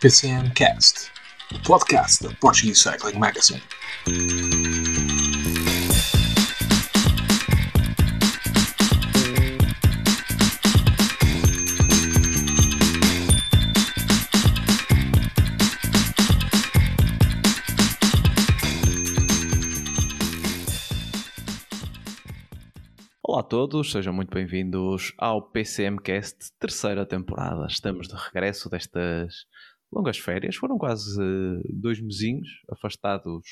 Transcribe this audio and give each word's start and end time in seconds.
PCM 0.00 0.50
Cast, 0.54 1.10
o 1.54 1.58
podcast 1.62 2.22
da 2.26 2.34
Portuguese 2.36 2.80
Cycling 2.80 3.18
Magazine. 3.18 3.62
Olá 23.22 23.40
a 23.40 23.42
todos, 23.42 23.92
sejam 23.92 24.14
muito 24.14 24.34
bem-vindos 24.34 25.12
ao 25.18 25.42
PCMcast, 25.42 26.52
terceira 26.58 27.04
temporada. 27.04 27.66
Estamos 27.66 28.08
de 28.08 28.14
regresso 28.14 28.70
destas 28.70 29.44
longas 29.92 30.18
férias, 30.18 30.56
foram 30.56 30.78
quase 30.78 31.20
uh, 31.20 31.62
dois 31.68 32.00
mesinhos 32.00 32.48
afastados 32.70 33.44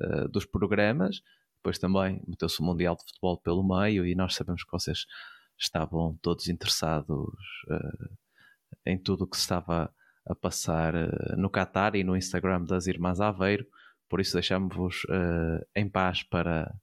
uh, 0.00 0.28
dos 0.28 0.46
programas. 0.46 1.20
Depois 1.56 1.78
também 1.78 2.22
meteu-se 2.26 2.60
o 2.60 2.64
Mundial 2.64 2.96
de 2.96 3.04
Futebol 3.04 3.40
pelo 3.40 3.66
meio 3.66 4.06
e 4.06 4.14
nós 4.14 4.34
sabemos 4.34 4.62
que 4.62 4.70
vocês 4.70 5.06
estavam 5.58 6.18
todos 6.22 6.48
interessados 6.48 7.34
uh, 7.68 8.14
em 8.86 8.98
tudo 8.98 9.24
o 9.24 9.26
que 9.26 9.36
se 9.36 9.42
estava 9.42 9.92
a 10.26 10.34
passar 10.34 10.94
no 11.36 11.50
Qatar 11.50 11.94
e 11.94 12.02
no 12.02 12.16
Instagram 12.16 12.64
das 12.64 12.86
Irmãs 12.86 13.20
Aveiro. 13.20 13.66
Por 14.08 14.20
isso 14.20 14.32
deixamos-vos 14.32 15.02
em 15.76 15.86
paz 15.86 16.22
para, 16.22 16.74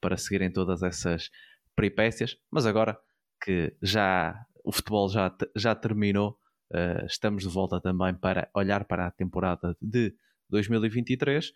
para 0.00 0.16
seguirem 0.16 0.52
todas 0.52 0.80
essas 0.80 1.28
peripécias, 1.74 2.36
mas 2.52 2.66
agora 2.66 2.96
que 3.42 3.76
já 3.82 4.46
o 4.64 4.72
futebol 4.72 5.08
já, 5.08 5.34
já 5.56 5.74
terminou, 5.74 6.38
uh, 6.72 7.06
estamos 7.06 7.42
de 7.42 7.48
volta 7.48 7.80
também 7.80 8.14
para 8.14 8.48
olhar 8.54 8.84
para 8.84 9.06
a 9.06 9.10
temporada 9.10 9.76
de 9.80 10.14
2023, 10.50 11.52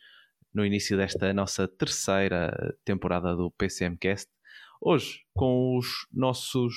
no 0.52 0.64
início 0.64 0.96
desta 0.96 1.32
nossa 1.32 1.68
terceira 1.68 2.76
temporada 2.84 3.34
do 3.36 3.50
PCMcast. 3.52 4.30
Hoje 4.80 5.24
com 5.34 5.76
os 5.76 6.06
nossos 6.12 6.74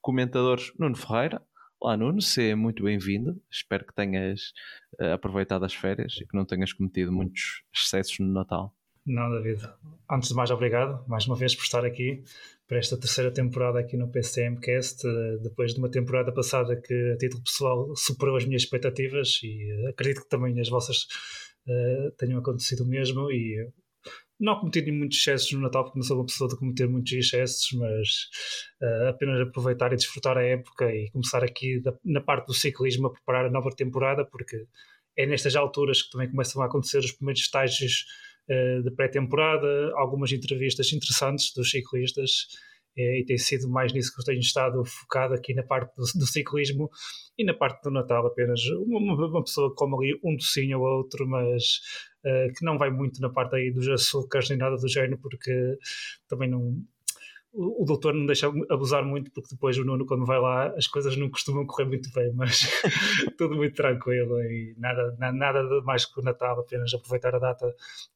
comentadores 0.00 0.72
Nuno 0.78 0.96
Ferreira. 0.96 1.42
Olá 1.80 1.96
Nuno, 1.96 2.20
seja 2.20 2.56
muito 2.56 2.84
bem-vindo. 2.84 3.42
Espero 3.50 3.86
que 3.86 3.94
tenhas 3.94 4.52
uh, 5.00 5.14
aproveitado 5.14 5.64
as 5.64 5.74
férias 5.74 6.14
e 6.20 6.26
que 6.26 6.36
não 6.36 6.44
tenhas 6.44 6.72
cometido 6.72 7.12
muitos 7.12 7.62
excessos 7.74 8.18
no 8.20 8.32
Natal. 8.32 8.74
Não, 9.04 9.30
David. 9.30 9.68
Antes 10.10 10.28
de 10.28 10.34
mais, 10.34 10.50
obrigado 10.50 11.04
mais 11.08 11.26
uma 11.26 11.34
vez 11.34 11.54
por 11.54 11.62
estar 11.64 11.84
aqui 11.84 12.22
para 12.68 12.78
esta 12.78 12.96
terceira 12.96 13.32
temporada 13.32 13.80
aqui 13.80 13.96
no 13.96 14.08
PCMcast, 14.10 15.06
eh, 15.06 15.38
depois 15.42 15.74
de 15.74 15.78
uma 15.78 15.90
temporada 15.90 16.32
passada 16.32 16.80
que, 16.80 17.12
a 17.12 17.16
título 17.18 17.42
pessoal, 17.42 17.94
superou 17.96 18.36
as 18.36 18.44
minhas 18.44 18.62
expectativas 18.62 19.40
e 19.42 19.70
eh, 19.70 19.90
acredito 19.90 20.22
que 20.22 20.28
também 20.28 20.58
as 20.60 20.68
vossas 20.68 21.06
uh, 21.66 22.10
tenham 22.16 22.38
acontecido 22.38 22.84
o 22.84 22.86
mesmo. 22.86 23.30
E 23.30 23.68
não 24.38 24.58
cometi 24.60 24.90
muitos 24.90 25.18
excessos 25.18 25.52
no 25.52 25.60
Natal, 25.60 25.84
porque 25.84 25.98
não 25.98 26.04
sou 26.04 26.16
uma 26.16 26.26
pessoa 26.26 26.48
de 26.48 26.56
cometer 26.56 26.88
muitos 26.88 27.12
excessos, 27.12 27.72
mas 27.72 28.08
uh, 28.80 29.08
apenas 29.08 29.40
aproveitar 29.40 29.92
e 29.92 29.96
desfrutar 29.96 30.38
a 30.38 30.42
época 30.42 30.90
e 30.94 31.10
começar 31.10 31.44
aqui 31.44 31.80
da, 31.80 31.92
na 32.04 32.20
parte 32.20 32.46
do 32.46 32.54
ciclismo 32.54 33.08
a 33.08 33.12
preparar 33.12 33.46
a 33.46 33.50
nova 33.50 33.70
temporada, 33.70 34.24
porque 34.24 34.66
é 35.16 35.26
nestas 35.26 35.56
alturas 35.56 36.02
que 36.02 36.10
também 36.10 36.30
começam 36.30 36.62
a 36.62 36.66
acontecer 36.66 36.98
os 36.98 37.12
primeiros 37.12 37.42
estágios 37.42 38.06
de 38.48 38.90
pré-temporada, 38.90 39.92
algumas 39.94 40.32
entrevistas 40.32 40.92
interessantes 40.92 41.52
dos 41.54 41.70
ciclistas 41.70 42.48
uh, 42.96 43.00
e 43.00 43.24
tem 43.24 43.38
sido 43.38 43.68
mais 43.68 43.92
nisso 43.92 44.12
que 44.14 44.20
eu 44.20 44.24
tenho 44.24 44.40
estado 44.40 44.84
focado 44.84 45.34
aqui 45.34 45.54
na 45.54 45.62
parte 45.62 45.94
do, 45.96 46.02
do 46.02 46.26
ciclismo 46.26 46.90
e 47.38 47.44
na 47.44 47.54
parte 47.54 47.82
do 47.82 47.90
Natal 47.90 48.26
apenas 48.26 48.60
uma, 48.86 49.14
uma 49.14 49.44
pessoa 49.44 49.74
come 49.74 49.94
ali 49.96 50.20
um 50.24 50.36
docinho 50.36 50.80
ou 50.80 50.98
outro, 50.98 51.26
mas 51.26 51.80
uh, 52.24 52.52
que 52.56 52.64
não 52.64 52.76
vai 52.78 52.90
muito 52.90 53.20
na 53.20 53.30
parte 53.30 53.56
aí 53.56 53.70
dos 53.70 53.88
açúcares 53.88 54.48
nem 54.50 54.58
nada 54.58 54.76
do 54.76 54.88
género 54.88 55.18
porque 55.18 55.78
também 56.28 56.50
não 56.50 56.76
o, 57.54 57.84
doutor 57.84 58.14
não 58.14 58.24
deixa 58.24 58.46
abusar 58.70 59.04
muito, 59.04 59.30
porque 59.30 59.50
depois 59.54 59.76
o 59.76 59.84
Nuno, 59.84 60.06
quando 60.06 60.24
vai 60.24 60.40
lá, 60.40 60.68
as 60.76 60.86
coisas 60.86 61.16
não 61.16 61.28
costumam 61.28 61.66
correr 61.66 61.84
muito 61.84 62.10
bem, 62.12 62.32
mas 62.34 62.60
tudo 63.36 63.56
muito 63.56 63.74
tranquilo 63.74 64.40
e 64.40 64.74
nada, 64.78 65.14
nada 65.32 65.62
mais 65.82 66.06
que 66.06 66.18
o 66.18 66.22
Natal, 66.22 66.60
apenas 66.60 66.94
aproveitar 66.94 67.34
a 67.34 67.38
data 67.38 67.66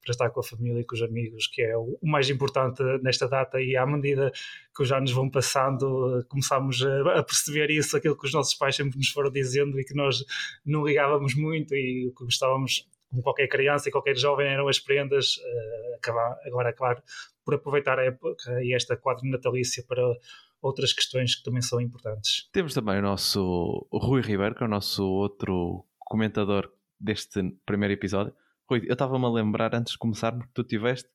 para 0.03 0.11
estar 0.11 0.31
com 0.31 0.41
a 0.41 0.43
família 0.43 0.81
e 0.81 0.85
com 0.85 0.95
os 0.95 1.03
amigos, 1.03 1.47
que 1.49 1.61
é 1.61 1.77
o, 1.77 1.99
mais 2.03 2.31
importante 2.31 2.83
nesta 3.03 3.29
data. 3.29 3.61
E 3.61 3.77
à 3.77 3.85
medida 3.85 4.33
que 4.75 4.83
os 4.83 4.91
anos 4.91 5.13
vão 5.13 5.29
passando, 5.29 6.25
começamos 6.29 6.83
a, 6.83 7.19
a 7.19 7.23
perceber 7.23 7.71
isso, 7.71 7.95
aquilo 7.97 8.17
que 8.17 8.27
os 8.27 8.33
nossos 8.33 8.55
pais 8.55 8.75
sempre 8.75 8.97
nos 8.97 9.09
foram 9.09 9.31
dizendo 9.31 9.79
e 9.79 9.85
que 9.85 9.95
nós 9.95 10.25
não 10.65 10.87
ligávamos 10.87 11.35
muito 11.35 11.75
e 11.75 12.09
o 12.09 12.15
que 12.15 12.25
gostávamos 12.25 12.89
como 13.11 13.23
qualquer 13.23 13.49
criança 13.49 13.89
e 13.89 13.93
qualquer 13.93 14.17
jovem, 14.17 14.49
eram 14.49 14.69
as 14.69 14.79
prendas. 14.79 15.37
Uh, 15.37 15.95
acabar, 15.97 16.37
agora, 16.45 16.73
claro, 16.73 17.03
por 17.47 17.55
aproveitar 17.55 17.97
a 18.01 18.05
época 18.05 18.61
e 18.61 18.75
esta 18.75 18.97
quadra 18.97 19.23
natalícia 19.31 19.85
para 19.89 20.03
outras 20.61 20.93
questões 20.93 21.37
que 21.37 21.45
também 21.45 21.63
são 21.63 21.81
importantes. 21.81 22.51
Temos 22.53 22.75
também 22.75 22.99
o 22.99 23.03
nosso 23.03 23.87
Rui 23.93 24.21
Ribeiro, 24.21 24.57
que 24.57 24.65
é 24.65 24.67
o 24.67 24.69
nosso 24.69 25.07
outro 25.09 25.87
comentador 26.01 26.69
deste 26.99 27.41
primeiro 27.65 27.95
episódio. 27.95 28.35
Rui, 28.69 28.85
eu 28.89 28.95
estava-me 28.95 29.25
a 29.25 29.31
lembrar 29.31 29.77
antes 29.77 29.93
de 29.93 29.99
começarmos 29.99 30.45
que 30.47 30.53
tu 30.53 30.63
estiveste 30.63 31.09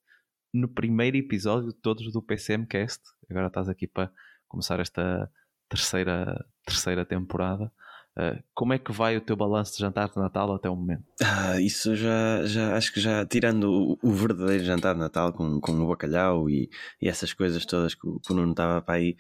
no 0.53 0.69
primeiro 0.69 1.17
episódio 1.17 1.67
de 1.67 1.75
todos 1.75 2.13
do 2.13 2.21
PCMcast. 2.21 3.01
Agora 3.29 3.47
estás 3.47 3.67
aqui 3.67 3.85
para 3.85 4.09
começar 4.47 4.79
esta 4.79 5.29
terceira, 5.67 6.45
terceira 6.65 7.05
temporada. 7.05 7.69
Uh, 8.17 8.43
como 8.53 8.73
é 8.73 8.77
que 8.77 8.91
vai 8.91 9.15
o 9.15 9.21
teu 9.21 9.37
balanço 9.37 9.71
de 9.71 9.79
jantar 9.79 10.09
de 10.09 10.17
Natal 10.17 10.53
até 10.53 10.69
o 10.69 10.75
momento? 10.75 11.03
Ah, 11.23 11.61
isso 11.61 11.95
já, 11.95 12.45
já 12.45 12.75
acho 12.75 12.93
que 12.93 12.99
já 12.99 13.25
tirando 13.25 13.71
o, 13.71 13.97
o, 14.03 14.11
verdadeiro 14.11 14.65
jantar 14.65 14.93
de 14.93 14.99
Natal 14.99 15.31
com, 15.31 15.61
com 15.61 15.71
o 15.71 15.87
bacalhau 15.87 16.49
e, 16.49 16.69
e 17.01 17.07
essas 17.07 17.31
coisas 17.33 17.65
todas 17.65 17.95
que 17.95 18.05
o, 18.05 18.19
que 18.19 18.33
o 18.33 18.35
Nuno 18.35 18.51
estava 18.51 18.81
para 18.81 18.95
aí 18.95 19.15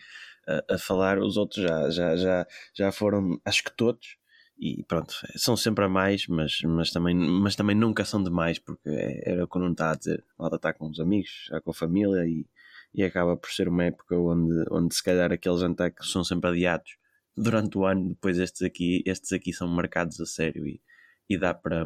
a, 0.45 0.75
a, 0.75 0.77
falar, 0.77 1.19
os 1.19 1.37
outros 1.37 1.63
já, 1.63 1.89
já, 1.89 2.15
já, 2.17 2.47
já 2.73 2.91
foram, 2.91 3.39
acho 3.45 3.63
que 3.63 3.71
todos. 3.71 4.17
E 4.59 4.83
pronto, 4.83 5.13
são 5.37 5.55
sempre 5.55 5.85
a 5.85 5.89
mais, 5.89 6.27
mas, 6.27 6.59
mas, 6.65 6.91
também, 6.91 7.15
mas 7.15 7.55
também 7.55 7.75
nunca 7.75 8.05
são 8.05 8.21
demais, 8.21 8.59
porque 8.59 8.89
é, 8.89 9.31
era 9.31 9.45
o 9.45 9.47
que 9.47 9.57
o 9.57 9.61
Nuno 9.61 9.71
está 9.71 9.91
a 9.91 9.95
dizer. 9.95 10.23
Lá 10.37 10.49
está 10.53 10.73
com 10.73 10.89
os 10.89 10.99
amigos, 10.99 11.47
já 11.49 11.61
com 11.61 11.71
a 11.71 11.73
família 11.73 12.25
e, 12.27 12.45
e 12.93 13.03
acaba 13.03 13.37
por 13.37 13.49
ser 13.51 13.69
uma 13.69 13.85
época 13.85 14.17
onde, 14.17 14.65
onde 14.69 14.93
se 14.93 15.03
calhar 15.03 15.31
aqueles 15.31 15.61
jantares 15.61 15.95
que 15.95 16.05
são 16.05 16.23
sempre 16.25 16.49
adiados 16.49 17.00
durante 17.35 17.77
o 17.77 17.85
ano, 17.85 18.09
depois 18.09 18.37
estes 18.37 18.61
aqui, 18.61 19.03
estes 19.05 19.31
aqui 19.33 19.53
são 19.53 19.67
marcados 19.67 20.19
a 20.19 20.25
sério 20.25 20.67
e, 20.67 20.81
e 21.29 21.37
dá 21.37 21.53
para 21.53 21.85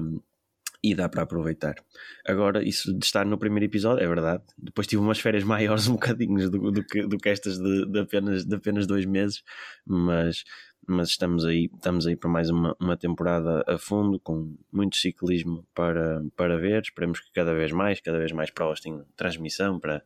e 0.85 0.93
dá 0.93 1.09
para 1.09 1.23
aproveitar. 1.23 1.75
Agora, 2.23 2.63
isso 2.63 2.93
de 2.93 3.03
estar 3.03 3.25
no 3.25 3.39
primeiro 3.39 3.65
episódio, 3.65 4.03
é 4.03 4.07
verdade. 4.07 4.43
Depois 4.55 4.85
tive 4.85 5.01
umas 5.01 5.19
férias 5.19 5.43
maiores, 5.45 5.87
um 5.87 5.93
bocadinho 5.93 6.47
do, 6.47 6.71
do, 6.71 6.83
que, 6.85 7.07
do 7.07 7.17
que 7.17 7.29
estas 7.29 7.57
de, 7.57 7.87
de, 7.87 7.99
apenas, 7.99 8.45
de 8.45 8.55
apenas 8.55 8.85
dois 8.85 9.03
meses, 9.03 9.43
mas, 9.83 10.43
mas 10.87 11.09
estamos 11.09 11.43
aí, 11.43 11.71
estamos 11.73 12.05
aí 12.05 12.15
para 12.15 12.29
mais 12.29 12.51
uma, 12.51 12.75
uma 12.79 12.95
temporada 12.95 13.63
a 13.67 13.79
fundo, 13.79 14.19
com 14.19 14.55
muito 14.71 14.95
ciclismo 14.97 15.65
para, 15.73 16.23
para 16.35 16.55
ver. 16.55 16.83
Esperemos 16.83 17.19
que 17.19 17.31
cada 17.33 17.55
vez 17.55 17.71
mais, 17.71 17.99
cada 17.99 18.19
vez 18.19 18.31
mais 18.31 18.51
provas 18.51 18.79
tenham 18.79 19.03
transmissão 19.15 19.79
para, 19.79 20.03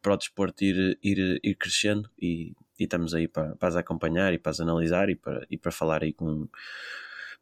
para 0.00 0.14
o 0.14 0.16
desporto 0.16 0.62
ir, 0.62 0.96
ir, 1.02 1.40
ir 1.42 1.54
crescendo 1.56 2.08
e 2.22 2.54
e 2.80 2.84
estamos 2.84 3.14
aí 3.14 3.28
para, 3.28 3.54
para 3.56 3.68
as 3.68 3.76
acompanhar 3.76 4.32
e 4.32 4.38
para 4.38 4.50
as 4.50 4.60
analisar 4.60 5.10
e 5.10 5.14
para, 5.14 5.46
e 5.50 5.58
para 5.58 5.70
falar 5.70 6.02
aí 6.02 6.12
com 6.12 6.48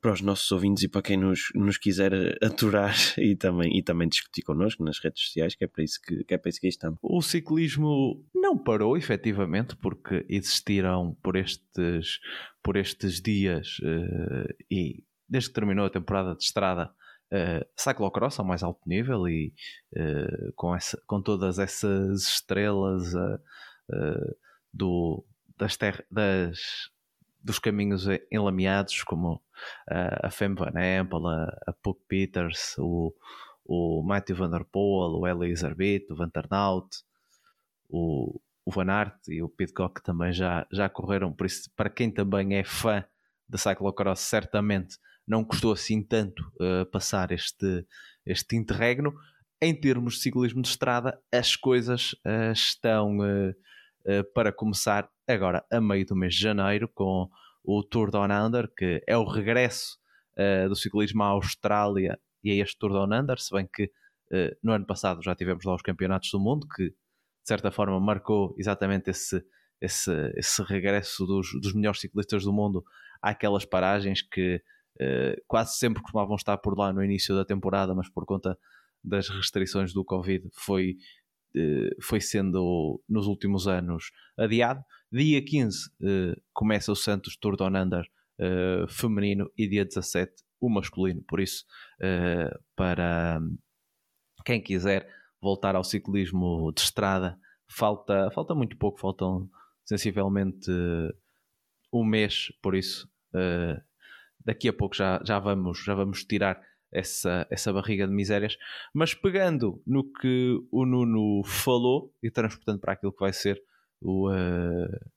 para 0.00 0.12
os 0.12 0.20
nossos 0.20 0.50
ouvintes 0.52 0.84
e 0.84 0.88
para 0.88 1.02
quem 1.02 1.16
nos, 1.16 1.50
nos 1.54 1.76
quiser 1.76 2.12
aturar 2.42 2.94
e 3.18 3.34
também, 3.34 3.76
e 3.76 3.82
também 3.82 4.08
discutir 4.08 4.42
connosco 4.42 4.84
nas 4.84 4.98
redes 5.00 5.24
sociais, 5.24 5.56
que 5.56 5.64
é 5.64 5.66
para 5.66 5.82
isso 5.82 6.00
que, 6.00 6.22
que, 6.22 6.34
é 6.34 6.38
para 6.38 6.48
isso 6.48 6.60
que 6.60 6.68
estamos. 6.68 6.98
O 7.02 7.20
ciclismo 7.20 8.24
não 8.32 8.56
parou, 8.56 8.96
efetivamente, 8.96 9.74
porque 9.76 10.24
existiram 10.28 11.16
por 11.20 11.34
estes, 11.34 12.20
por 12.62 12.76
estes 12.76 13.20
dias 13.20 13.78
uh, 13.80 14.54
e 14.70 15.02
desde 15.28 15.50
que 15.50 15.54
terminou 15.54 15.86
a 15.86 15.90
temporada 15.90 16.34
de 16.34 16.44
estrada 16.44 16.92
uh, 17.32 17.66
cyclocross 17.76 18.38
ao 18.38 18.46
mais 18.46 18.62
alto 18.62 18.80
nível 18.86 19.28
e 19.28 19.52
uh, 19.96 20.52
com, 20.54 20.74
essa, 20.74 21.00
com 21.06 21.20
todas 21.20 21.58
essas 21.58 22.22
estrelas 22.22 23.14
uh, 23.14 24.36
do, 24.72 25.24
das, 25.58 25.76
ter, 25.76 26.06
das 26.10 26.90
dos 27.42 27.58
caminhos 27.58 28.06
enlameados, 28.30 29.02
como 29.02 29.34
uh, 29.34 30.26
a 30.26 30.30
Femme 30.30 30.54
Van 30.54 30.72
Empel, 30.76 31.26
a, 31.26 31.44
a 31.66 31.72
Puck 31.72 32.00
Peters, 32.08 32.76
o, 32.78 33.14
o 33.64 34.02
Matthew 34.02 34.36
Van 34.36 34.50
Der 34.50 34.64
Poel, 34.64 35.18
o 35.18 35.26
Eli 35.26 35.54
Zarbit, 35.54 36.12
o 36.12 36.16
Van 36.16 36.28
Ternaut, 36.28 36.88
o, 37.88 38.40
o 38.64 38.70
Van 38.70 38.90
Aert 38.90 39.28
e 39.28 39.42
o 39.42 39.48
Pitcock 39.48 40.02
também 40.02 40.32
já, 40.32 40.66
já 40.70 40.88
correram, 40.88 41.32
por 41.32 41.46
isso, 41.46 41.70
para 41.74 41.88
quem 41.88 42.10
também 42.10 42.56
é 42.56 42.64
fã 42.64 43.04
de 43.48 43.56
cyclocross, 43.56 44.20
certamente 44.20 44.98
não 45.26 45.44
custou 45.44 45.72
assim 45.72 46.02
tanto 46.02 46.40
uh, 46.60 46.86
passar 46.86 47.32
este, 47.32 47.86
este 48.24 48.56
interregno. 48.56 49.14
Em 49.60 49.74
termos 49.74 50.14
de 50.14 50.20
ciclismo 50.20 50.62
de 50.62 50.68
estrada, 50.68 51.20
as 51.32 51.56
coisas 51.56 52.12
uh, 52.24 52.52
estão 52.52 53.18
uh, 53.18 53.54
para 54.32 54.52
começar 54.52 55.08
agora 55.32 55.64
a 55.70 55.80
meio 55.80 56.06
do 56.06 56.16
mês 56.16 56.34
de 56.34 56.40
janeiro 56.40 56.88
com 56.88 57.28
o 57.64 57.82
Tour 57.82 58.10
Down 58.10 58.30
Under, 58.46 58.68
que 58.74 59.02
é 59.06 59.16
o 59.16 59.24
regresso 59.24 59.98
uh, 60.38 60.68
do 60.68 60.74
ciclismo 60.74 61.22
à 61.22 61.26
Austrália 61.26 62.18
e 62.42 62.50
a 62.50 62.62
este 62.62 62.78
Tour 62.78 62.92
Down 62.92 63.20
Under, 63.20 63.38
se 63.38 63.52
bem 63.52 63.68
que 63.70 63.84
uh, 63.84 64.56
no 64.62 64.72
ano 64.72 64.86
passado 64.86 65.22
já 65.22 65.34
tivemos 65.34 65.64
lá 65.64 65.74
os 65.74 65.82
campeonatos 65.82 66.30
do 66.30 66.40
mundo, 66.40 66.66
que 66.66 66.88
de 66.88 66.94
certa 67.44 67.70
forma 67.70 67.98
marcou 68.00 68.54
exatamente 68.58 69.10
esse, 69.10 69.44
esse, 69.80 70.10
esse 70.36 70.62
regresso 70.62 71.26
dos, 71.26 71.48
dos 71.60 71.74
melhores 71.74 72.00
ciclistas 72.00 72.44
do 72.44 72.52
mundo 72.52 72.84
àquelas 73.20 73.64
paragens 73.64 74.22
que 74.22 74.62
uh, 75.00 75.42
quase 75.46 75.76
sempre 75.76 76.02
costumavam 76.02 76.36
estar 76.36 76.56
por 76.58 76.76
lá 76.78 76.92
no 76.92 77.04
início 77.04 77.34
da 77.34 77.44
temporada, 77.44 77.94
mas 77.94 78.08
por 78.08 78.24
conta 78.24 78.58
das 79.02 79.28
restrições 79.28 79.92
do 79.92 80.04
Covid 80.04 80.48
foi, 80.54 80.96
foi 82.02 82.20
sendo 82.20 83.02
nos 83.08 83.26
últimos 83.26 83.66
anos 83.66 84.10
adiado. 84.36 84.82
Dia 85.10 85.42
15 85.44 85.88
uh, 85.88 86.42
começa 86.52 86.92
o 86.92 86.96
Santos 86.96 87.36
Tour 87.36 87.56
Down 87.56 87.76
Under 87.76 88.04
feminino 88.88 89.50
e 89.58 89.66
dia 89.66 89.84
17 89.84 90.32
o 90.60 90.70
masculino. 90.70 91.20
Por 91.26 91.40
isso, 91.40 91.64
para 92.76 93.40
quem 94.44 94.62
quiser 94.62 95.08
voltar 95.42 95.74
ao 95.74 95.82
ciclismo 95.82 96.72
de 96.72 96.82
estrada, 96.82 97.36
falta, 97.68 98.30
falta 98.30 98.54
muito 98.54 98.76
pouco, 98.76 99.00
faltam 99.00 99.50
sensivelmente 99.84 100.70
um 101.92 102.04
mês, 102.04 102.52
por 102.62 102.76
isso 102.76 103.10
daqui 104.44 104.68
a 104.68 104.72
pouco 104.72 104.96
já, 104.96 105.20
já, 105.24 105.38
vamos, 105.38 105.82
já 105.84 105.94
vamos 105.94 106.24
tirar 106.24 106.60
essa, 106.92 107.46
essa 107.50 107.72
barriga 107.72 108.06
de 108.06 108.12
misérias, 108.12 108.56
mas 108.94 109.14
pegando 109.14 109.82
no 109.86 110.04
que 110.04 110.58
o 110.70 110.86
Nuno 110.86 111.42
falou 111.44 112.12
e 112.22 112.30
transportando 112.30 112.80
para 112.80 112.94
aquilo 112.94 113.12
que 113.12 113.20
vai 113.20 113.32
ser 113.32 113.62
o, 114.00 114.30
uh, 114.30 115.10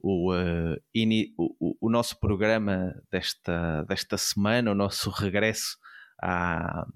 o, 0.00 0.32
uh, 0.32 0.76
ini, 0.94 1.34
o, 1.36 1.76
o, 1.80 1.90
nosso 1.90 2.18
programa 2.18 2.94
desta, 3.10 3.84
desta 3.84 4.16
semana, 4.16 4.70
o 4.70 4.74
nosso 4.74 5.10
regresso 5.10 5.76
à, 6.22 6.86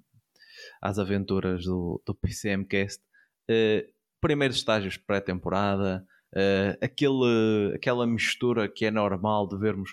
às 0.81 0.99
aventuras 0.99 1.65
do, 1.65 2.03
do 2.07 2.15
PCMcast. 2.15 3.03
Uh, 3.51 3.93
primeiros 4.21 4.57
estágios 4.57 4.97
pré-temporada, 4.97 6.07
uh, 6.35 6.85
aquele, 6.85 7.75
aquela 7.75 8.07
mistura 8.07 8.69
que 8.69 8.87
é 8.87 8.91
normal 8.91 9.47
de 9.49 9.59
vermos 9.59 9.93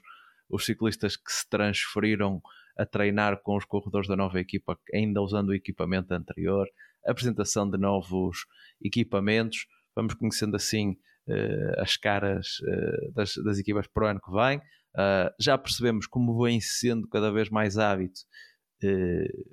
os 0.50 0.66
ciclistas 0.66 1.16
que 1.16 1.32
se 1.32 1.50
transferiram 1.50 2.42
a 2.82 2.86
treinar 2.86 3.40
com 3.44 3.56
os 3.56 3.64
corredores 3.66 4.08
da 4.08 4.16
nova 4.16 4.40
equipa, 4.40 4.76
ainda 4.92 5.22
usando 5.22 5.50
o 5.50 5.54
equipamento 5.54 6.12
anterior, 6.14 6.68
apresentação 7.06 7.70
de 7.70 7.78
novos 7.78 8.40
equipamentos, 8.84 9.68
vamos 9.96 10.16
conhecendo 10.16 10.56
assim 10.56 10.98
uh, 11.28 11.80
as 11.80 11.96
caras 11.96 12.60
uh, 12.62 13.14
das, 13.14 13.36
das, 13.44 13.60
equipas 13.60 13.86
para 13.86 14.06
o 14.06 14.08
ano 14.08 14.20
que 14.20 14.32
vem. 14.32 14.58
Uh, 14.58 15.32
já 15.40 15.58
percebemos 15.60 16.08
como 16.08 16.44
vem 16.44 16.60
sendo 16.60 17.08
cada 17.08 17.32
vez 17.32 17.50
mais 17.50 17.78
hábito 17.78 18.22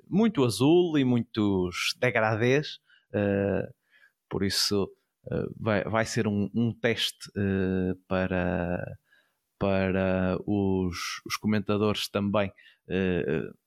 muito 0.09 0.43
azul 0.43 0.97
e 0.97 1.03
muitos 1.03 1.95
degradês, 1.99 2.79
por 4.27 4.43
isso 4.43 4.91
vai, 5.55 5.83
vai 5.83 6.03
ser 6.03 6.25
um, 6.25 6.49
um 6.51 6.73
teste 6.73 7.29
para, 8.07 8.97
para 9.59 10.35
os, 10.47 10.97
os 11.27 11.37
comentadores 11.37 12.09
também 12.09 12.51
uh, 12.89 13.57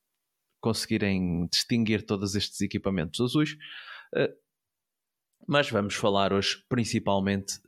conseguirem 0.60 1.46
distinguir 1.50 2.04
todos 2.04 2.34
estes 2.34 2.60
equipamentos 2.60 3.20
azuis. 3.20 3.56
mas 5.48 5.68
vamos 5.70 5.94
falar 5.94 6.32
hoje 6.32 6.64
principalmente 6.68 7.58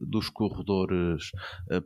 dos 0.00 0.30
corredores 0.30 1.30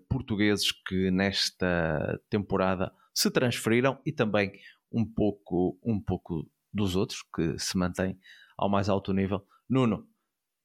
portugueses 0.08 0.70
que 0.70 1.10
nesta 1.10 2.20
temporada 2.30 2.92
se 3.12 3.28
transferiram 3.28 4.00
e 4.06 4.12
também 4.12 4.52
um 4.92 5.04
pouco, 5.04 5.78
um 5.82 6.00
pouco 6.00 6.48
dos 6.72 6.94
outros 6.94 7.22
que 7.34 7.58
se 7.58 7.76
mantêm 7.76 8.18
ao 8.56 8.68
mais 8.68 8.88
alto 8.88 9.12
nível. 9.12 9.44
Nuno, 9.68 10.06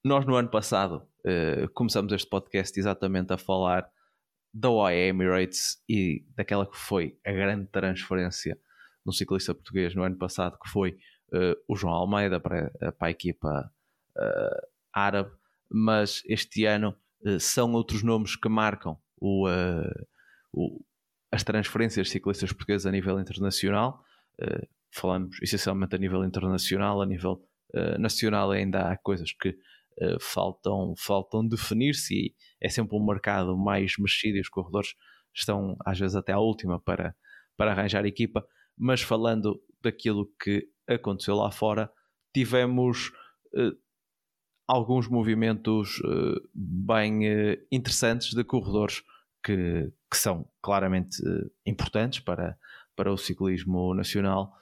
nós 0.03 0.25
no 0.25 0.35
ano 0.35 0.49
passado 0.49 1.07
uh, 1.25 1.69
começamos 1.73 2.11
este 2.13 2.29
podcast 2.29 2.77
exatamente 2.79 3.33
a 3.33 3.37
falar 3.37 3.89
da 4.53 4.69
OAE 4.69 5.09
Emirates 5.09 5.81
e 5.87 6.25
daquela 6.35 6.65
que 6.65 6.77
foi 6.77 7.17
a 7.25 7.31
grande 7.31 7.67
transferência 7.67 8.57
no 9.05 9.13
ciclista 9.13 9.53
português 9.53 9.95
no 9.95 10.03
ano 10.03 10.17
passado, 10.17 10.57
que 10.61 10.69
foi 10.69 10.91
uh, 11.33 11.55
o 11.67 11.75
João 11.75 11.93
Almeida 11.93 12.39
para, 12.39 12.71
eh, 12.81 12.91
para 12.91 13.07
a 13.07 13.11
equipa 13.11 13.71
uh, 14.17 14.67
árabe, 14.93 15.31
mas 15.69 16.21
este 16.25 16.65
ano 16.65 16.95
são 17.39 17.71
outros 17.73 18.03
nomes 18.03 18.35
que 18.35 18.49
marcam 18.49 18.97
o, 19.15 19.47
o, 20.51 20.83
as 21.31 21.43
transferências 21.43 22.07
de 22.07 22.13
ciclistas 22.13 22.51
portugueses 22.51 22.87
a 22.87 22.91
nível 22.91 23.19
internacional. 23.19 24.03
falamos 24.91 25.39
essencialmente 25.39 25.95
a 25.95 25.99
nível 25.99 26.25
internacional, 26.25 26.99
a 26.99 27.05
nível 27.05 27.47
nacional 27.99 28.49
ainda 28.49 28.89
há 28.89 28.97
coisas 28.97 29.31
que 29.31 29.55
eh, 29.99 30.17
faltam, 30.19 30.93
faltam 30.97 31.47
definir-se 31.47 32.13
e 32.13 32.35
é 32.61 32.69
sempre 32.69 32.95
um 32.97 33.05
mercado 33.05 33.57
mais 33.57 33.93
mexido 33.97 34.37
e 34.37 34.41
os 34.41 34.49
corredores 34.49 34.95
estão 35.33 35.75
às 35.85 35.99
vezes 35.99 36.15
até 36.15 36.31
à 36.33 36.39
última 36.39 36.79
para, 36.79 37.15
para 37.57 37.71
arranjar 37.71 38.05
equipa, 38.05 38.45
mas 38.77 39.01
falando 39.01 39.61
daquilo 39.81 40.29
que 40.41 40.67
aconteceu 40.87 41.35
lá 41.35 41.51
fora, 41.51 41.91
tivemos 42.33 43.09
uh, 43.53 43.77
alguns 44.67 45.07
movimentos 45.07 45.99
uh, 45.99 46.41
bem 46.53 47.27
uh, 47.27 47.57
interessantes 47.71 48.33
de 48.33 48.43
corredores 48.43 49.03
que, 49.43 49.91
que 50.09 50.17
são 50.17 50.47
claramente 50.61 51.17
importantes 51.65 52.19
para, 52.19 52.57
para 52.95 53.11
o 53.11 53.17
ciclismo 53.17 53.93
nacional, 53.93 54.53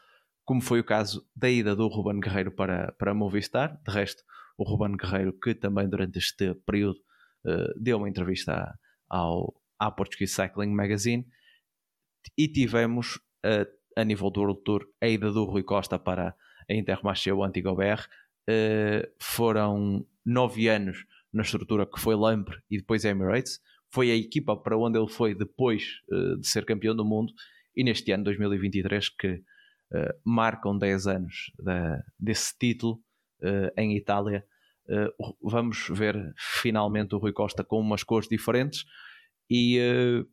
como 0.46 0.62
foi 0.62 0.80
o 0.80 0.86
caso 0.86 1.28
da 1.36 1.50
ida 1.50 1.76
do 1.76 1.88
Ruben 1.88 2.20
Guerreiro 2.20 2.52
para, 2.52 2.92
para 2.94 3.14
Movistar. 3.14 3.80
De 3.86 3.92
resto, 3.92 4.24
o 4.60 4.64
Ruben 4.64 4.98
Guerreiro, 4.98 5.32
que 5.32 5.56
também 5.56 5.88
durante 5.88 6.20
este 6.20 6.54
período 6.66 7.00
uh, 7.46 7.74
deu 7.82 7.98
uma 7.98 8.10
entrevista 8.10 8.78
ao, 9.10 9.56
à 9.80 9.90
Portuguese 9.90 10.34
Cycling 10.34 10.74
Magazine, 10.74 11.26
e 12.38 12.48
tivemos 12.50 13.16
uh, 13.46 13.66
a 13.96 14.04
nível 14.04 14.30
do 14.30 14.42
World 14.42 14.62
Tour 14.66 14.86
a 15.02 15.08
ida 15.08 15.32
do 15.32 15.46
Rui 15.46 15.64
Costa 15.64 15.98
para 15.98 16.36
a 16.70 16.74
Intermarché, 16.74 17.32
o 17.32 17.42
antigo 17.42 17.74
BR, 17.74 18.02
uh, 18.02 19.10
foram 19.18 20.06
nove 20.26 20.68
anos 20.68 21.06
na 21.32 21.42
estrutura 21.42 21.86
que 21.86 22.00
foi 22.00 22.16
Lampre 22.16 22.60
e 22.70 22.78
depois 22.78 23.06
Emirates, 23.06 23.62
foi 23.90 24.12
a 24.12 24.16
equipa 24.16 24.58
para 24.58 24.78
onde 24.78 25.00
ele 25.00 25.08
foi 25.08 25.34
depois 25.34 26.02
uh, 26.12 26.38
de 26.38 26.46
ser 26.46 26.66
campeão 26.66 26.94
do 26.94 27.06
mundo, 27.06 27.32
e 27.76 27.84
neste 27.84 28.12
ano 28.12 28.26
2023 28.26 29.08
que 29.10 29.42
marcam 30.24 30.78
10 30.78 31.08
anos 31.08 31.52
da, 31.58 32.04
desse 32.20 32.56
título, 32.60 33.02
uh, 33.42 33.72
em 33.78 33.96
Itália. 33.96 34.46
Uh, 34.90 35.36
vamos 35.44 35.88
ver 35.92 36.34
finalmente 36.36 37.14
o 37.14 37.20
Rui 37.20 37.32
Costa 37.32 37.64
com 37.64 37.80
umas 37.80 38.04
cores 38.04 38.28
diferentes 38.28 38.86
e 39.48 39.80
uh, 39.80 40.28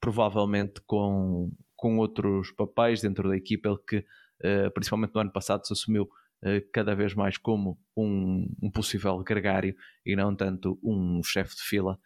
provavelmente 0.00 0.80
com, 0.84 1.52
com 1.76 1.98
outros 1.98 2.50
papéis 2.50 3.00
dentro 3.00 3.28
da 3.28 3.36
equipa, 3.36 3.68
ele 3.68 3.78
que 3.86 4.04
principalmente 4.74 5.14
no 5.14 5.20
ano 5.20 5.30
passado 5.30 5.64
se 5.64 5.72
assumiu 5.72 6.08
cada 6.72 6.96
vez 6.96 7.14
mais 7.14 7.38
como 7.38 7.78
um, 7.96 8.52
um, 8.60 8.72
possível 8.72 9.16
gregário 9.22 9.72
e 10.04 10.16
não 10.16 10.34
tanto 10.34 10.80
um 10.82 11.22
chefe 11.22 11.54
de 11.54 11.62
fila 11.62 11.96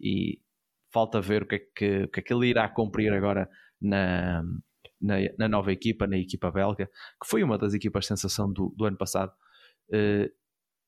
e 0.00 0.40
falta 0.92 1.20
ver 1.20 1.44
o 1.44 1.46
que, 1.46 1.54
é 1.54 1.58
que, 1.58 2.02
o 2.02 2.08
que 2.08 2.18
é 2.18 2.22
que 2.24 2.34
ele 2.34 2.48
irá 2.48 2.68
cumprir 2.68 3.12
agora 3.12 3.48
na, 3.80 4.42
na, 5.00 5.16
na, 5.38 5.48
nova 5.48 5.72
equipa, 5.72 6.06
na 6.06 6.18
equipa 6.18 6.50
belga, 6.50 6.86
que 6.86 7.28
foi 7.28 7.42
uma 7.42 7.56
das 7.56 7.74
equipas 7.74 8.06
sensação 8.06 8.52
do, 8.52 8.74
do 8.76 8.84
ano 8.84 8.96
passado. 8.96 9.32
Uh, 9.90 10.28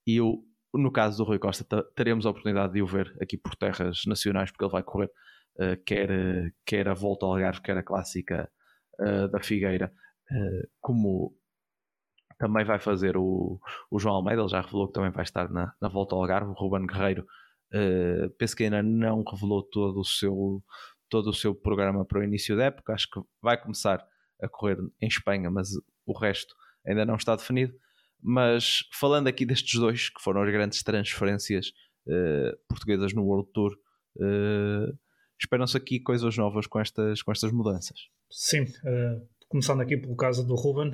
e 0.06 0.16
eu, 0.16 0.44
no 0.74 0.90
caso 0.90 1.18
do 1.18 1.24
Rui 1.24 1.38
Costa, 1.38 1.64
teremos 1.94 2.26
a 2.26 2.30
oportunidade 2.30 2.72
de 2.72 2.82
o 2.82 2.86
ver 2.86 3.16
aqui 3.20 3.36
por 3.36 3.54
terras 3.56 4.02
nacionais, 4.06 4.50
porque 4.50 4.64
ele 4.64 4.72
vai 4.72 4.82
correr 4.82 5.10
uh, 5.56 5.82
quer, 5.84 6.52
quer 6.64 6.88
a 6.88 6.94
volta 6.94 7.26
ao 7.26 7.32
Algarve, 7.32 7.62
quer 7.62 7.76
a 7.76 7.82
clássica 7.82 8.50
uh, 9.00 9.28
da 9.28 9.40
Figueira, 9.40 9.92
como 10.80 11.34
também 12.38 12.64
vai 12.64 12.78
fazer 12.78 13.16
o, 13.16 13.60
o 13.90 13.98
João 13.98 14.14
Almeida, 14.14 14.42
ele 14.42 14.48
já 14.48 14.60
revelou 14.60 14.86
que 14.86 14.92
também 14.92 15.10
vai 15.10 15.24
estar 15.24 15.50
na, 15.50 15.74
na 15.80 15.88
volta 15.88 16.14
ao 16.14 16.20
Algarve, 16.20 16.50
o 16.50 16.54
Ruben 16.54 16.86
Guerreiro. 16.86 17.26
penso 18.38 18.54
que 18.54 18.62
ainda 18.62 18.80
não 18.80 19.24
revelou 19.24 19.64
todo 19.64 19.98
o 19.98 20.04
seu 20.04 20.62
todo 21.08 21.30
o 21.30 21.34
seu 21.34 21.52
programa 21.52 22.04
para 22.04 22.20
o 22.20 22.22
início 22.22 22.56
da 22.56 22.66
época. 22.66 22.94
Acho 22.94 23.10
que 23.10 23.20
vai 23.42 23.60
começar 23.60 24.06
a 24.40 24.48
correr 24.48 24.78
em 25.00 25.08
Espanha, 25.08 25.50
mas 25.50 25.70
o 26.06 26.16
resto 26.16 26.54
ainda 26.86 27.04
não 27.04 27.16
está 27.16 27.36
definido. 27.36 27.74
Mas 28.22 28.84
falando 28.92 29.28
aqui 29.28 29.46
destes 29.46 29.78
dois, 29.78 30.08
que 30.08 30.22
foram 30.22 30.42
as 30.42 30.50
grandes 30.50 30.82
transferências 30.82 31.68
uh, 32.06 32.56
portuguesas 32.68 33.12
no 33.14 33.24
World 33.24 33.48
Tour, 33.52 33.72
uh, 34.16 34.98
esperam-se 35.38 35.76
aqui 35.76 36.00
coisas 36.00 36.36
novas 36.36 36.66
com 36.66 36.78
estas, 36.80 37.22
com 37.22 37.32
estas 37.32 37.52
mudanças. 37.52 37.98
Sim, 38.30 38.62
uh, 38.62 39.26
começando 39.48 39.80
aqui 39.80 39.96
pelo 39.96 40.16
caso 40.16 40.46
do 40.46 40.54
Ruben, 40.54 40.92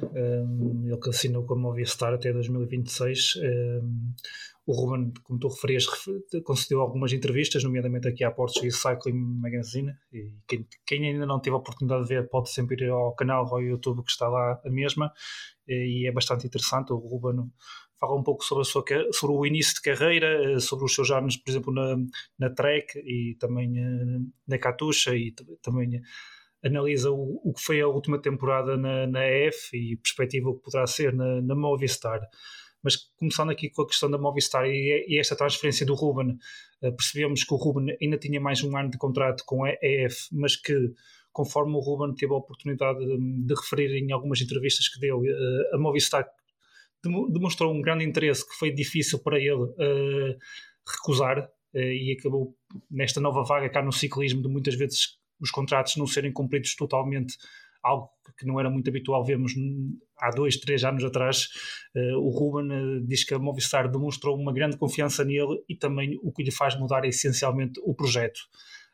ele 0.85 0.97
que 0.99 1.11
assinou 1.11 1.45
com 1.45 1.55
a 1.55 1.59
Movistar 1.59 2.15
até 2.15 2.33
2026. 2.33 3.35
O 4.67 4.73
Ruben, 4.73 5.13
como 5.23 5.39
tu 5.39 5.49
referias, 5.49 5.87
concedeu 6.45 6.81
algumas 6.81 7.13
entrevistas, 7.13 7.63
nomeadamente 7.63 8.09
aqui 8.09 8.25
à 8.25 8.33
Portuguese 8.33 8.77
Cycling 8.77 9.15
Magazine, 9.41 9.93
e 10.13 10.33
quem, 10.49 10.67
quem, 10.85 11.07
ainda 11.07 11.25
não 11.25 11.41
teve 11.41 11.55
a 11.55 11.59
oportunidade 11.59 12.03
de 12.03 12.09
ver 12.09 12.29
pode 12.29 12.51
sempre 12.51 12.85
ir 12.85 12.91
ao 12.91 13.15
canal, 13.15 13.47
ao 13.47 13.63
YouTube 13.63 14.03
que 14.03 14.11
está 14.11 14.29
lá 14.29 14.61
a 14.65 14.71
mesma, 14.71 15.13
e 15.69 16.07
é 16.09 16.13
bastante 16.13 16.47
interessante. 16.47 16.93
O 16.93 16.97
Ruben 16.97 17.49
fala 17.99 18.15
um 18.15 18.23
pouco 18.23 18.45
sobre, 18.45 18.63
a 18.63 18.65
sua, 18.65 18.85
sobre 19.13 19.37
o 19.37 19.47
início 19.47 19.75
de 19.75 19.83
carreira, 19.83 20.53
eh, 20.53 20.61
sobre 20.61 20.85
os 20.85 20.95
seus 20.95 21.11
anos, 21.11 21.37
por 21.37 21.51
exemplo, 21.51 21.73
na, 21.73 21.97
na 22.39 22.51
Trek 22.51 22.99
e 22.99 23.37
também 23.39 23.79
eh, 23.79 24.19
na 24.47 24.59
Catuxa 24.59 25.15
e 25.15 25.33
também 25.63 26.01
analisa 26.63 27.11
o, 27.11 27.41
o 27.45 27.53
que 27.55 27.63
foi 27.63 27.81
a 27.81 27.89
última 27.89 28.21
temporada 28.21 28.77
na, 28.77 29.07
na 29.07 29.25
EF 29.25 29.75
e 29.75 29.97
perspectiva 29.97 30.51
o 30.51 30.57
que 30.57 30.65
poderá 30.65 30.87
ser 30.87 31.15
na, 31.15 31.41
na 31.41 31.55
Movistar. 31.55 32.21
Mas 32.87 32.95
começando 33.17 33.51
aqui 33.51 33.69
com 33.69 33.83
a 33.83 33.87
questão 33.87 34.09
da 34.09 34.17
Movistar 34.17 34.65
e, 34.65 35.05
e 35.09 35.19
esta 35.19 35.35
transferência 35.35 35.85
do 35.85 35.95
Ruben, 35.95 36.39
uh, 36.83 36.97
percebemos 36.97 37.43
que 37.43 37.53
o 37.53 37.57
Ruben 37.57 37.97
ainda 38.01 38.17
tinha 38.17 38.41
mais 38.41 38.63
um 38.63 38.77
ano 38.77 38.91
de 38.91 38.97
contrato 38.97 39.43
com 39.45 39.65
a 39.65 39.73
EF, 39.83 40.29
mas 40.31 40.55
que 40.55 40.73
conforme 41.33 41.75
o 41.75 41.81
Ruben 41.81 42.15
teve 42.15 42.33
a 42.33 42.37
oportunidade 42.37 43.01
de, 43.01 43.45
de 43.45 43.55
referir 43.55 43.93
em 43.97 44.13
algumas 44.13 44.41
entrevistas 44.41 44.87
que 44.87 45.01
deu, 45.01 45.19
uh, 45.19 45.75
a 45.75 45.79
Movistar 45.79 46.25
demonstrou 47.03 47.75
um 47.75 47.83
grande 47.83 48.05
interesse 48.05 48.49
que 48.49 48.55
foi 48.55 48.73
difícil 48.73 49.19
para 49.19 49.37
ele 49.37 49.53
uh, 49.53 50.39
recusar 50.89 51.49
e 51.75 52.17
acabou 52.19 52.57
nesta 52.91 53.21
nova 53.21 53.45
vaga 53.45 53.69
cá 53.69 53.83
no 53.83 53.93
ciclismo 53.93 54.41
de 54.41 54.49
muitas 54.49 54.75
vezes 54.77 55.19
os 55.39 55.51
contratos 55.51 55.97
não 55.97 56.07
serem 56.07 56.33
cumpridos 56.33 56.75
totalmente, 56.75 57.37
algo 57.87 58.11
que 58.37 58.47
não 58.47 58.61
era 58.61 58.69
muito 58.69 58.89
habitual 58.89 59.25
vermos 59.25 59.53
há 60.19 60.31
dois, 60.31 60.57
três 60.57 60.85
anos 60.85 61.05
atrás. 61.05 61.49
Uh, 61.95 62.19
o 62.19 62.31
Ruben 62.31 62.71
uh, 62.71 63.07
diz 63.07 63.25
que 63.25 63.35
a 63.35 63.39
Movistar 63.39 63.91
demonstrou 63.91 64.37
uma 64.37 64.53
grande 64.53 64.77
confiança 64.77 65.25
nele 65.25 65.63
e 65.69 65.77
também 65.77 66.19
o 66.23 66.33
que 66.33 66.43
lhe 66.43 66.51
faz 66.51 66.79
mudar 66.79 67.05
é 67.05 67.09
essencialmente 67.09 67.81
o 67.83 67.95
projeto. 67.95 68.39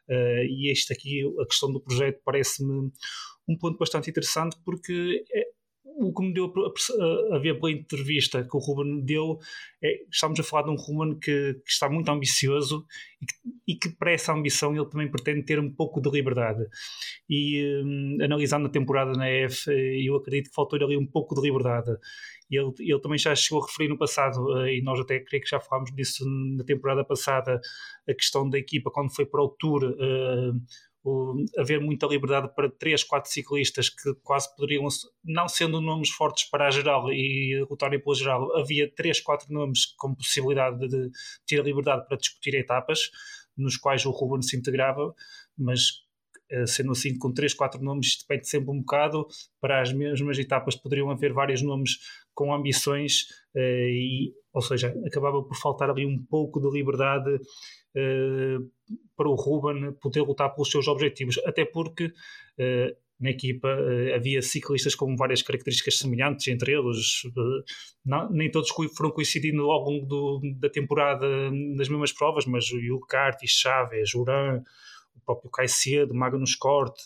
Uh, 0.08 0.44
e 0.48 0.70
este 0.70 0.92
aqui, 0.92 1.22
a 1.40 1.46
questão 1.46 1.72
do 1.72 1.80
projeto, 1.80 2.20
parece-me 2.24 2.90
um 3.48 3.56
ponto 3.58 3.78
bastante 3.78 4.10
interessante 4.10 4.56
porque 4.64 5.24
é, 5.34 5.44
o 6.02 6.12
que 6.12 6.22
me 6.22 6.32
deu 6.32 6.52
a, 7.30 7.36
a, 7.36 7.38
ver 7.38 7.58
pela 7.58 7.72
entrevista 7.72 8.42
que 8.42 8.56
o 8.56 8.60
Ruben 8.60 9.04
deu, 9.04 9.38
é, 9.82 10.02
estamos 10.10 10.38
a 10.38 10.42
falar 10.42 10.64
de 10.64 10.70
um 10.70 10.76
Ruben 10.76 11.18
que, 11.18 11.54
que 11.54 11.70
está 11.70 11.88
muito 11.88 12.10
ambicioso 12.10 12.84
e 13.20 13.26
que, 13.26 13.34
e 13.68 13.74
que, 13.76 13.88
para 13.90 14.12
essa 14.12 14.32
ambição 14.32 14.74
ele 14.74 14.88
também 14.88 15.10
pretende 15.10 15.44
ter 15.44 15.58
um 15.58 15.70
pouco 15.70 16.00
de 16.00 16.10
liberdade. 16.10 16.66
E 17.28 17.82
um, 17.84 18.18
analisando 18.22 18.66
a 18.66 18.70
temporada 18.70 19.12
na 19.12 19.28
F, 19.28 19.70
eu 19.70 20.16
acredito 20.16 20.50
que 20.50 20.54
faltou-lhe 20.54 20.84
ali 20.84 20.96
um 20.96 21.06
pouco 21.06 21.34
de 21.34 21.40
liberdade. 21.40 21.96
Ele, 22.50 22.72
ele 22.80 23.00
também 23.00 23.18
já 23.18 23.34
chegou 23.34 23.62
a 23.62 23.66
referir 23.66 23.88
no 23.88 23.96
passado, 23.96 24.58
eh, 24.58 24.76
e 24.76 24.82
nós 24.82 25.00
até 25.00 25.20
creio 25.20 25.42
que 25.42 25.48
já 25.48 25.58
falámos 25.58 25.90
disso 25.94 26.24
na 26.28 26.64
temporada 26.64 27.02
passada, 27.02 27.58
a 28.06 28.14
questão 28.14 28.48
da 28.48 28.58
equipa 28.58 28.90
quando 28.90 29.14
foi 29.14 29.24
para 29.24 29.42
o 29.42 29.48
Tour. 29.48 29.84
Uh, 29.84 30.60
haver 31.58 31.80
muita 31.80 32.06
liberdade 32.06 32.54
para 32.54 32.70
três, 32.70 33.02
quatro 33.02 33.30
ciclistas 33.30 33.88
que 33.88 34.14
quase 34.22 34.54
poderiam, 34.54 34.86
não 35.24 35.48
sendo 35.48 35.80
nomes 35.80 36.10
fortes 36.10 36.48
para 36.48 36.68
a 36.68 36.70
geral 36.70 37.12
e 37.12 37.64
lutarem 37.68 38.00
pela 38.00 38.14
geral, 38.14 38.56
havia 38.56 38.90
três, 38.94 39.20
quatro 39.20 39.52
nomes 39.52 39.86
com 39.96 40.14
possibilidade 40.14 40.86
de 40.88 41.10
ter 41.46 41.64
liberdade 41.64 42.06
para 42.06 42.16
discutir 42.16 42.54
etapas, 42.54 43.10
nos 43.56 43.76
quais 43.76 44.06
o 44.06 44.10
Ruben 44.10 44.42
se 44.42 44.56
integrava, 44.56 45.14
mas 45.58 46.02
eh, 46.50 46.66
sendo 46.66 46.92
assim 46.92 47.18
com 47.18 47.32
três, 47.32 47.54
quatro 47.54 47.82
nomes 47.82 48.18
depende 48.20 48.48
sempre 48.48 48.70
um 48.70 48.78
bocado, 48.80 49.26
para 49.60 49.80
as 49.80 49.92
mesmas 49.92 50.38
etapas 50.38 50.76
poderiam 50.76 51.10
haver 51.10 51.32
vários 51.32 51.62
nomes 51.62 51.98
com 52.34 52.54
ambições 52.54 53.26
eh, 53.56 53.88
e, 53.90 54.32
ou 54.52 54.62
seja, 54.62 54.94
acabava 55.06 55.42
por 55.42 55.56
faltar 55.56 55.90
ali 55.90 56.06
um 56.06 56.22
pouco 56.24 56.60
de 56.60 56.70
liberdade 56.70 57.38
para 59.16 59.28
o 59.28 59.34
Ruben 59.34 59.92
poder 59.94 60.22
lutar 60.22 60.54
pelos 60.54 60.70
seus 60.70 60.88
objetivos, 60.88 61.38
até 61.46 61.64
porque 61.64 62.06
uh, 62.06 62.96
na 63.20 63.30
equipa 63.30 63.68
uh, 63.68 64.14
havia 64.14 64.42
ciclistas 64.42 64.94
com 64.94 65.14
várias 65.16 65.42
características 65.42 65.98
semelhantes 65.98 66.48
entre 66.48 66.72
eles, 66.72 67.22
não, 68.04 68.30
nem 68.30 68.50
todos 68.50 68.70
foram 68.70 69.10
coincidindo 69.10 69.70
ao 69.70 69.84
longo 69.84 70.06
do, 70.06 70.40
da 70.58 70.68
temporada 70.68 71.26
nas 71.50 71.88
mesmas 71.88 72.12
provas, 72.12 72.46
mas 72.46 72.70
o 72.70 72.78
Yucart, 72.78 73.38
Chaves, 73.46 74.14
Uran, 74.14 74.62
o 75.14 75.20
próprio 75.24 75.50
Caicedo, 75.50 76.14
Magnus 76.14 76.54
Cort, 76.56 76.96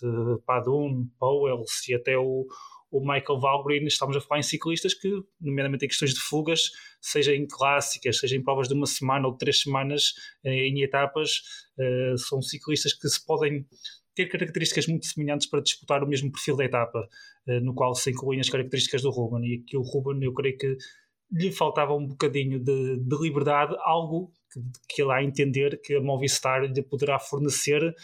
Padun, 0.46 1.08
Powells 1.18 1.90
e 1.90 1.94
até 1.94 2.16
o 2.16 2.46
o 2.90 3.00
Michael 3.00 3.40
Valgren, 3.40 3.86
estamos 3.86 4.16
a 4.16 4.20
falar 4.20 4.40
em 4.40 4.42
ciclistas 4.42 4.94
que, 4.94 5.10
nomeadamente 5.40 5.84
em 5.84 5.88
questões 5.88 6.14
de 6.14 6.20
fugas, 6.20 6.70
seja 7.00 7.34
em 7.34 7.46
clássicas, 7.46 8.18
seja 8.18 8.36
em 8.36 8.42
provas 8.42 8.68
de 8.68 8.74
uma 8.74 8.86
semana 8.86 9.26
ou 9.26 9.32
de 9.32 9.38
três 9.38 9.60
semanas, 9.60 10.14
eh, 10.44 10.68
em 10.68 10.82
etapas, 10.82 11.42
eh, 11.78 12.14
são 12.16 12.40
ciclistas 12.40 12.92
que 12.94 13.08
se 13.08 13.24
podem 13.24 13.66
ter 14.14 14.26
características 14.26 14.86
muito 14.86 15.06
semelhantes 15.06 15.48
para 15.48 15.60
disputar 15.60 16.02
o 16.02 16.08
mesmo 16.08 16.30
perfil 16.30 16.56
da 16.56 16.64
etapa, 16.64 17.08
eh, 17.48 17.60
no 17.60 17.74
qual 17.74 17.94
se 17.94 18.10
incluem 18.10 18.40
as 18.40 18.48
características 18.48 19.02
do 19.02 19.10
Ruben. 19.10 19.44
E 19.44 19.62
aqui 19.62 19.76
o 19.76 19.82
Ruben, 19.82 20.22
eu 20.22 20.32
creio 20.32 20.56
que 20.56 20.76
lhe 21.32 21.50
faltava 21.50 21.92
um 21.92 22.06
bocadinho 22.06 22.60
de, 22.60 22.98
de 22.98 23.16
liberdade, 23.20 23.74
algo 23.80 24.32
que, 24.52 24.60
que 24.88 25.02
ele 25.02 25.10
há 25.10 25.16
a 25.16 25.24
entender 25.24 25.80
que 25.82 25.96
a 25.96 26.00
Movistar 26.00 26.62
lhe 26.62 26.82
poderá 26.82 27.18
fornecer 27.18 27.94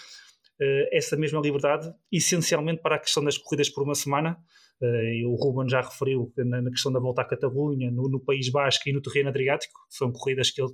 essa 0.92 1.16
mesma 1.16 1.40
liberdade, 1.40 1.92
essencialmente 2.12 2.80
para 2.82 2.94
a 2.94 2.98
questão 2.98 3.24
das 3.24 3.36
corridas 3.36 3.68
por 3.68 3.82
uma 3.82 3.96
semana, 3.96 4.38
Uh, 4.80 5.28
o 5.28 5.36
Ruben 5.36 5.68
já 5.68 5.80
referiu 5.80 6.32
na, 6.36 6.70
questão 6.70 6.92
da 6.92 6.98
volta 6.98 7.22
à 7.22 7.24
Catalunha, 7.24 7.90
no, 7.90 8.08
no, 8.08 8.20
País 8.20 8.48
Basco 8.48 8.88
e 8.88 8.92
no 8.92 9.00
terreno 9.00 9.28
Adriático, 9.28 9.78
são 9.88 10.10
corridas 10.10 10.50
que 10.50 10.60
ele, 10.60 10.72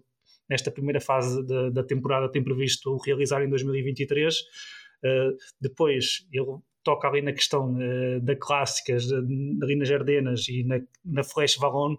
nesta 0.48 0.70
primeira 0.70 1.00
fase 1.00 1.46
da, 1.46 1.70
da 1.70 1.82
temporada, 1.84 2.30
tem 2.30 2.42
previsto 2.42 2.96
realizar 3.04 3.42
em 3.42 3.50
2023. 3.50 4.34
Uh, 4.34 4.40
eh, 5.04 5.30
depois, 5.60 6.26
ele 6.32 6.58
toca 6.82 7.06
ali 7.06 7.20
na 7.20 7.32
questão 7.32 7.74
uh, 7.74 8.20
da 8.22 8.34
clássicas, 8.34 9.12
ali 9.12 9.76
nas 9.76 9.90
Ardenas 9.90 10.48
e 10.48 10.64
na, 10.64 10.80
na 11.04 11.22
Flash 11.22 11.56
Vallon, 11.56 11.96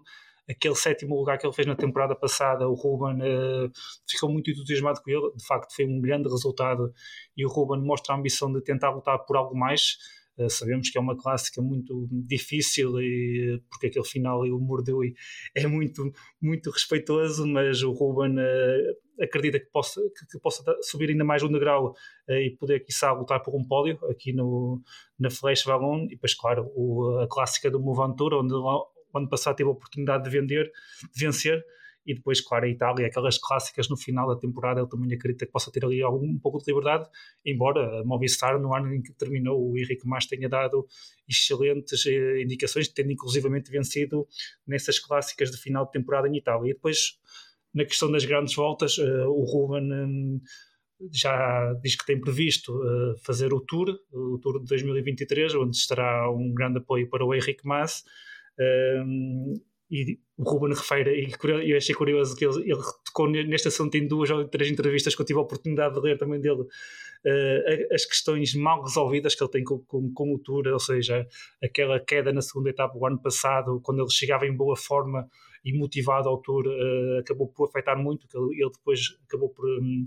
aquele 0.50 0.74
sétimo 0.74 1.16
lugar 1.16 1.38
que 1.38 1.46
ele 1.46 1.54
fez 1.54 1.66
na 1.66 1.76
temporada 1.76 2.14
passada, 2.14 2.68
o 2.68 2.74
Ruben 2.74 3.22
uh, 3.22 3.70
ficou 4.08 4.30
muito 4.30 4.50
entusiasmado 4.50 5.00
com 5.00 5.10
ele, 5.10 5.32
de 5.36 5.46
facto 5.46 5.74
foi 5.74 5.86
um 5.86 6.00
grande 6.00 6.28
resultado 6.28 6.92
e 7.36 7.46
o 7.46 7.48
Ruben 7.48 7.80
mostra 7.80 8.14
a 8.14 8.18
ambição 8.18 8.52
de 8.52 8.60
tentar 8.60 8.90
lutar 8.90 9.18
por 9.20 9.36
algo 9.36 9.56
mais. 9.56 9.96
Eh, 10.40 10.48
sabemos 10.48 10.88
que 10.88 10.96
é 10.96 11.00
uma 11.00 11.16
clássica 11.16 11.60
muito 11.60 12.08
difícil 12.10 12.98
e 13.00 13.60
porque 13.68 13.88
aquele 13.88 14.06
final 14.06 14.46
e 14.46 14.50
o 14.50 14.58
mordeu 14.58 15.00
é 15.54 15.66
muito 15.66 16.10
muito 16.40 16.70
respeitoso, 16.70 17.46
mas 17.46 17.82
o 17.82 17.92
Ruben 17.92 18.38
uh, 18.38 19.22
acredita 19.22 19.60
que 19.60 19.66
possa 19.66 20.00
que, 20.00 20.38
possa 20.40 20.64
subir 20.80 21.10
ainda 21.10 21.24
mais 21.24 21.42
um 21.42 21.52
degrau 21.52 21.94
e 22.28 22.56
poder 22.58 22.80
quiçá 22.80 23.12
lutar 23.12 23.42
por 23.42 23.54
um 23.54 23.64
pódio 23.64 23.98
aqui 24.06 24.32
no 24.32 24.80
na 25.18 25.30
Flash 25.30 25.64
Vallon. 25.64 26.04
E 26.06 26.10
depois 26.10 26.34
claro 26.34 26.70
o, 26.74 27.18
a 27.20 27.28
clássica 27.28 27.70
do 27.70 27.80
Movantura 27.80 28.38
onde 28.38 28.54
o 28.54 28.86
ano 29.14 29.28
passado 29.28 29.56
teve 29.56 29.68
a 29.68 29.72
oportunidade 29.72 30.24
de 30.24 30.30
vender 30.30 30.70
de 31.14 31.24
vencer 31.26 31.62
e 32.06 32.14
depois, 32.14 32.40
claro, 32.40 32.64
a 32.64 32.68
Itália, 32.68 33.06
aquelas 33.06 33.38
clássicas 33.38 33.88
no 33.88 33.96
final 33.96 34.26
da 34.26 34.38
temporada, 34.38 34.80
ele 34.80 34.88
também 34.88 35.14
acredita 35.14 35.46
que 35.46 35.52
possa 35.52 35.70
ter 35.70 35.84
ali 35.84 36.02
algum, 36.02 36.26
um 36.26 36.38
pouco 36.38 36.58
de 36.58 36.64
liberdade, 36.66 37.08
embora 37.44 38.00
a 38.00 38.04
Movistar, 38.04 38.58
no 38.58 38.74
ano 38.74 38.94
em 38.94 39.02
que 39.02 39.12
terminou, 39.12 39.70
o 39.70 39.78
Henrique 39.78 40.06
Mas 40.06 40.26
tenha 40.26 40.48
dado 40.48 40.86
excelentes 41.28 42.06
eh, 42.06 42.42
indicações, 42.42 42.88
tendo 42.88 43.12
inclusivamente 43.12 43.70
vencido 43.70 44.26
nessas 44.66 44.98
clássicas 44.98 45.50
de 45.50 45.58
final 45.58 45.84
de 45.84 45.92
temporada 45.92 46.28
em 46.28 46.36
Itália. 46.36 46.70
E 46.70 46.74
depois, 46.74 47.18
na 47.74 47.84
questão 47.84 48.10
das 48.10 48.24
grandes 48.24 48.54
voltas, 48.54 48.98
uh, 48.98 49.28
o 49.28 49.44
Ruben. 49.44 49.92
Um, 49.92 50.40
já 51.10 51.72
diz 51.82 51.96
que 51.96 52.04
tem 52.04 52.20
previsto 52.20 52.74
uh, 52.74 53.16
fazer 53.24 53.54
o 53.54 53.60
Tour, 53.60 53.98
o 54.12 54.38
Tour 54.38 54.60
de 54.60 54.66
2023, 54.66 55.54
onde 55.54 55.74
estará 55.74 56.30
um 56.30 56.52
grande 56.52 56.76
apoio 56.76 57.08
para 57.08 57.24
o 57.24 57.34
Henrique 57.34 57.62
Mas. 57.64 58.04
Uh, 58.58 59.58
e 59.90 60.18
o 60.38 60.44
Ruben 60.44 60.74
refere, 60.74 61.10
e 61.20 61.70
eu 61.70 61.76
achei 61.76 61.94
curioso 61.94 62.36
que 62.36 62.46
ele, 62.46 62.70
ele 62.70 62.80
tocou 63.04 63.28
neste 63.28 63.68
assunto 63.68 63.96
em 63.96 64.06
duas 64.06 64.30
ou 64.30 64.46
três 64.46 64.70
entrevistas 64.70 65.14
que 65.14 65.20
eu 65.20 65.26
tive 65.26 65.38
a 65.38 65.42
oportunidade 65.42 65.94
de 65.94 66.00
ler 66.00 66.16
também 66.16 66.40
dele, 66.40 66.62
uh, 66.62 67.94
as 67.94 68.04
questões 68.04 68.54
mal 68.54 68.82
resolvidas 68.82 69.34
que 69.34 69.42
ele 69.42 69.50
tem 69.50 69.64
com, 69.64 69.80
com, 69.80 70.12
com 70.12 70.34
o 70.34 70.38
Tour, 70.38 70.68
ou 70.68 70.78
seja, 70.78 71.26
aquela 71.62 71.98
queda 71.98 72.32
na 72.32 72.40
segunda 72.40 72.70
etapa 72.70 72.96
o 72.96 73.06
ano 73.06 73.20
passado, 73.20 73.80
quando 73.82 74.00
ele 74.00 74.10
chegava 74.10 74.46
em 74.46 74.56
boa 74.56 74.76
forma 74.76 75.28
e 75.64 75.76
motivado 75.76 76.28
ao 76.28 76.40
Tour, 76.40 76.66
uh, 76.66 77.18
acabou 77.18 77.48
por 77.48 77.68
afetar 77.68 77.98
muito, 77.98 78.28
que 78.28 78.36
ele, 78.36 78.62
ele 78.62 78.70
depois 78.70 79.00
acabou 79.26 79.50
por... 79.50 79.66
Um, 79.66 80.04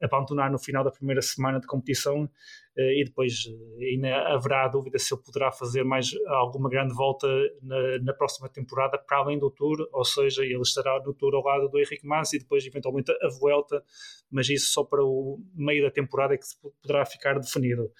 abandonar 0.00 0.50
no 0.50 0.58
final 0.58 0.82
da 0.82 0.90
primeira 0.90 1.20
semana 1.20 1.60
de 1.60 1.66
competição 1.66 2.28
eh, 2.76 3.00
e 3.00 3.04
depois 3.04 3.44
eh, 3.46 3.84
ainda 3.86 4.34
haverá 4.34 4.66
dúvida 4.68 4.98
se 4.98 5.12
ele 5.12 5.22
poderá 5.22 5.52
fazer 5.52 5.84
mais 5.84 6.10
alguma 6.26 6.68
grande 6.68 6.94
volta 6.94 7.28
na, 7.62 7.98
na, 7.98 8.14
próxima 8.14 8.48
temporada 8.48 8.98
para 8.98 9.18
além 9.18 9.38
do 9.38 9.50
Tour, 9.50 9.88
ou 9.92 10.04
seja, 10.04 10.42
ele 10.42 10.62
estará 10.62 11.00
no 11.04 11.12
Tour 11.12 11.34
ao 11.34 11.44
lado 11.44 11.68
do 11.68 11.78
Henrique 11.78 12.06
Mas 12.06 12.32
e 12.32 12.38
depois 12.38 12.64
eventualmente 12.64 13.12
a 13.12 13.28
Vuelta, 13.38 13.84
mas 14.30 14.48
isso 14.48 14.72
só 14.72 14.84
para 14.84 15.04
o 15.04 15.38
meio 15.54 15.84
da 15.84 15.90
temporada 15.90 16.34
é 16.34 16.38
que 16.38 16.46
poderá 16.82 17.04
ficar 17.04 17.38
definido. 17.38 17.90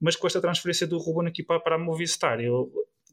Mas 0.00 0.16
com 0.16 0.26
esta 0.26 0.40
transferência 0.40 0.86
do 0.86 0.98
Ruben 0.98 1.28
aqui 1.28 1.42
para, 1.42 1.60
para 1.60 1.76
a 1.76 1.78
Movistar, 1.78 2.40
eu 2.40 2.70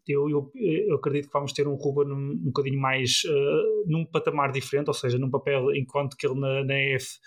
eu, 0.07 0.29
eu, 0.29 0.51
eu, 0.55 0.95
acredito 0.97 1.27
que 1.27 1.33
vamos 1.33 1.51
ter 1.51 1.67
um 1.67 1.73
Ruben 1.73 2.13
um, 2.13 2.31
um 2.31 2.43
bocadinho 2.45 2.79
mais 2.79 3.23
uh, 3.25 3.89
num 3.89 4.05
patamar 4.05 4.51
diferente, 4.51 4.87
ou 4.87 4.93
seja, 4.93 5.17
num 5.17 5.31
papel, 5.31 5.73
enquanto 5.75 6.15
que 6.15 6.27
ele 6.27 6.39
na, 6.39 6.63
na 6.63 6.79
EF 6.79 7.17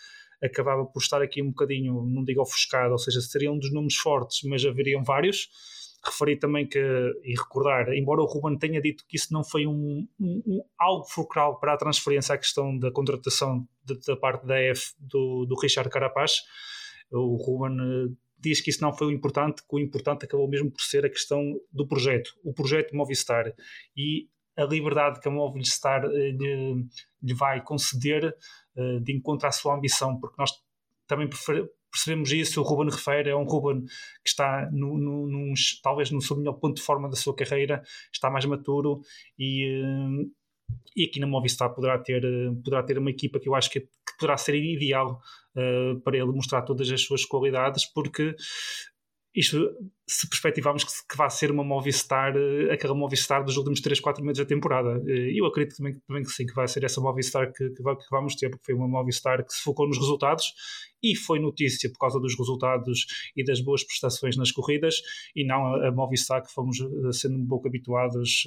acabava 0.42 0.84
por 0.84 1.00
estar 1.00 1.22
aqui 1.22 1.42
um 1.42 1.48
bocadinho, 1.48 2.04
não 2.06 2.24
digo 2.24 2.40
ofuscado, 2.40 2.92
ou 2.92 2.98
seja, 2.98 3.20
seria 3.20 3.50
um 3.50 3.58
dos 3.58 3.72
nomes 3.72 3.96
fortes, 3.96 4.40
mas 4.48 4.64
haveriam 4.64 5.02
vários. 5.02 5.48
Referi 6.04 6.38
também 6.38 6.66
que, 6.66 6.78
e 6.78 7.34
recordar, 7.36 7.92
embora 7.92 8.22
o 8.22 8.24
Ruben 8.24 8.56
tenha 8.56 8.80
dito 8.80 9.04
que 9.08 9.16
isso 9.16 9.32
não 9.32 9.42
foi 9.42 9.66
um, 9.66 10.06
um, 10.20 10.42
um 10.46 10.62
algo 10.78 11.04
fulcral 11.04 11.58
para 11.58 11.74
a 11.74 11.76
transferência 11.76 12.36
à 12.36 12.38
questão 12.38 12.78
da 12.78 12.90
contratação 12.92 13.66
de, 13.84 13.98
da 14.06 14.16
parte 14.16 14.46
da 14.46 14.62
EF 14.62 14.92
do, 15.00 15.44
do 15.44 15.58
Richard 15.60 15.90
Carapaz, 15.90 16.42
o 17.10 17.36
Ruben 17.36 17.80
uh, 17.80 18.16
diz 18.38 18.60
que 18.60 18.70
isso 18.70 18.82
não 18.82 18.92
foi 18.92 19.08
o 19.08 19.10
importante, 19.10 19.62
que 19.62 19.76
o 19.76 19.78
importante 19.78 20.24
acabou 20.24 20.48
mesmo 20.48 20.70
por 20.70 20.82
ser 20.82 21.04
a 21.04 21.10
questão 21.10 21.42
do 21.72 21.86
projeto, 21.86 22.30
o 22.44 22.52
projeto 22.52 22.94
Movistar 22.94 23.52
e 23.96 24.28
a 24.56 24.64
liberdade 24.64 25.20
que 25.20 25.28
a 25.28 25.30
Movistar 25.30 26.04
uh, 26.04 26.10
lhe, 26.10 26.86
lhe, 27.22 27.34
vai 27.34 27.62
conceder 27.62 28.34
de 29.02 29.16
encontro 29.16 29.48
à 29.48 29.52
sua 29.52 29.74
ambição, 29.74 30.18
porque 30.18 30.36
nós 30.38 30.50
também 31.06 31.28
percebemos 31.90 32.30
isso. 32.32 32.60
O 32.60 32.64
Ruben 32.64 32.90
Refeira 32.90 33.30
é 33.30 33.34
um 33.34 33.44
Ruben 33.44 33.84
que 33.84 34.28
está 34.28 34.68
no, 34.70 34.98
no, 34.98 35.26
num, 35.26 35.54
talvez 35.82 36.10
no 36.10 36.20
seu 36.20 36.36
melhor 36.36 36.54
ponto 36.54 36.76
de 36.76 36.82
forma 36.82 37.08
da 37.08 37.16
sua 37.16 37.34
carreira, 37.34 37.82
está 38.12 38.30
mais 38.30 38.44
maturo 38.44 39.00
e, 39.38 39.82
uh, 39.82 40.30
e 40.94 41.04
aqui 41.04 41.18
na 41.18 41.26
Movistar 41.26 41.74
poderá 41.74 41.98
ter, 41.98 42.22
poderá 42.62 42.82
ter 42.82 42.98
uma 42.98 43.10
equipa 43.10 43.40
que 43.40 43.48
eu 43.48 43.54
acho 43.54 43.70
que, 43.70 43.80
que 43.80 44.16
poderá 44.18 44.36
ser 44.36 44.54
ideal 44.54 45.20
uh, 45.56 46.00
para 46.00 46.16
ele 46.16 46.26
mostrar 46.26 46.62
todas 46.62 46.90
as 46.90 47.00
suas 47.02 47.24
qualidades, 47.24 47.86
porque 47.86 48.34
isto, 49.34 49.70
se 50.06 50.28
perspectivamos 50.28 50.84
que, 50.84 50.90
que 51.08 51.16
vai 51.16 51.30
ser 51.30 51.50
uma 51.50 51.62
Movistar, 51.62 52.34
uh, 52.36 52.72
aquela 52.72 52.94
Movistar 52.94 53.44
dos 53.44 53.56
últimos 53.56 53.80
3, 53.80 54.00
4 54.00 54.24
meses 54.24 54.38
da 54.38 54.44
temporada, 54.44 54.98
uh, 54.98 55.08
eu 55.08 55.46
acredito 55.46 55.76
também, 55.76 56.00
também 56.06 56.22
que 56.22 56.30
sim, 56.30 56.46
que 56.46 56.54
vai 56.54 56.66
ser 56.66 56.84
essa 56.84 57.00
Movistar 57.00 57.52
que, 57.52 57.70
que, 57.70 57.82
que 57.82 58.10
vamos 58.10 58.34
ter, 58.34 58.50
porque 58.50 58.64
foi 58.64 58.74
uma 58.74 58.88
Movistar 58.88 59.44
que 59.44 59.52
se 59.52 59.62
focou 59.62 59.86
nos 59.86 59.98
resultados 59.98 60.54
e 61.02 61.14
foi 61.14 61.38
notícia 61.38 61.90
por 61.90 61.98
causa 61.98 62.18
dos 62.18 62.36
resultados 62.36 63.06
e 63.36 63.44
das 63.44 63.60
boas 63.60 63.84
prestações 63.84 64.36
nas 64.36 64.50
corridas, 64.50 64.96
e 65.36 65.44
não 65.44 65.66
a, 65.66 65.88
a 65.88 65.92
Movistar 65.92 66.42
que 66.42 66.52
fomos 66.52 66.78
sendo 67.12 67.38
um 67.38 67.46
pouco 67.46 67.68
habituados 67.68 68.44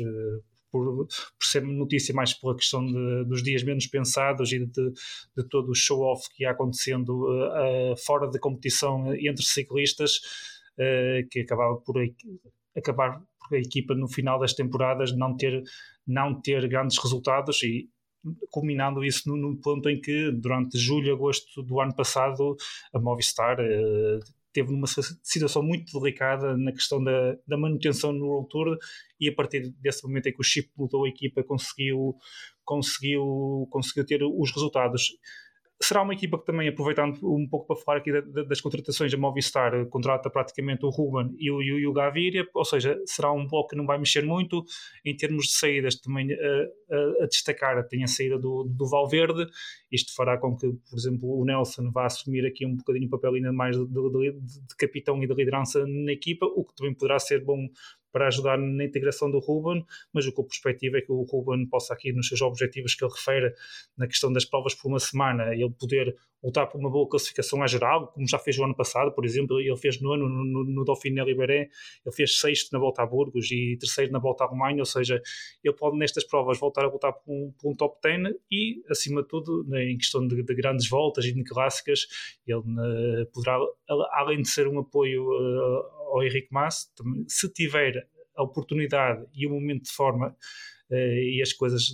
por, 0.72 1.06
por 1.06 1.46
ser 1.46 1.62
notícia 1.62 2.16
mais 2.16 2.34
pela 2.34 2.56
questão 2.56 2.86
de, 2.86 3.26
dos 3.26 3.44
dias 3.44 3.62
menos 3.62 3.86
pensados 3.86 4.52
e 4.54 4.66
de, 4.66 4.92
de 5.38 5.44
todo 5.50 5.70
o 5.70 5.76
show-off 5.76 6.30
que 6.34 6.44
ia 6.44 6.52
acontecendo 6.52 7.10
uh, 7.10 7.94
uh, 7.94 7.98
fora 7.98 8.30
da 8.30 8.40
competição 8.40 9.14
entre 9.14 9.44
ciclistas, 9.44 10.22
que 11.30 11.40
acabava 11.42 11.76
por 11.78 11.96
acabar 12.76 13.22
por 13.40 13.56
a 13.56 13.60
equipa 13.60 13.94
no 13.94 14.08
final 14.08 14.40
das 14.40 14.54
temporadas 14.54 15.16
não 15.16 15.36
ter, 15.36 15.64
não 16.08 16.40
ter 16.40 16.68
grandes 16.68 16.98
resultados 16.98 17.62
e 17.64 17.90
culminando 18.50 19.04
isso 19.04 19.28
no, 19.30 19.36
no 19.36 19.58
ponto 19.58 19.90
em 19.90 20.00
que 20.00 20.32
durante 20.32 20.78
julho 20.78 21.08
e 21.08 21.12
agosto 21.12 21.64
do 21.64 21.80
ano 21.82 21.96
passado 21.96 22.56
a 22.94 23.00
Movistar 23.00 23.58
teve 24.54 24.72
numa 24.72 24.88
situação 24.88 25.64
muito 25.64 25.98
delicada 26.00 26.58
na 26.58 26.72
questão 26.72 27.04
da, 27.04 27.38
da 27.48 27.58
manutenção 27.58 28.12
no 28.12 28.26
World 28.26 28.50
Tour 28.50 28.78
e 29.20 29.30
a 29.30 29.34
partir 29.34 29.72
desse 29.80 30.04
momento 30.04 30.28
em 30.28 30.34
que 30.34 30.42
o 30.42 30.44
chip 30.44 30.70
mudou 30.78 31.06
a 31.06 31.10
equipa 31.10 31.44
conseguiu, 31.44 32.16
conseguiu, 32.64 33.68
conseguiu 33.70 34.06
ter 34.06 34.24
os 34.24 34.52
resultados 34.52 35.12
será 35.82 36.02
uma 36.02 36.14
equipa 36.14 36.38
que 36.38 36.46
também, 36.46 36.68
aproveitando 36.68 37.18
um 37.24 37.48
pouco 37.48 37.68
para 37.68 37.76
falar 37.76 37.98
aqui 37.98 38.12
das 38.48 38.62
contratações, 38.62 39.14
a 39.14 39.18
Movistar 39.18 39.86
contrata 39.88 40.30
praticamente 40.30 40.86
o 40.86 40.90
Ruben 40.90 41.36
e 41.38 41.52
o, 41.52 41.62
e 41.62 41.88
o 41.88 41.94
Gaviria, 41.94 42.48
ou 42.54 42.66
seja, 42.66 43.00
será 43.06 43.32
um 43.32 43.48
bloco 43.48 43.70
que 43.70 43.76
não 43.76 43.86
vai 43.86 43.98
mexer 43.98 44.24
muito. 44.24 44.64
Em 45.04 45.16
termos 45.16 45.46
de 45.46 45.54
saídas, 45.54 45.96
também 45.96 46.32
a, 46.34 46.36
a, 46.36 47.24
a 47.24 47.28
destacar 47.28 47.88
tem 47.88 48.04
a 48.04 48.08
saída 48.08 48.38
do, 48.38 48.64
do 48.64 48.88
Valverde. 48.88 49.48
Isto 49.92 50.14
fará 50.16 50.38
com 50.38 50.56
que, 50.56 50.68
por 50.90 50.98
exemplo, 50.98 51.40
o 51.40 51.46
Nelson 51.46 51.92
vá 51.92 52.06
assumir 52.06 52.46
aqui 52.46 52.66
um 52.66 52.76
bocadinho 52.76 53.08
o 53.08 53.10
papel 53.10 53.34
ainda 53.34 53.52
mais 53.52 53.78
de, 53.78 53.86
de, 53.86 54.32
de 54.32 54.76
capitão 54.78 55.22
e 55.24 55.28
de 55.28 55.34
liderança 55.34 55.86
na 55.86 56.12
equipa, 56.12 56.46
o 56.46 56.64
que 56.64 56.76
também 56.76 56.94
poderá 56.94 57.20
ser 57.20 57.44
bom 57.44 57.68
para 58.12 58.28
ajudar 58.28 58.58
na 58.58 58.84
integração 58.84 59.30
do 59.30 59.40
Ruben, 59.40 59.86
mas 60.14 60.26
o 60.26 60.34
que 60.34 60.40
eu 60.40 60.46
perspectivo 60.46 60.98
é 60.98 61.02
que 61.02 61.12
o 61.12 61.24
Ruben 61.24 61.66
possa 61.68 61.94
aqui 61.94 62.12
nos 62.12 62.28
seus 62.28 62.42
objetivos 62.42 62.96
que 62.96 63.04
ele 63.04 63.12
refere 63.12 63.54
na 63.98 64.08
questão 64.08 64.32
das 64.32 64.46
provas 64.46 64.76
por 64.76 64.90
uma 64.90 65.00
semana, 65.00 65.54
ele 65.54 65.70
poder 65.72 66.16
lutar 66.44 66.68
por 66.68 66.80
uma 66.80 66.90
boa 66.90 67.08
classificação 67.08 67.62
à 67.62 67.68
geral, 67.68 68.08
como 68.08 68.28
já 68.28 68.40
fez 68.40 68.58
o 68.58 68.64
ano 68.64 68.76
passado, 68.76 69.12
por 69.12 69.26
exemplo, 69.26 69.60
ele 69.60 69.76
fez 69.78 70.02
nono 70.02 70.28
no, 70.28 70.44
no, 70.44 70.64
no 70.64 70.86
Dauphiné 70.86 71.24
Libéré, 71.24 71.70
ele 72.06 72.16
fez 72.16 72.40
sexto 72.40 72.72
na 72.74 72.80
volta 72.80 73.04
a 73.04 73.06
Burgos 73.06 73.52
e 73.52 73.78
terceiro 73.80 74.12
na 74.12 74.20
volta 74.20 74.44
à 74.44 74.48
Romagne, 74.48 74.80
ou 74.80 74.86
seja, 74.86 75.22
ele 75.64 75.76
pode 75.76 75.98
nestas 75.98 76.24
provas 76.24 76.60
voltar 76.60 76.86
a 76.86 76.88
lutar 76.88 77.14
por 77.14 77.32
um, 77.32 77.52
por 77.52 77.72
um 77.72 77.76
top 77.76 78.00
10 78.04 78.36
e, 78.52 78.84
acima 78.90 79.22
de 79.22 79.28
tudo, 79.28 79.64
né, 79.68 79.92
em 79.92 79.98
questão 79.98 80.28
de, 80.28 80.42
de, 80.42 80.56
grandes 80.56 80.90
voltas 80.90 81.26
e 81.26 81.32
de 81.32 81.44
clássicas, 81.44 82.08
ele 82.48 82.62
né, 82.66 83.26
poderá, 83.32 83.60
além 84.14 84.42
de 84.42 84.48
ser 84.48 84.68
um 84.68 84.80
apoio 84.80 85.24
uh, 85.24 86.01
ao 86.12 86.24
Henrique 86.24 86.50
Mas, 86.52 86.92
se 87.28 87.52
tiver 87.52 88.08
a 88.36 88.44
oportunidade 88.44 89.26
e 89.34 89.48
o 89.48 89.52
momento 89.52 89.84
de 89.84 89.92
forma 89.92 90.36
uh, 90.90 90.96
e 90.96 91.42
as 91.42 91.54
coisas 91.54 91.94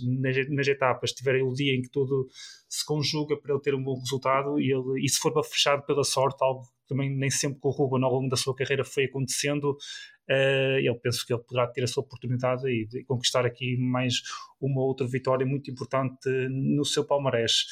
nas, 0.50 0.68
etapas 0.68 1.12
tiverem 1.12 1.42
o 1.42 1.52
dia 1.52 1.74
em 1.74 1.82
que 1.82 1.90
tudo 1.90 2.28
se 2.68 2.84
conjuga 2.84 3.36
para 3.36 3.54
ele 3.54 3.62
ter 3.62 3.74
um 3.74 3.82
bom 3.82 3.98
resultado 3.98 4.58
e, 4.60 4.72
ele, 4.72 5.04
e 5.04 5.08
se 5.08 5.18
for 5.18 5.32
fechado 5.44 5.84
pela 5.84 6.04
sorte, 6.04 6.42
algo 6.42 6.62
que 6.62 6.88
também 6.88 7.14
nem 7.14 7.30
sempre 7.30 7.60
com 7.60 7.68
o 7.68 7.72
Ruben 7.72 8.04
ao 8.04 8.12
longo 8.12 8.28
da 8.28 8.36
sua 8.36 8.54
carreira 8.54 8.84
foi 8.84 9.04
acontecendo, 9.04 9.72
uh, 9.72 10.80
eu 10.82 10.94
penso 10.96 11.26
que 11.26 11.32
ele 11.32 11.42
poderá 11.42 11.66
ter 11.66 11.84
a 11.84 11.86
sua 11.86 12.02
oportunidade 12.02 12.68
e, 12.68 12.88
e 12.92 13.04
conquistar 13.04 13.44
aqui 13.44 13.76
mais 13.76 14.22
uma 14.60 14.82
outra 14.82 15.06
vitória 15.06 15.46
muito 15.46 15.70
importante 15.70 16.28
no 16.50 16.84
seu 16.84 17.04
palmarés 17.04 17.64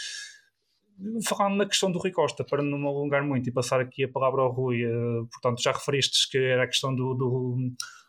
falando 1.27 1.57
na 1.57 1.67
questão 1.67 1.91
do 1.91 1.99
Rui 1.99 2.11
Costa, 2.11 2.45
para 2.45 2.63
não 2.63 2.79
me 2.79 2.87
alongar 2.87 3.25
muito 3.25 3.49
e 3.49 3.53
passar 3.53 3.81
aqui 3.81 4.05
a 4.05 4.09
palavra 4.09 4.43
ao 4.43 4.51
Rui, 4.51 4.85
uh, 4.85 5.27
portanto, 5.27 5.63
já 5.63 5.73
referiste 5.73 6.31
que 6.31 6.39
era 6.39 6.65
a 6.65 6.67
questão 6.67 6.95
do, 6.95 7.15
do, 7.15 7.57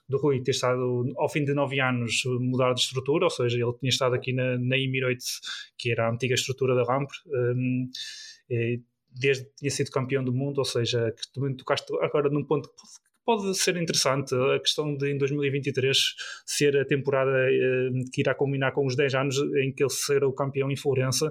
do, 0.08 0.18
Rui 0.18 0.42
ter 0.42 0.52
estado, 0.52 1.14
ao 1.18 1.30
fim 1.30 1.44
de 1.44 1.54
nove 1.54 1.80
anos, 1.80 2.22
mudar 2.40 2.74
de 2.74 2.82
estrutura, 2.82 3.26
ou 3.26 3.30
seja, 3.30 3.58
ele 3.58 3.74
tinha 3.80 3.90
estado 3.90 4.16
aqui 4.16 4.34
na, 4.34 4.58
na 4.58 4.78
Emirates, 4.78 5.40
que 5.78 5.92
era 5.92 6.08
a 6.08 6.12
antiga 6.12 6.36
estrutura 6.36 6.76
da 6.76 6.84
Rampre, 6.84 7.18
um, 7.28 7.90
ehm, 8.50 8.82
desde 9.12 9.46
que 9.46 9.56
tinha 9.56 9.72
sido 9.72 9.92
campeão 9.92 10.24
do 10.24 10.34
mundo, 10.34 10.60
ou 10.60 10.66
seja, 10.66 11.12
que 11.12 11.32
também 11.34 11.56
tocaste 11.56 11.92
agora 12.02 12.30
num 12.30 12.44
ponto 12.44 12.70
que 12.70 12.76
pode 13.28 13.54
ser 13.58 13.76
interessante 13.76 14.34
a 14.34 14.58
questão 14.58 14.96
de 14.96 15.12
em 15.12 15.18
2023 15.18 15.98
ser 16.46 16.78
a 16.78 16.86
temporada 16.86 17.32
eh, 17.52 17.90
que 18.14 18.22
irá 18.22 18.34
combinar 18.34 18.72
com 18.72 18.86
os 18.86 18.96
10 18.96 19.16
anos 19.16 19.38
em 19.38 19.74
que 19.74 19.84
ele 19.84 19.90
será 19.90 20.26
o 20.26 20.32
campeão 20.32 20.72
em 20.72 20.78
Florença, 20.78 21.30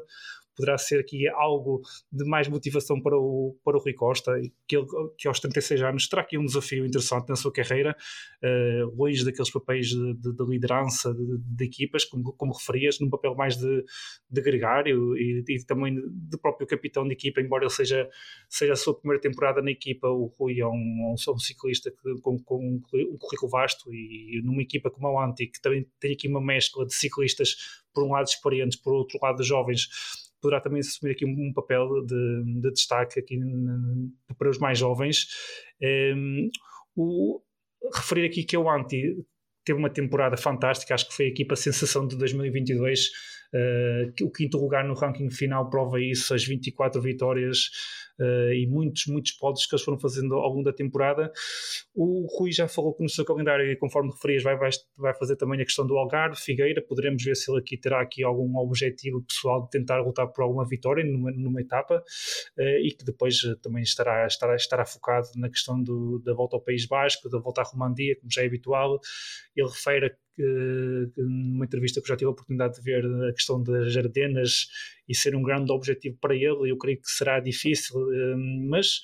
poderá 0.57 0.79
ser 0.79 1.01
aqui 1.01 1.29
algo 1.29 1.83
de 2.11 2.25
mais 2.25 2.49
motivação 2.49 3.01
para 3.01 3.17
o, 3.17 3.57
para 3.65 3.77
o 3.77 3.81
Rui 3.81 3.93
Costa, 3.93 4.33
que, 4.67 4.77
ele, 4.77 4.87
que 5.19 5.29
aos 5.29 5.39
36 5.39 5.83
anos 5.83 6.09
terá 6.09 6.23
aqui 6.23 6.39
um 6.39 6.45
desafio 6.45 6.87
interessante 6.87 7.29
na 7.29 7.37
sua 7.37 7.53
carreira, 7.53 7.97
uh, 8.43 8.97
longe 8.97 9.25
daqueles 9.25 9.51
papéis 9.51 9.89
de, 9.89 10.15
de, 10.15 10.35
de 10.35 10.45
liderança 10.45 11.13
de, 11.13 11.39
de, 11.39 11.65
equipas, 11.65 12.05
como, 12.05 12.33
como 12.33 12.53
referias, 12.53 12.99
num 13.01 13.11
papel 13.11 13.35
mais 13.35 13.57
de, 13.57 13.85
gregário 14.31 15.17
e, 15.17 15.45
e, 15.49 15.65
também 15.65 15.95
de 15.95 16.39
próprio 16.39 16.67
capitão 16.67 17.07
de 17.07 17.13
equipa, 17.13 17.41
embora 17.41 17.65
ele 17.65 17.71
seja, 17.71 18.09
seja 18.49 18.73
a 18.73 18.77
sua 18.77 18.99
primeira 18.99 19.21
temporada 19.21 19.61
na 19.61 19.71
equipa, 19.71 20.09
o 20.09 20.27
Rui 20.39 20.61
é 20.61 20.67
um, 20.67 20.71
um, 20.71 21.15
um 21.15 21.39
ciclista 21.39 21.91
que, 21.91 22.21
com, 22.21 22.39
com 22.39 22.81
um 22.95 23.19
currículo 23.19 23.51
vasto 23.51 23.93
e 23.93 24.41
numa 24.45 24.63
equipa 24.63 24.91
como 24.91 25.19
a 25.19 25.27
Anti, 25.27 25.47
que 25.47 25.61
também 25.61 25.87
tem 26.01 26.13
aqui 26.13 26.29
uma 26.29 26.41
mescla 26.41 26.87
de 26.87 26.95
ciclistas, 26.95 27.83
por 27.93 28.05
um 28.05 28.13
lado 28.13 28.27
experientes, 28.27 28.79
por 28.79 28.93
outro 28.93 29.19
lado 29.23 29.43
jovens, 29.43 29.89
poderá 30.47 30.61
também 30.61 30.79
assumir 30.81 31.13
aqui 31.13 31.27
um, 31.27 31.53
papel 31.53 32.05
de, 32.07 32.61
de, 32.61 32.71
destaque 32.71 33.19
aqui 33.19 33.39
para 34.39 34.49
os 34.49 34.59
mais 34.59 34.79
jovens. 34.79 35.27
Um, 35.83 35.87
ehm, 35.87 36.51
o, 36.95 37.43
referir 37.95 38.27
aqui 38.27 38.45
que 38.45 38.57
o 38.57 38.71
Anti 38.71 39.17
teve 39.65 39.79
uma 39.79 39.91
temporada 39.91 40.37
fantástica, 40.37 40.95
acho 40.95 41.09
que 41.09 41.15
foi 41.15 41.27
a 41.27 41.29
equipa 41.29 41.57
sensação 41.57 42.07
de 42.07 42.17
2022. 42.17 43.09
Uh, 43.53 44.25
o 44.25 44.31
quinto 44.31 44.59
lugar 44.59 44.85
no 44.85 44.95
ranking 44.95 45.31
final 45.31 45.69
prova 45.69 46.01
isso, 46.01 46.35
as 46.35 46.45
24 46.45 47.01
vitórias 47.01 47.71
uh, 48.21 48.53
e 48.53 48.67
muitos, 48.67 49.07
muitos 49.07 49.33
pódios 49.33 49.67
que 49.67 49.75
eles 49.75 49.85
foram 49.85 49.99
fazendo 49.99 50.35
ao 50.35 50.49
longo 50.49 50.65
da 50.65 50.73
temporada. 50.73 51.33
O 51.95 52.27
Rui 52.39 52.53
já 52.53 52.69
falou 52.69 52.95
que 52.95 53.03
no 53.03 53.09
seu 53.09 53.25
calendário, 53.25 53.71
e 53.71 53.77
conforme 53.77 54.11
referias, 54.11 54.43
vai, 54.43 54.57
vai, 54.57 54.71
vai 54.97 55.15
fazer 55.15 55.37
também 55.37 55.61
a 55.61 55.65
questão 55.65 55.87
do 55.87 55.97
Algarve, 55.97 56.37
Figueira. 56.37 56.83
Poderemos 56.83 57.23
ver 57.23 57.35
se 57.37 57.51
ele 57.51 57.61
aqui 57.61 57.77
terá 57.77 58.01
aqui 58.01 58.23
algum 58.23 58.57
objetivo 58.59 59.23
pessoal 59.23 59.65
de 59.65 59.71
tentar 59.71 60.01
lutar 60.01 60.29
por 60.29 60.43
alguma 60.43 60.67
vitória 60.67 61.05
numa, 61.05 61.31
numa 61.31 61.61
etapa 61.61 62.03
uh, 62.59 62.63
e 62.83 62.93
que 62.93 63.05
depois 63.05 63.41
também 63.63 63.83
estará, 63.83 64.27
estará, 64.27 64.57
estará 64.57 64.85
focado 64.85 65.29
na 65.37 65.49
questão 65.49 65.83
do, 65.83 66.21
da 66.25 66.35
volta 66.35 66.57
ao 66.57 66.63
País 66.63 66.87
Basco, 66.87 67.29
da 67.29 67.39
volta 67.39 67.61
à 67.61 67.65
Romandia, 67.65 68.17
como 68.17 68.31
já 68.31 68.43
é 68.43 68.47
habitual. 68.47 69.01
Ele 69.55 69.69
refere 69.69 70.15
numa 71.17 71.65
entrevista 71.65 72.01
que 72.01 72.09
já 72.09 72.17
tive 72.17 72.29
a 72.29 72.31
oportunidade 72.31 72.75
de 72.75 72.83
ver 72.83 73.05
a 73.07 73.33
questão 73.33 73.63
das 73.63 73.97
Ardenas 73.97 74.69
e 75.09 75.15
ser 75.15 75.35
um 75.35 75.43
grande 75.43 75.73
objetivo 75.73 76.19
para 76.21 76.35
ele, 76.35 76.71
eu 76.71 76.77
creio 76.77 77.01
que 77.01 77.09
será 77.09 77.39
difícil, 77.39 78.06
mas 78.69 79.01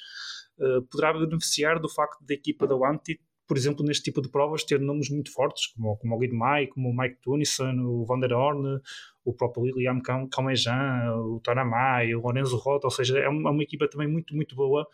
eh, 0.61 0.81
poderá 0.91 1.13
beneficiar 1.13 1.81
do 1.81 1.89
facto 1.89 2.25
da 2.25 2.35
equipa 2.35 2.67
da 2.67 2.77
Wanty 2.77 3.21
por 3.53 3.59
exemplo, 3.59 3.85
neste 3.85 4.05
tipo 4.05 4.23
de 4.23 4.31
provas, 4.31 4.65
ter 4.65 4.81
nomes 4.81 5.11
muito 5.11 5.31
fortes, 5.31 5.67
como, 5.67 5.97
como 5.99 6.15
o 6.15 6.19
Guilherme, 6.19 6.69
como 6.69 6.89
o 6.89 6.97
Mike 6.97 7.19
Tunison, 7.21 7.75
o 7.81 8.03
Van 8.07 8.19
der 8.19 8.33
Horn, 8.33 8.81
o 9.27 9.35
próprio 9.35 9.65
William 9.65 10.01
Calmejean, 10.01 11.15
o 11.17 11.39
Tanamai, 11.41 12.15
o 12.15 12.21
Lorenzo 12.23 12.57
Rota, 12.57 12.87
ou 12.87 12.91
seja, 12.91 13.19
é 13.19 13.29
uma, 13.29 13.51
é 13.51 13.53
uma, 13.53 13.63
equipa 13.63 13.87
também 13.89 14.09
muito, 14.09 14.35
muito 14.35 14.57
boa. 14.57 14.87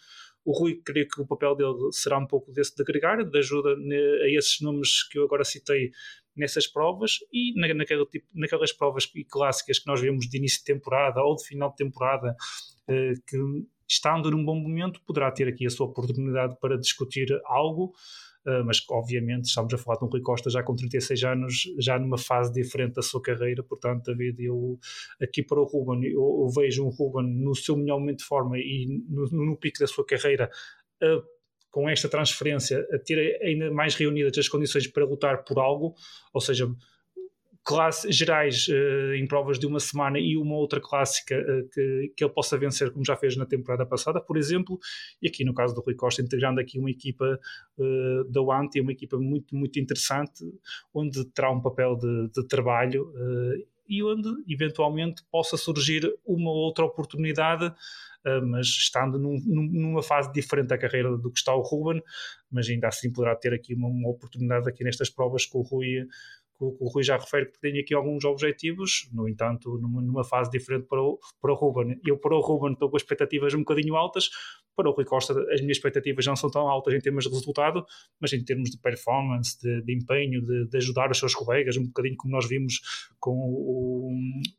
O 0.44 0.50
Rui 0.58 0.80
creio 0.84 1.06
que 1.06 1.20
o 1.20 1.26
papel 1.26 1.54
dele 1.54 1.92
será 1.92 2.18
um 2.18 2.26
pouco 2.26 2.50
desse 2.50 2.74
de 2.74 2.82
agregar, 2.82 3.22
de 3.22 3.38
ajuda 3.38 3.76
a 3.76 4.28
esses 4.28 4.60
nomes 4.60 5.06
que 5.08 5.20
eu 5.20 5.24
agora 5.24 5.44
citei 5.44 5.92
nessas 6.34 6.66
provas 6.66 7.18
e 7.32 7.52
na, 7.60 7.72
naquele 7.74 8.06
tipo, 8.06 8.26
naquelas 8.34 8.72
provas 8.72 9.06
clássicas 9.30 9.78
que 9.78 9.86
nós 9.86 10.00
vemos 10.00 10.28
de 10.28 10.36
início 10.36 10.58
de 10.58 10.64
temporada 10.64 11.22
ou 11.22 11.36
de 11.36 11.44
final 11.44 11.70
de 11.70 11.76
temporada, 11.76 12.34
eh, 12.88 13.12
que 13.26 13.36
estando 13.88 14.30
num 14.30 14.44
bom 14.44 14.54
momento, 14.54 15.00
poderá 15.06 15.30
ter 15.30 15.48
aqui 15.48 15.66
a 15.66 15.70
sua 15.70 15.86
oportunidade 15.86 16.56
para 16.60 16.78
discutir 16.78 17.28
algo 17.46 17.92
ah, 18.48 18.62
mas 18.64 18.82
obviamente 18.88 19.44
estamos 19.44 19.74
a 19.74 19.78
falar 19.78 19.98
de 19.98 20.04
um 20.06 20.08
Rui 20.08 20.22
Costa 20.22 20.48
já 20.48 20.62
com 20.62 20.74
36 20.74 21.22
anos, 21.24 21.54
já 21.78 21.98
numa 21.98 22.16
fase 22.16 22.50
diferente 22.50 22.94
da 22.94 23.02
sua 23.02 23.20
carreira, 23.20 23.62
portanto, 23.62 24.04
David, 24.06 24.42
eu 24.42 24.78
aqui 25.20 25.42
para 25.42 25.60
o 25.60 25.64
Ruben, 25.64 26.02
eu, 26.04 26.44
eu 26.44 26.48
vejo 26.48 26.86
um 26.86 26.88
Ruben 26.88 27.28
no 27.28 27.54
seu 27.54 27.76
melhor 27.76 27.98
momento 27.98 28.20
de 28.20 28.24
forma 28.24 28.58
e 28.58 29.04
no, 29.06 29.26
no 29.26 29.56
pico 29.56 29.78
da 29.78 29.86
sua 29.86 30.04
carreira. 30.04 30.50
Uh, 31.02 31.22
com 31.70 31.86
esta 31.86 32.08
transferência, 32.08 32.78
a 32.90 32.98
ter 32.98 33.38
ainda 33.42 33.70
mais 33.70 33.94
reunidas 33.94 34.36
as 34.38 34.48
condições 34.48 34.86
para 34.86 35.04
lutar 35.04 35.44
por 35.44 35.58
algo, 35.58 35.94
ou 36.32 36.40
seja, 36.40 36.66
classes 37.68 38.16
gerais 38.16 38.66
uh, 38.68 39.12
em 39.14 39.26
provas 39.26 39.58
de 39.58 39.66
uma 39.66 39.78
semana 39.78 40.18
e 40.18 40.38
uma 40.38 40.54
outra 40.54 40.80
clássica 40.80 41.38
uh, 41.38 41.68
que, 41.68 42.14
que 42.16 42.24
ele 42.24 42.32
possa 42.32 42.56
vencer, 42.56 42.90
como 42.90 43.04
já 43.04 43.14
fez 43.14 43.36
na 43.36 43.44
temporada 43.44 43.84
passada, 43.84 44.22
por 44.22 44.38
exemplo, 44.38 44.78
e 45.20 45.28
aqui 45.28 45.44
no 45.44 45.52
caso 45.52 45.74
do 45.74 45.82
Rui 45.82 45.94
Costa, 45.94 46.22
integrando 46.22 46.62
aqui 46.62 46.78
uma 46.78 46.90
equipa 46.90 47.38
uh, 47.76 48.24
da 48.32 48.40
UANT, 48.40 48.80
uma 48.80 48.92
equipa 48.92 49.18
muito, 49.18 49.54
muito 49.54 49.78
interessante, 49.78 50.42
onde 50.94 51.26
terá 51.26 51.50
um 51.50 51.60
papel 51.60 51.94
de, 51.94 52.30
de 52.30 52.48
trabalho 52.48 53.12
e 53.86 54.02
onde 54.02 54.28
eventualmente 54.48 55.22
possa 55.30 55.58
surgir 55.58 56.10
uma 56.26 56.50
outra 56.50 56.84
oportunidade. 56.86 57.72
mas 58.46 58.66
estando 58.66 59.18
num, 59.18 59.38
numa 59.46 60.02
fase 60.02 60.30
diferente 60.32 60.68
da 60.68 60.78
carreira 60.78 61.16
do 61.16 61.30
que 61.30 61.38
está 61.38 61.54
o 61.54 61.62
Ruben, 61.62 62.02
mas 62.50 62.68
ainda 62.68 62.88
assim 62.88 63.12
poderá 63.12 63.34
ter 63.36 63.52
aqui 63.54 63.74
uma, 63.74 63.88
uma 63.88 64.08
oportunidade 64.08 64.68
aqui 64.68 64.84
nestas 64.84 65.08
provas 65.08 65.46
com 65.46 65.58
o 65.58 65.62
Rui 65.62 66.06
o, 66.58 66.86
o 66.86 66.88
Rui 66.90 67.02
já 67.02 67.16
refere 67.16 67.46
que 67.46 67.60
tem 67.60 67.78
aqui 67.78 67.94
alguns 67.94 68.24
objetivos, 68.24 69.08
no 69.12 69.28
entanto, 69.28 69.78
numa, 69.78 70.24
fase 70.24 70.50
diferente 70.50 70.86
para 70.86 71.00
o, 71.00 71.18
para 71.40 71.52
o 71.52 71.54
Ruben. 71.54 72.00
Eu, 72.06 72.18
para 72.18 72.34
o 72.34 72.40
Ruben, 72.40 72.72
estou 72.72 72.90
com 72.90 72.96
expectativas 72.96 73.54
um 73.54 73.60
bocadinho 73.60 73.96
altas, 73.96 74.28
para 74.78 74.88
o 74.88 74.92
Rui 74.92 75.04
Costa, 75.04 75.32
as 75.52 75.60
minhas 75.60 75.76
expectativas 75.76 76.24
não 76.24 76.36
são 76.36 76.48
tão 76.48 76.68
altas 76.68 76.94
em 76.94 77.00
termos 77.00 77.24
de 77.24 77.30
resultado, 77.30 77.84
mas 78.20 78.32
em 78.32 78.44
termos 78.44 78.70
de 78.70 78.78
performance, 78.78 79.60
de, 79.60 79.82
de 79.82 79.92
empenho, 79.92 80.40
de, 80.40 80.68
de, 80.68 80.76
ajudar 80.76 81.10
os 81.10 81.18
seus 81.18 81.34
colegas, 81.34 81.76
um 81.76 81.86
bocadinho 81.86 82.16
como 82.16 82.32
nós 82.32 82.48
vimos 82.48 82.80
com 83.18 83.32
o, 83.32 84.12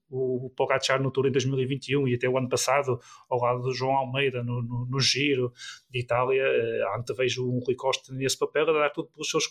o, 0.09 0.45
o 0.47 0.49
Pogacar 0.49 1.01
no 1.01 1.09
Tour 1.09 1.27
em 1.27 1.31
2021 1.31 2.05
e 2.09 2.15
até 2.15 2.27
o 2.27 2.37
ano 2.37 2.49
passado, 2.49 2.99
ao 3.29 3.39
lado 3.39 3.61
do 3.61 3.73
João 3.73 3.95
Almeida 3.95 4.43
no, 4.43 4.61
no, 4.61 4.85
no 4.85 4.99
Giro 4.99 5.53
de 5.89 6.01
Itália, 6.01 6.43
eh, 6.43 6.83
vejo 7.17 7.49
um 7.49 7.59
Rui 7.59 7.75
Costa 7.75 8.13
nesse 8.13 8.37
papel 8.37 8.69
a 8.69 8.73
dar 8.73 8.89
tudo 8.89 9.09
pelos 9.09 9.29
seus 9.29 9.45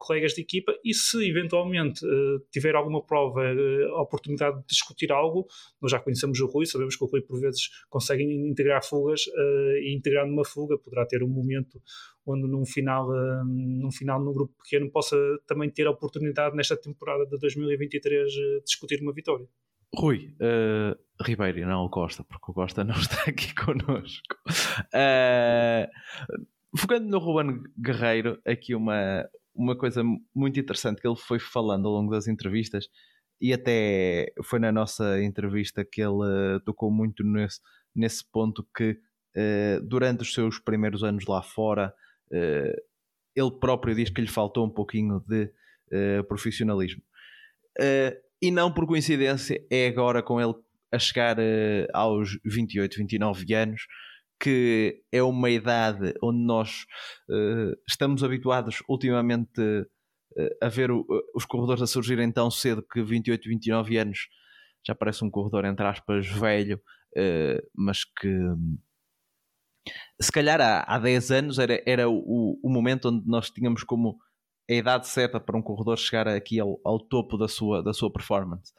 colegas 0.00 0.32
de 0.32 0.40
equipa 0.40 0.72
e 0.82 0.94
se 0.94 1.28
eventualmente 1.28 2.04
uh, 2.04 2.40
tiver 2.50 2.74
alguma 2.74 3.04
prova, 3.04 3.42
uh, 3.42 4.00
oportunidade 4.00 4.58
de 4.60 4.66
discutir 4.66 5.12
algo, 5.12 5.46
nós 5.80 5.92
já 5.92 6.00
conhecemos 6.00 6.40
o 6.40 6.46
Rui, 6.46 6.64
sabemos 6.64 6.96
que 6.96 7.04
o 7.04 7.06
Rui 7.06 7.20
por 7.20 7.38
vezes 7.38 7.68
consegue 7.88 8.24
integrar 8.24 8.82
fugas 8.82 9.26
uh, 9.26 9.76
e 9.82 9.94
integrar 9.94 10.26
numa 10.26 10.44
fuga 10.44 10.78
poderá 10.78 11.04
ter 11.06 11.22
um 11.22 11.28
momento 11.28 11.80
onde 12.26 12.48
num 12.48 12.64
final, 12.64 13.08
num 13.44 13.90
final 13.90 14.22
num 14.22 14.32
grupo 14.32 14.54
pequeno 14.62 14.90
possa 14.90 15.16
também 15.46 15.68
ter 15.68 15.86
a 15.86 15.90
oportunidade 15.90 16.54
nesta 16.54 16.76
temporada 16.76 17.24
de 17.26 17.38
2023 17.38 18.30
de 18.30 18.60
discutir 18.64 19.00
uma 19.00 19.12
vitória. 19.12 19.46
Rui, 19.94 20.32
uh, 20.40 20.96
Ribeiro, 21.22 21.66
não 21.66 21.84
o 21.84 21.90
Costa, 21.90 22.22
porque 22.22 22.50
o 22.50 22.54
Costa 22.54 22.84
não 22.84 22.94
está 23.00 23.22
aqui 23.28 23.54
connosco. 23.54 24.36
Uh, 24.94 25.88
focando 26.76 27.08
no 27.08 27.18
Ruben 27.18 27.62
Guerreiro, 27.76 28.40
aqui 28.46 28.74
uma, 28.74 29.28
uma 29.60 29.76
coisa 29.76 30.02
muito 30.34 30.58
interessante 30.58 31.02
que 31.02 31.06
ele 31.06 31.16
foi 31.16 31.38
falando 31.38 31.86
ao 31.86 31.92
longo 31.92 32.10
das 32.10 32.26
entrevistas, 32.26 32.88
e 33.38 33.52
até 33.52 34.32
foi 34.44 34.58
na 34.58 34.72
nossa 34.72 35.22
entrevista 35.22 35.84
que 35.84 36.00
ele 36.00 36.56
uh, 36.56 36.60
tocou 36.64 36.90
muito 36.90 37.22
nesse, 37.22 37.60
nesse 37.94 38.24
ponto 38.30 38.66
que 38.74 38.92
uh, 38.92 39.86
durante 39.86 40.22
os 40.22 40.32
seus 40.32 40.58
primeiros 40.58 41.04
anos 41.04 41.26
lá 41.26 41.42
fora, 41.42 41.92
uh, 42.32 42.82
ele 43.36 43.50
próprio 43.60 43.94
diz 43.94 44.08
que 44.08 44.22
lhe 44.22 44.28
faltou 44.28 44.66
um 44.66 44.70
pouquinho 44.70 45.22
de 45.26 45.50
profissionalismo. 46.28 47.02
e 48.40 48.50
não 48.50 48.72
por 48.72 48.86
coincidência, 48.86 49.60
é 49.68 49.88
agora 49.88 50.22
com 50.22 50.40
ele 50.40 50.54
a 50.92 50.98
chegar 51.00 51.36
aos 51.92 52.38
28, 52.44 52.96
29 52.96 53.54
anos 53.54 53.82
que 54.40 55.02
é 55.12 55.22
uma 55.22 55.50
idade 55.50 56.14
onde 56.22 56.42
nós 56.42 56.86
uh, 57.28 57.76
estamos 57.86 58.24
habituados 58.24 58.82
ultimamente 58.88 59.60
uh, 59.60 60.56
a 60.62 60.68
ver 60.68 60.90
o, 60.90 61.00
uh, 61.00 61.22
os 61.34 61.44
corredores 61.44 61.82
a 61.82 61.86
surgirem 61.86 62.32
tão 62.32 62.50
cedo 62.50 62.82
que 62.82 63.02
28, 63.02 63.48
29 63.48 63.98
anos 63.98 64.28
já 64.86 64.94
parece 64.94 65.22
um 65.22 65.30
corredor, 65.30 65.66
entre 65.66 65.86
aspas, 65.86 66.26
velho, 66.26 66.80
mas 67.76 68.02
que 68.02 68.34
se 70.18 70.32
calhar 70.32 70.58
há, 70.58 70.80
há 70.82 70.98
10 70.98 71.30
anos 71.32 71.58
era, 71.58 71.82
era 71.86 72.08
o, 72.08 72.58
o 72.62 72.70
momento 72.70 73.10
onde 73.10 73.26
nós 73.26 73.50
tínhamos 73.50 73.84
como 73.84 74.16
a 74.70 74.72
idade 74.72 75.06
certa 75.06 75.38
para 75.38 75.58
um 75.58 75.60
corredor 75.60 75.98
chegar 75.98 76.26
aqui 76.28 76.58
ao, 76.58 76.80
ao 76.82 76.98
topo 76.98 77.36
da 77.36 77.46
sua, 77.46 77.82
da 77.82 77.92
sua 77.92 78.10
performance 78.10 78.72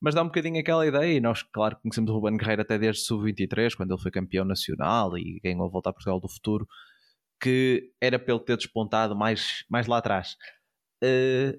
mas 0.00 0.14
dá 0.14 0.22
um 0.22 0.26
bocadinho 0.26 0.60
aquela 0.60 0.86
ideia, 0.86 1.14
e 1.16 1.20
nós, 1.20 1.42
claro, 1.42 1.76
conhecemos 1.82 2.10
o 2.10 2.14
Ruben 2.14 2.36
Guerreiro 2.36 2.62
até 2.62 2.78
desde 2.78 3.02
sub-23, 3.02 3.74
quando 3.74 3.92
ele 3.92 4.02
foi 4.02 4.10
campeão 4.10 4.44
nacional 4.44 5.16
e 5.16 5.40
ganhou 5.42 5.64
a 5.64 5.70
volta 5.70 5.90
a 5.90 5.92
Portugal 5.92 6.20
do 6.20 6.28
futuro, 6.28 6.66
que 7.40 7.92
era 8.00 8.18
pelo 8.18 8.40
ter 8.40 8.56
despontado 8.56 9.16
mais, 9.16 9.64
mais 9.68 9.86
lá 9.86 9.98
atrás. 9.98 10.36
Uh, 11.02 11.58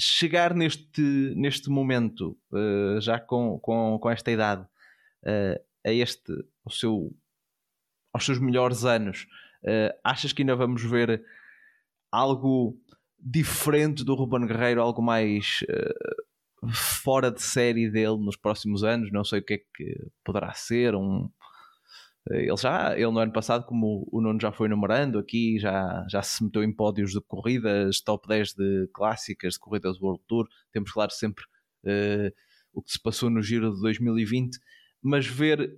chegar 0.00 0.54
neste, 0.54 1.00
neste 1.36 1.68
momento, 1.70 2.36
uh, 2.52 3.00
já 3.00 3.18
com, 3.18 3.58
com, 3.60 3.98
com 3.98 4.10
esta 4.10 4.30
idade, 4.30 4.62
uh, 5.24 5.60
a 5.86 5.92
este, 5.92 6.32
ao 6.64 6.72
seu, 6.72 7.14
aos 8.12 8.24
seus 8.24 8.38
melhores 8.38 8.84
anos, 8.84 9.26
achas 10.04 10.32
que 10.32 10.42
ainda 10.42 10.54
vamos 10.54 10.82
ver 10.84 11.24
algo 12.12 12.78
diferente 13.18 14.04
do 14.04 14.14
Ruben 14.14 14.46
Guerreiro, 14.46 14.80
algo 14.80 15.02
mais 15.02 15.64
fora 16.72 17.30
de 17.30 17.42
série 17.42 17.90
dele 17.90 18.18
nos 18.18 18.36
próximos 18.36 18.84
anos. 18.84 19.10
Não 19.12 19.24
sei 19.24 19.40
o 19.40 19.44
que 19.44 19.54
é 19.54 19.58
que 19.58 20.08
poderá 20.24 20.52
ser. 20.54 20.94
Um... 20.94 21.28
Ele 22.30 22.56
já, 22.56 22.94
ele 22.94 23.10
no 23.10 23.18
ano 23.18 23.32
passado, 23.32 23.64
como 23.64 24.08
o 24.10 24.20
Nuno 24.20 24.40
já 24.40 24.50
foi 24.50 24.68
numerando 24.68 25.18
aqui, 25.18 25.58
já, 25.58 26.04
já 26.10 26.22
se 26.22 26.42
meteu 26.42 26.64
em 26.64 26.74
pódios 26.74 27.12
de 27.12 27.20
corridas, 27.20 28.00
top 28.00 28.26
10 28.26 28.54
de 28.54 28.90
clássicas 28.92 29.54
de 29.54 29.60
corridas 29.60 29.98
do 29.98 30.06
World 30.06 30.22
Tour. 30.26 30.46
Temos, 30.72 30.90
claro, 30.90 31.12
sempre 31.12 31.44
uh, 31.84 32.32
o 32.72 32.82
que 32.82 32.90
se 32.92 33.00
passou 33.00 33.30
no 33.30 33.40
Giro 33.40 33.72
de 33.72 33.80
2020, 33.80 34.58
mas 35.00 35.26
ver 35.26 35.72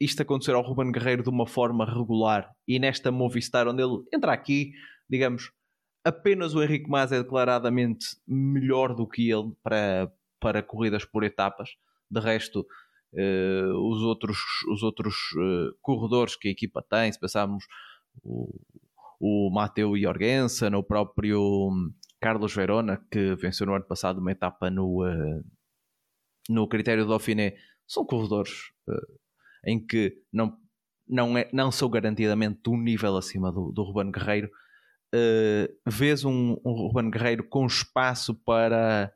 isto 0.00 0.22
acontecer 0.22 0.54
ao 0.54 0.62
Ruben 0.62 0.90
Guerreiro 0.90 1.22
de 1.22 1.28
uma 1.28 1.46
forma 1.46 1.84
regular 1.84 2.50
e 2.66 2.78
nesta 2.78 3.12
Movistar, 3.12 3.68
onde 3.68 3.82
ele 3.82 4.02
entra 4.12 4.32
aqui, 4.32 4.72
digamos, 5.08 5.52
apenas 6.04 6.54
o 6.54 6.62
Henrique 6.62 6.88
Mas 6.88 7.12
é 7.12 7.22
declaradamente 7.22 8.06
melhor 8.26 8.94
do 8.94 9.06
que 9.06 9.30
ele 9.30 9.52
para, 9.62 10.10
para 10.40 10.62
corridas 10.62 11.04
por 11.04 11.22
etapas. 11.22 11.70
De 12.10 12.20
resto, 12.20 12.66
uh, 13.12 13.90
os 13.90 14.02
outros, 14.02 14.38
os 14.72 14.82
outros 14.82 15.14
uh, 15.36 15.76
corredores 15.80 16.36
que 16.36 16.48
a 16.48 16.50
equipa 16.50 16.82
tem, 16.82 17.12
se 17.12 17.20
pensarmos 17.20 17.64
o, 18.22 18.52
o 19.20 19.50
Mateu 19.52 19.96
Jorgensen, 19.96 20.74
o 20.74 20.82
próprio 20.82 21.70
hum, 21.70 21.92
Carlos 22.20 22.54
Verona, 22.54 22.96
que 23.10 23.34
venceu 23.36 23.66
no 23.66 23.74
ano 23.74 23.84
passado 23.84 24.18
uma 24.18 24.32
etapa 24.32 24.70
no, 24.70 25.04
uh, 25.04 25.44
no 26.48 26.66
critério 26.66 27.04
do 27.04 27.10
Dauphiné, 27.10 27.56
são 27.86 28.04
corredores 28.04 28.72
em 29.64 29.84
que 29.84 30.16
não, 30.32 30.56
não, 31.08 31.36
é, 31.36 31.48
não 31.52 31.70
são 31.70 31.88
garantidamente 31.88 32.68
um 32.68 32.76
nível 32.76 33.16
acima 33.16 33.52
do, 33.52 33.72
do 33.72 33.82
Ruben 33.82 34.10
Guerreiro. 34.10 34.50
Uh, 35.14 35.68
vês 35.86 36.24
um, 36.24 36.56
um 36.64 36.72
Ruben 36.72 37.10
Guerreiro 37.10 37.44
com 37.48 37.66
espaço 37.66 38.34
para 38.34 39.12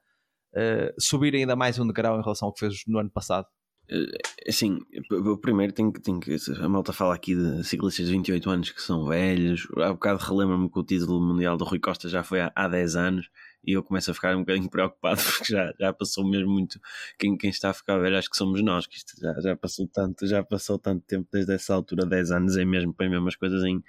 uh, 0.56 1.00
subir 1.00 1.34
ainda 1.34 1.56
mais 1.56 1.78
um 1.78 1.86
degrau 1.86 2.18
em 2.18 2.22
relação 2.22 2.48
ao 2.48 2.54
que 2.54 2.60
fez 2.60 2.82
no 2.86 2.98
ano 2.98 3.10
passado? 3.10 3.46
Eh, 3.88 4.48
assim, 4.48 4.78
o 5.10 5.36
primeiro 5.36 5.72
que, 5.72 6.00
tem 6.00 6.18
que. 6.18 6.36
A 6.60 6.68
malta 6.68 6.92
fala 6.92 7.14
aqui 7.14 7.34
de 7.34 7.64
ciclistas 7.64 8.06
de 8.06 8.12
28 8.12 8.50
anos 8.50 8.70
que 8.70 8.80
são 8.80 9.06
velhos. 9.06 9.68
Há 9.76 9.92
bocado 9.92 10.24
relembro-me 10.24 10.70
que 10.70 10.78
o 10.78 10.84
título 10.84 11.20
mundial 11.20 11.56
do 11.56 11.64
Rui 11.64 11.78
Costa 11.78 12.08
já 12.08 12.22
foi 12.22 12.40
há, 12.40 12.52
há 12.54 12.68
10 12.68 12.96
anos 12.96 13.30
e 13.66 13.72
eu 13.72 13.82
começo 13.82 14.10
a 14.10 14.14
ficar 14.14 14.36
um 14.36 14.40
bocadinho 14.40 14.68
preocupado 14.70 15.20
porque 15.22 15.52
já, 15.52 15.72
já 15.78 15.92
passou 15.92 16.26
mesmo 16.28 16.50
muito. 16.50 16.80
Quem, 17.18 17.36
quem 17.36 17.50
está 17.50 17.70
a 17.70 17.74
ficar 17.74 17.98
velho 17.98 18.16
acho 18.16 18.30
que 18.30 18.36
somos 18.36 18.62
nós, 18.62 18.86
que 18.86 18.96
isto 18.96 19.18
já, 19.20 19.38
já 19.40 19.56
passou 19.56 19.88
tanto, 19.88 20.26
já 20.26 20.42
passou 20.42 20.78
tanto 20.78 21.04
tempo 21.06 21.28
desde 21.32 21.52
essa 21.52 21.74
altura, 21.74 22.06
10 22.06 22.30
anos, 22.30 22.56
é 22.56 22.64
mesmo 22.64 22.94
para 22.94 23.08
mesmo 23.08 23.28
as 23.28 23.36
coisas 23.36 23.62
em, 23.64 23.82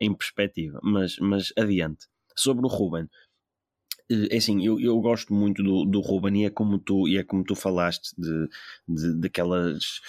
em 0.00 0.14
perspectiva. 0.14 0.78
Mas, 0.82 1.18
mas 1.18 1.52
adiante. 1.56 2.06
Sobre 2.34 2.64
o 2.64 2.68
Ruben, 2.68 3.08
é 4.30 4.36
assim, 4.36 4.64
eu, 4.64 4.78
eu 4.80 4.98
gosto 5.00 5.32
muito 5.32 5.62
do, 5.62 5.84
do 5.84 6.00
Ruben 6.00 6.42
e 6.42 6.46
é 6.46 6.50
como 6.50 6.78
tu, 6.78 7.08
e 7.08 7.18
é 7.18 7.22
como 7.22 7.44
tu 7.44 7.54
falaste 7.54 8.14
de, 8.16 8.48
de, 8.88 9.20
daquelas 9.20 10.00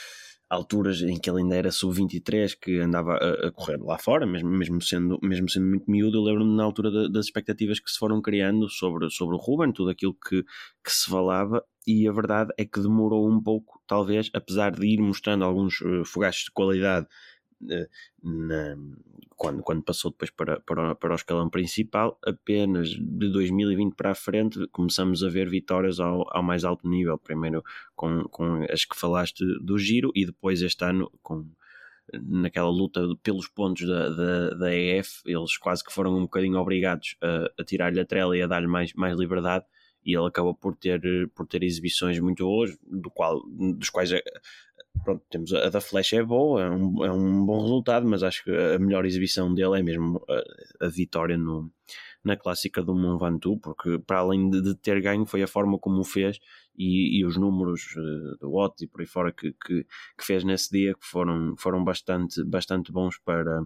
alturas 0.50 1.02
em 1.02 1.18
que 1.20 1.30
ele 1.30 1.40
ainda 1.40 1.56
era 1.56 1.72
sub-23 1.72 2.56
que 2.62 2.80
andava 2.80 3.14
a, 3.14 3.48
a, 3.48 3.52
correr 3.52 3.78
lá 3.82 3.98
fora, 3.98 4.26
mesmo, 4.26 4.50
mesmo, 4.50 4.82
sendo, 4.82 5.20
mesmo 5.22 5.50
sendo 5.50 5.66
muito 5.66 5.90
miúdo, 5.90 6.18
eu 6.18 6.24
lembro-me 6.24 6.56
na 6.56 6.64
altura 6.64 7.10
das 7.10 7.26
expectativas 7.26 7.80
que 7.80 7.90
se 7.90 7.98
foram 7.98 8.22
criando 8.22 8.70
sobre, 8.70 9.10
sobre 9.10 9.36
o 9.36 9.40
Ruben, 9.40 9.72
tudo 9.72 9.90
aquilo 9.90 10.14
que, 10.14 10.44
que 10.44 10.92
se 10.92 11.10
falava, 11.10 11.64
e 11.88 12.08
a 12.08 12.12
verdade 12.12 12.52
é 12.58 12.66
que 12.66 12.80
demorou 12.80 13.30
um 13.30 13.42
pouco, 13.42 13.82
talvez, 13.88 14.30
apesar 14.34 14.72
de 14.72 14.86
ir 14.86 15.00
mostrando 15.02 15.44
alguns 15.44 15.82
uh, 15.82 16.06
fogachos 16.06 16.46
de 16.46 16.52
qualidade 16.52 17.08
na, 18.24 18.76
quando, 19.36 19.62
quando 19.62 19.84
passou 19.84 20.12
depois 20.12 20.30
para, 20.30 20.60
para, 20.62 20.96
para 20.96 21.12
o 21.12 21.16
escalão 21.16 21.50
principal, 21.50 22.18
apenas 22.26 22.90
de 22.90 23.30
2020 23.30 23.96
para 23.96 24.12
a 24.12 24.16
frente 24.16 24.68
começamos 24.68 25.24
a 25.24 25.30
ver 25.30 25.50
vitórias 25.50 26.00
ao, 26.00 26.26
ao 26.36 26.44
mais 26.44 26.64
alto 26.64 26.88
nível. 26.88 27.18
Primeiro 27.18 27.64
com, 27.96 28.24
com 28.30 28.66
as 28.72 28.86
que 28.86 28.98
falaste 28.98 29.44
do 29.62 29.78
giro 29.78 30.12
e 30.16 30.26
depois 30.26 30.62
este 30.62 30.84
ano 30.86 31.12
com 31.22 31.46
naquela 32.12 32.70
luta 32.70 33.02
pelos 33.24 33.48
pontos 33.48 33.88
da, 33.88 34.10
da, 34.10 34.50
da 34.52 34.76
EF, 34.76 35.22
eles 35.26 35.58
quase 35.58 35.84
que 35.84 35.92
foram 35.92 36.16
um 36.16 36.24
bocadinho 36.24 36.58
obrigados 36.58 37.16
a, 37.22 37.62
a 37.62 37.64
tirar-lhe 37.64 38.00
a 38.00 38.06
trela 38.06 38.38
e 38.38 38.42
a 38.42 38.48
dar-lhe 38.48 38.68
mais, 38.68 38.94
mais 38.94 39.18
liberdade 39.18 39.66
e 40.06 40.16
ele 40.16 40.28
acabou 40.28 40.54
por 40.54 40.76
ter, 40.76 41.02
por 41.36 41.48
ter 41.48 41.64
exibições 41.64 42.20
muito 42.20 42.44
boas, 42.44 42.78
do 42.84 43.10
qual, 43.10 43.42
dos 43.48 43.90
quais 43.90 44.12
pronto, 45.04 45.24
temos 45.30 45.54
a, 45.54 45.68
a, 45.68 45.70
da 45.70 45.82
Flash 45.82 46.14
é 46.14 46.24
boa, 46.24 46.64
é 46.64 46.70
um, 46.70 47.06
é 47.06 47.12
um 47.12 47.46
bom 47.46 47.62
resultado, 47.62 48.08
mas 48.08 48.24
acho 48.24 48.44
que 48.44 48.52
a 48.52 48.80
melhor 48.80 49.06
exibição 49.06 49.54
dele 49.54 49.80
é 49.80 49.84
mesmo 49.84 50.24
a, 50.30 50.86
a 50.86 50.90
vitória 50.90 51.38
no, 51.38 51.72
na 52.24 52.38
clássica 52.38 52.82
do 52.82 52.96
Mont 52.96 53.24
Ventoux, 53.24 53.60
porque 53.62 54.00
para 54.00 54.20
além 54.20 54.50
de, 54.50 54.62
de, 54.62 54.76
ter 54.76 55.02
ganho 55.02 55.26
foi 55.26 55.44
a 55.44 55.48
forma 55.48 55.78
como 55.78 56.00
o 56.00 56.04
fez 56.04 56.40
e, 56.78 57.20
e 57.20 57.26
os 57.26 57.38
números 57.38 57.96
uh, 57.96 58.38
do 58.40 58.52
Watts 58.52 58.82
e 58.82 58.88
por 58.88 59.02
aí 59.02 59.08
fora 59.08 59.32
que, 59.32 59.52
que, 59.54 59.84
que, 60.18 60.26
fez 60.26 60.44
nesse 60.44 60.72
dia 60.72 60.94
que 60.94 61.06
foram, 61.06 61.56
foram 61.58 61.84
bastante, 61.84 62.44
bastante 62.44 62.92
bons 62.92 63.18
para, 63.20 63.64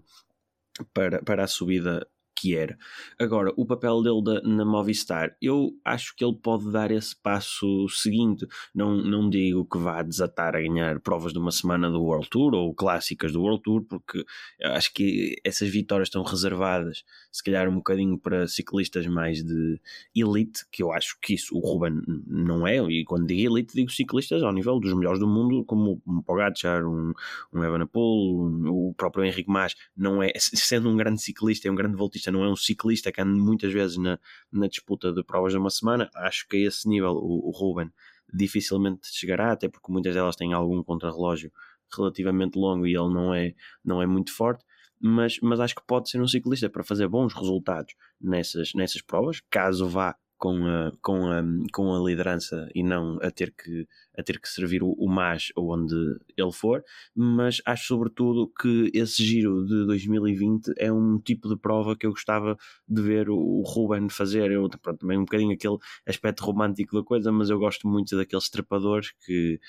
para, 0.93 1.21
para 1.21 1.43
a 1.43 1.47
subida 1.47 2.07
que 2.37 2.55
era. 2.55 2.77
Agora, 3.19 3.51
o 3.57 3.65
papel 3.65 4.03
dele 4.03 4.23
da, 4.23 4.41
na 4.41 4.63
Movistar, 4.63 5.35
eu 5.41 5.71
acho 5.83 6.15
que 6.15 6.23
ele 6.23 6.35
pode 6.35 6.71
dar 6.71 6.91
esse 6.91 7.15
passo 7.15 7.87
seguinte. 7.89 8.45
Não, 8.73 8.95
não 8.95 9.27
digo 9.27 9.65
que 9.65 9.77
vá 9.79 10.03
desatar 10.03 10.55
a 10.55 10.61
ganhar 10.61 10.99
provas 10.99 11.33
de 11.33 11.39
uma 11.39 11.51
semana 11.51 11.89
do 11.89 12.03
World 12.03 12.29
Tour 12.29 12.53
ou 12.53 12.75
clássicas 12.75 13.33
do 13.33 13.41
World 13.41 13.63
Tour, 13.63 13.83
porque 13.85 14.23
acho 14.63 14.93
que 14.93 15.35
essas 15.43 15.69
vitórias 15.69 16.07
estão 16.07 16.23
reservadas, 16.23 17.03
se 17.31 17.43
calhar, 17.43 17.67
um 17.67 17.75
bocadinho 17.75 18.19
para 18.19 18.47
ciclistas 18.47 19.07
mais 19.07 19.43
de 19.43 19.81
elite, 20.15 20.63
que 20.71 20.83
eu 20.83 20.91
acho 20.91 21.17
que 21.21 21.33
isso 21.33 21.55
o 21.55 21.59
Ruben 21.59 22.01
não 22.27 22.67
é. 22.67 22.77
E 22.77 23.03
quando 23.03 23.25
digo 23.25 23.53
elite, 23.53 23.73
digo 23.73 23.91
ciclistas 23.91 24.43
ao 24.43 24.53
nível 24.53 24.79
dos 24.79 24.93
melhores 24.93 25.19
do 25.19 25.27
mundo, 25.27 25.65
como 25.65 26.01
um 26.05 26.21
Pogacar, 26.21 26.85
um, 26.85 27.13
um 27.51 27.63
Evenepoel, 27.63 28.03
um, 28.05 28.89
o 28.89 28.93
próprio 28.93 29.25
Henrique 29.25 29.49
Mas, 29.49 29.75
não 29.95 30.21
é, 30.21 30.31
sendo 30.37 30.89
um 30.89 30.95
grande 30.95 31.21
ciclista, 31.21 31.67
é 31.67 31.71
um 31.71 31.75
grande 31.75 31.95
voltista 31.97 32.26
ciclista, 32.27 32.31
não 32.31 32.43
é 32.43 32.49
um 32.49 32.55
ciclista 32.55 33.11
que 33.11 33.21
anda 33.21 33.39
muitas 33.39 33.71
vezes 33.71 33.97
na, 33.97 34.19
na 34.51 34.67
disputa 34.67 35.11
de 35.11 35.23
provas 35.23 35.53
de 35.53 35.57
uma 35.57 35.69
semana. 35.69 36.09
Acho 36.15 36.47
que 36.47 36.57
a 36.57 36.67
esse 36.67 36.87
nível 36.87 37.13
o, 37.13 37.47
o 37.47 37.51
Ruben 37.51 37.91
dificilmente 38.33 39.07
chegará, 39.11 39.51
até 39.51 39.69
porque 39.69 39.91
muitas 39.91 40.13
delas 40.13 40.35
têm 40.35 40.53
algum 40.53 40.83
contrarrelógio 40.83 41.51
relativamente 41.95 42.57
longo 42.57 42.85
e 42.85 42.95
ele 42.95 43.13
não 43.13 43.33
é, 43.33 43.53
não 43.83 44.01
é 44.01 44.05
muito 44.05 44.33
forte. 44.33 44.63
Mas, 44.99 45.39
mas 45.41 45.59
acho 45.59 45.75
que 45.75 45.85
pode 45.85 46.09
ser 46.09 46.19
um 46.21 46.27
ciclista 46.27 46.69
para 46.69 46.83
fazer 46.83 47.07
bons 47.07 47.33
resultados 47.33 47.93
nessas, 48.19 48.73
nessas 48.73 49.01
provas, 49.01 49.41
caso 49.49 49.87
vá 49.87 50.15
com 50.37 50.65
a, 50.65 50.91
com 51.01 51.31
a, 51.31 51.43
com 51.73 51.95
a 51.95 52.07
liderança 52.07 52.69
e 52.73 52.83
não 52.83 53.17
a 53.21 53.31
ter 53.31 53.51
que, 53.51 53.87
a 54.17 54.23
ter 54.23 54.39
que 54.39 54.47
servir 54.47 54.83
o, 54.83 54.91
o 54.97 55.09
MAS 55.09 55.51
onde 55.57 55.95
ele 56.37 56.51
for, 56.51 56.83
mas 57.15 57.61
acho 57.65 57.87
sobretudo 57.87 58.51
que 58.59 58.91
esse 58.93 59.23
giro 59.23 59.65
de 59.65 59.85
2020 59.85 60.73
é 60.77 60.91
um 60.91 61.19
tipo 61.19 61.49
de 61.49 61.57
prova 61.57 61.95
que 61.95 62.05
eu 62.05 62.11
gostava 62.11 62.57
de 62.87 63.01
ver 63.01 63.29
o, 63.29 63.63
Ruben 63.65 64.09
fazer, 64.09 64.51
eu, 64.51 64.69
pronto, 64.81 64.99
também 64.99 65.17
um 65.17 65.25
bocadinho 65.25 65.53
aquele 65.53 65.77
aspecto 66.05 66.43
romântico 66.43 66.95
da 66.95 67.03
coisa, 67.03 67.31
mas 67.31 67.49
eu 67.49 67.59
gosto 67.59 67.87
muito 67.87 68.15
daqueles 68.15 68.49
trepadores 68.49 69.11
que 69.25 69.59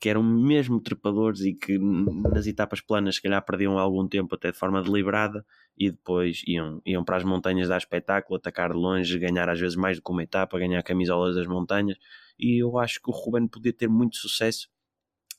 que 0.00 0.08
eram 0.08 0.22
mesmo 0.22 0.80
trepadores 0.80 1.42
e 1.42 1.52
que 1.52 1.78
nas 1.78 2.46
etapas 2.46 2.80
planas 2.80 3.16
se 3.16 3.22
calhar 3.22 3.44
perdiam 3.44 3.78
algum 3.78 4.08
tempo 4.08 4.34
até 4.34 4.50
de 4.50 4.56
forma 4.56 4.82
deliberada 4.82 5.44
e 5.76 5.90
depois 5.90 6.42
iam, 6.46 6.80
iam 6.86 7.04
para 7.04 7.18
as 7.18 7.24
montanhas 7.24 7.68
dar 7.68 7.76
espetáculo, 7.76 8.38
atacar 8.38 8.72
de 8.72 8.78
longe, 8.78 9.18
ganhar 9.18 9.48
às 9.48 9.60
vezes 9.60 9.76
mais 9.76 9.98
do 9.98 10.02
que 10.02 10.10
uma 10.10 10.22
etapa, 10.22 10.58
ganhar 10.58 10.82
camisolas 10.82 11.36
das 11.36 11.46
montanhas. 11.46 11.98
E 12.38 12.62
eu 12.62 12.78
acho 12.78 13.00
que 13.02 13.10
o 13.10 13.12
Ruben 13.12 13.46
podia 13.46 13.72
ter 13.74 13.88
muito 13.88 14.16
sucesso 14.16 14.68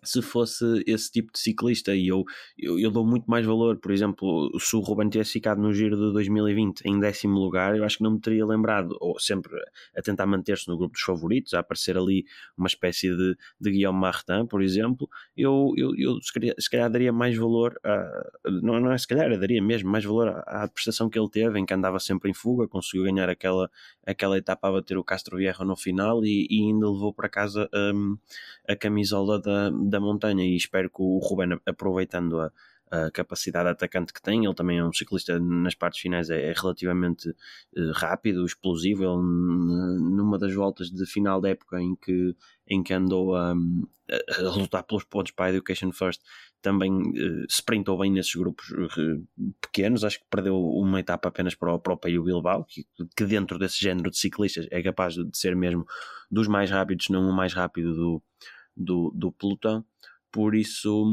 se 0.04 0.22
fosse 0.22 0.84
esse 0.88 1.12
tipo 1.12 1.32
de 1.32 1.40
ciclista 1.40 1.94
e 1.96 2.08
eu, 2.08 2.24
eu, 2.58 2.80
eu, 2.80 2.90
dou 2.90 3.06
muito 3.06 3.30
mais 3.30 3.46
valor, 3.46 3.78
por 3.78 3.92
exemplo, 3.92 4.52
se 4.60 4.76
o 4.76 4.80
Ruben 4.80 5.10
tivesse 5.10 5.34
ficado 5.34 5.62
no 5.62 5.72
Giro 5.74 5.96
de 5.96 6.12
2020 6.14 6.82
em 6.86 7.00
décimo 7.00 7.38
lugar, 7.38 7.76
eu 7.76 7.84
acho 7.84 7.98
que 7.98 8.04
não 8.04 8.12
me 8.12 8.20
teria 8.20 8.46
lembrado, 8.46 8.98
ou 9.00 9.20
sempre 9.20 9.52
a 9.96 10.02
tentar 10.02 10.26
manter-se 10.26 10.68
no 10.68 10.78
grupo 10.78 10.94
dos 10.94 11.04
favoritos, 11.04 11.54
a 11.54 11.60
aparecer 11.60 11.98
ali 11.98 12.26
uma 12.58 12.68
espécie 12.68 13.16
de, 13.16 13.38
de 13.60 13.72
Guillaume 13.72 14.00
Martin, 14.00 14.46
por 14.48 14.64
exemplo, 14.64 15.08
eu, 15.38 15.74
eu, 15.78 15.96
eu 15.96 16.22
se, 16.22 16.34
calhar, 16.34 16.56
se 16.58 16.70
calhar 16.70 16.90
daria 16.90 17.14
mais 17.14 17.38
valor, 17.38 17.80
a, 17.84 18.32
não, 18.46 18.80
não 18.80 18.92
é 18.92 18.98
se 18.98 19.08
calhar, 19.08 19.30
daria 19.40 19.62
mesmo 19.62 19.90
mais 19.90 20.04
valor 20.04 20.30
à, 20.30 20.64
à 20.64 20.68
prestação 20.68 21.10
que 21.10 21.20
ele 21.20 21.30
teve, 21.30 21.60
em 21.60 21.66
que 21.66 21.74
andava 21.74 22.00
sempre 22.00 22.32
em 22.32 22.34
fuga, 22.34 22.68
conseguiu 22.68 23.04
ganhar 23.04 23.30
aquela, 23.30 23.70
aquela 24.06 24.38
etapa 24.38 24.68
a 24.68 24.72
bater 24.72 24.98
o 24.98 25.04
Castro 25.04 25.38
Viejo 25.38 25.64
no 25.64 25.76
final 25.76 26.26
e, 26.26 26.48
e 26.50 26.64
ainda 26.64 26.90
levou 26.90 27.14
para 27.14 27.30
casa 27.30 27.70
um, 27.94 28.18
a 28.68 28.76
camisola 28.76 29.40
da 29.40 29.91
da 29.92 30.00
montanha 30.00 30.44
e 30.44 30.56
espero 30.56 30.90
que 30.90 31.02
o 31.02 31.20
Ruben, 31.20 31.60
aproveitando 31.66 32.40
a, 32.40 32.52
a 32.92 33.10
capacidade 33.10 33.70
atacante 33.70 34.14
que 34.14 34.22
tem, 34.22 34.44
ele 34.44 34.54
também 34.54 34.78
é 34.78 34.84
um 34.84 34.92
ciclista 34.92 35.40
nas 35.40 35.74
partes 35.74 36.02
finais, 36.02 36.30
é, 36.30 36.50
é 36.50 36.54
relativamente 36.54 37.30
uh, 37.30 37.92
rápido, 37.94 38.46
explosivo. 38.46 39.04
Ele, 39.04 39.22
numa 40.04 40.38
das 40.38 40.54
voltas 40.54 40.92
de 40.92 41.06
final 41.06 41.40
da 41.40 41.50
época 41.50 41.82
em 41.82 41.96
que, 41.96 42.36
em 42.68 42.84
que 42.84 42.94
andou 42.94 43.34
a, 43.34 43.54
a, 43.54 44.42
lutar 44.58 44.84
pelos 44.84 45.06
pontos 45.06 45.32
para 45.32 45.46
a 45.46 45.50
Education 45.52 45.94
First, 45.94 46.22
também 46.62 46.92
uh, 46.92 47.46
sprintou 47.50 47.98
bem 47.98 48.12
nesses 48.12 48.36
grupos 48.36 48.70
uh, 48.72 49.26
pequenos. 49.62 50.04
Acho 50.04 50.20
que 50.20 50.26
perdeu 50.30 50.60
uma 50.62 51.00
etapa 51.00 51.30
apenas 51.30 51.56
para 51.56 51.74
o 51.74 51.80
próprio 51.80 52.24
Bilbao, 52.24 52.66
que, 52.66 52.86
que 53.16 53.24
dentro 53.24 53.58
desse 53.58 53.80
género 53.80 54.12
de 54.12 54.18
ciclistas 54.18 54.68
é 54.70 54.84
capaz 54.84 55.14
de 55.14 55.30
ser 55.34 55.56
mesmo 55.56 55.86
dos 56.30 56.48
mais 56.48 56.70
rápidos, 56.70 57.08
não 57.08 57.30
o 57.30 57.34
mais 57.34 57.54
rápido 57.54 57.96
do 57.96 58.24
do, 58.76 59.12
do 59.16 59.32
pelotão, 59.32 59.86
por 60.32 60.56
isso 60.56 61.06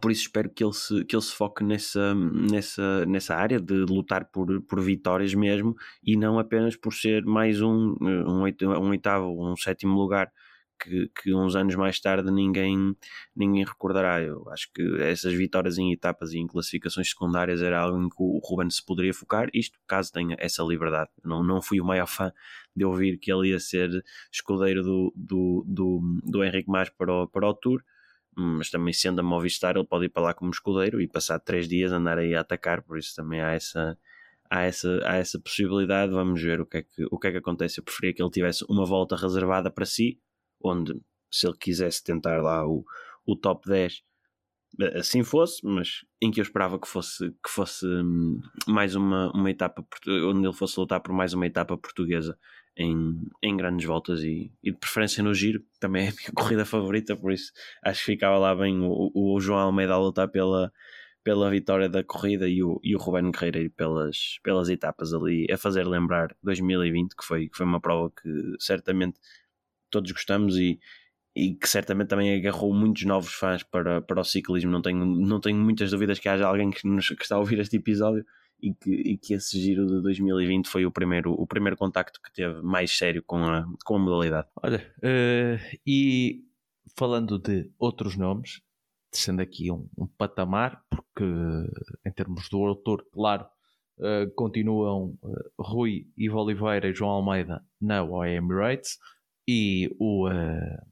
por 0.00 0.10
isso 0.10 0.22
espero 0.22 0.50
que 0.50 0.64
ele 0.64 0.72
se, 0.72 1.04
que 1.04 1.14
ele 1.14 1.22
se 1.22 1.32
foque 1.32 1.62
nessa, 1.62 2.12
nessa, 2.14 3.06
nessa 3.06 3.36
área 3.36 3.60
de 3.60 3.84
lutar 3.84 4.24
por, 4.24 4.60
por 4.62 4.80
vitórias 4.80 5.32
mesmo 5.32 5.76
e 6.02 6.16
não 6.16 6.40
apenas 6.40 6.74
por 6.74 6.92
ser 6.92 7.24
mais 7.24 7.62
um, 7.62 7.94
um, 8.00 8.42
um 8.42 8.90
oitavo, 8.90 9.52
um 9.52 9.56
sétimo 9.56 9.96
lugar 9.96 10.32
que, 10.78 11.10
que 11.20 11.34
uns 11.34 11.56
anos 11.56 11.74
mais 11.74 12.00
tarde 12.00 12.30
ninguém, 12.30 12.96
ninguém 13.34 13.64
recordará. 13.64 14.20
Eu 14.20 14.48
acho 14.50 14.70
que 14.72 14.82
essas 15.00 15.32
vitórias 15.34 15.78
em 15.78 15.92
etapas 15.92 16.32
e 16.32 16.38
em 16.38 16.46
classificações 16.46 17.10
secundárias 17.10 17.62
era 17.62 17.80
algo 17.80 18.02
em 18.02 18.08
que 18.08 18.16
o 18.18 18.40
Ruben 18.42 18.70
se 18.70 18.84
poderia 18.84 19.14
focar, 19.14 19.48
isto 19.52 19.78
caso 19.86 20.12
tenha 20.12 20.36
essa 20.38 20.62
liberdade. 20.62 21.10
Não, 21.24 21.42
não 21.42 21.60
fui 21.60 21.80
o 21.80 21.84
maior 21.84 22.06
fã 22.06 22.32
de 22.74 22.84
ouvir 22.84 23.18
que 23.18 23.32
ele 23.32 23.48
ia 23.48 23.58
ser 23.58 23.90
escudeiro 24.30 24.82
do, 24.82 25.12
do, 25.16 25.64
do, 25.66 26.20
do 26.24 26.44
Henrique 26.44 26.70
Mas 26.70 26.90
para 26.90 27.12
o, 27.12 27.26
para 27.26 27.48
o 27.48 27.54
Tour, 27.54 27.82
mas 28.36 28.68
também 28.68 28.92
sendo 28.92 29.20
a 29.20 29.22
Movistar, 29.22 29.76
ele 29.76 29.86
pode 29.86 30.06
ir 30.06 30.08
para 30.10 30.24
lá 30.24 30.34
como 30.34 30.50
escudeiro 30.50 31.00
e 31.00 31.08
passar 31.08 31.38
três 31.38 31.66
dias 31.66 31.90
andar 31.90 32.18
aí 32.18 32.34
a 32.34 32.40
atacar, 32.40 32.82
por 32.82 32.98
isso 32.98 33.14
também 33.16 33.40
há 33.40 33.52
essa, 33.52 33.98
há 34.50 34.62
essa, 34.62 35.00
há 35.04 35.16
essa 35.16 35.40
possibilidade. 35.40 36.12
Vamos 36.12 36.42
ver 36.42 36.60
o 36.60 36.66
que, 36.66 36.78
é 36.78 36.82
que, 36.82 37.06
o 37.10 37.18
que 37.18 37.28
é 37.28 37.30
que 37.32 37.38
acontece. 37.38 37.80
Eu 37.80 37.84
preferia 37.84 38.12
que 38.12 38.22
ele 38.22 38.30
tivesse 38.30 38.64
uma 38.68 38.84
volta 38.84 39.16
reservada 39.16 39.70
para 39.70 39.86
si, 39.86 40.20
onde 40.62 41.00
se 41.30 41.46
ele 41.46 41.56
quisesse 41.58 42.02
tentar 42.02 42.42
lá 42.42 42.66
o, 42.66 42.84
o 43.26 43.36
top 43.36 43.68
10 43.68 44.02
assim 44.94 45.22
fosse, 45.22 45.64
mas 45.64 46.04
em 46.20 46.30
que 46.30 46.40
eu 46.40 46.42
esperava 46.42 46.78
que 46.78 46.88
fosse, 46.88 47.30
que 47.30 47.50
fosse 47.50 47.86
hum, 47.86 48.40
mais 48.66 48.94
uma, 48.94 49.32
uma 49.32 49.50
etapa 49.50 49.86
onde 50.06 50.46
ele 50.46 50.52
fosse 50.52 50.78
lutar 50.78 51.00
por 51.00 51.14
mais 51.14 51.32
uma 51.32 51.46
etapa 51.46 51.76
portuguesa 51.78 52.38
em, 52.76 53.18
em 53.42 53.56
grandes 53.56 53.86
voltas 53.86 54.22
e, 54.22 54.52
e, 54.62 54.70
de 54.70 54.76
preferência 54.76 55.22
no 55.22 55.32
giro, 55.32 55.64
também 55.80 56.06
é 56.06 56.08
a 56.10 56.12
minha 56.12 56.32
corrida 56.36 56.64
favorita, 56.64 57.16
por 57.16 57.32
isso 57.32 57.52
acho 57.82 58.00
que 58.00 58.12
ficava 58.12 58.38
lá 58.38 58.54
bem 58.54 58.78
o, 58.80 59.10
o 59.14 59.40
João 59.40 59.60
Almeida 59.60 59.94
a 59.94 59.98
lutar 59.98 60.28
pela, 60.28 60.70
pela 61.24 61.50
vitória 61.50 61.88
da 61.88 62.04
corrida 62.04 62.46
e 62.46 62.62
o, 62.62 62.78
e 62.84 62.94
o 62.94 62.98
Ruben 62.98 63.30
Guerreiro 63.30 63.70
pelas, 63.70 64.38
pelas 64.42 64.68
etapas 64.68 65.14
ali, 65.14 65.46
a 65.50 65.56
fazer 65.56 65.86
lembrar 65.86 66.36
2020, 66.42 67.16
que 67.16 67.24
foi, 67.24 67.48
que 67.48 67.56
foi 67.56 67.64
uma 67.64 67.80
prova 67.80 68.10
que 68.10 68.28
certamente 68.58 69.18
todos 69.96 70.12
gostamos 70.12 70.56
e, 70.56 70.78
e 71.34 71.54
que 71.54 71.68
certamente 71.68 72.08
também 72.08 72.34
agarrou 72.34 72.74
muitos 72.74 73.04
novos 73.04 73.32
fãs 73.32 73.62
para, 73.62 74.02
para 74.02 74.20
o 74.20 74.24
ciclismo. 74.24 74.70
Não 74.70 74.82
tenho, 74.82 75.04
não 75.04 75.40
tenho 75.40 75.56
muitas 75.56 75.90
dúvidas 75.90 76.18
que 76.18 76.28
haja 76.28 76.46
alguém 76.46 76.70
que, 76.70 76.86
nos, 76.86 77.08
que 77.08 77.22
está 77.22 77.36
a 77.36 77.38
ouvir 77.38 77.58
este 77.58 77.76
episódio 77.76 78.24
e 78.60 78.74
que, 78.74 78.90
e 78.90 79.18
que 79.18 79.34
esse 79.34 79.58
giro 79.58 79.86
de 79.86 80.02
2020 80.02 80.68
foi 80.68 80.84
o 80.84 80.90
primeiro, 80.90 81.32
o 81.32 81.46
primeiro 81.46 81.76
contacto 81.76 82.20
que 82.22 82.32
teve 82.32 82.60
mais 82.62 82.90
sério 82.96 83.22
com 83.22 83.38
a, 83.38 83.66
com 83.84 83.96
a 83.96 83.98
modalidade. 83.98 84.48
Olha, 84.62 84.78
uh, 84.98 85.78
e 85.86 86.44
falando 86.96 87.38
de 87.38 87.70
outros 87.78 88.16
nomes, 88.16 88.60
descendo 89.10 89.40
aqui 89.40 89.70
um, 89.70 89.88
um, 89.96 90.06
patamar, 90.06 90.82
porque 90.90 91.24
em 92.04 92.12
termos 92.12 92.48
do 92.50 92.64
autor, 92.64 93.06
claro, 93.12 93.46
uh, 93.98 94.30
continuam 94.34 95.18
uh, 95.22 95.62
Rui, 95.62 96.06
Ivo 96.16 96.38
Oliveira 96.38 96.88
e 96.88 96.94
João 96.94 97.10
Almeida 97.10 97.62
na 97.80 98.02
OE 98.02 98.36
Emirates 98.36 98.98
e 99.46 99.94
o, 99.98 100.28
uh, 100.28 100.86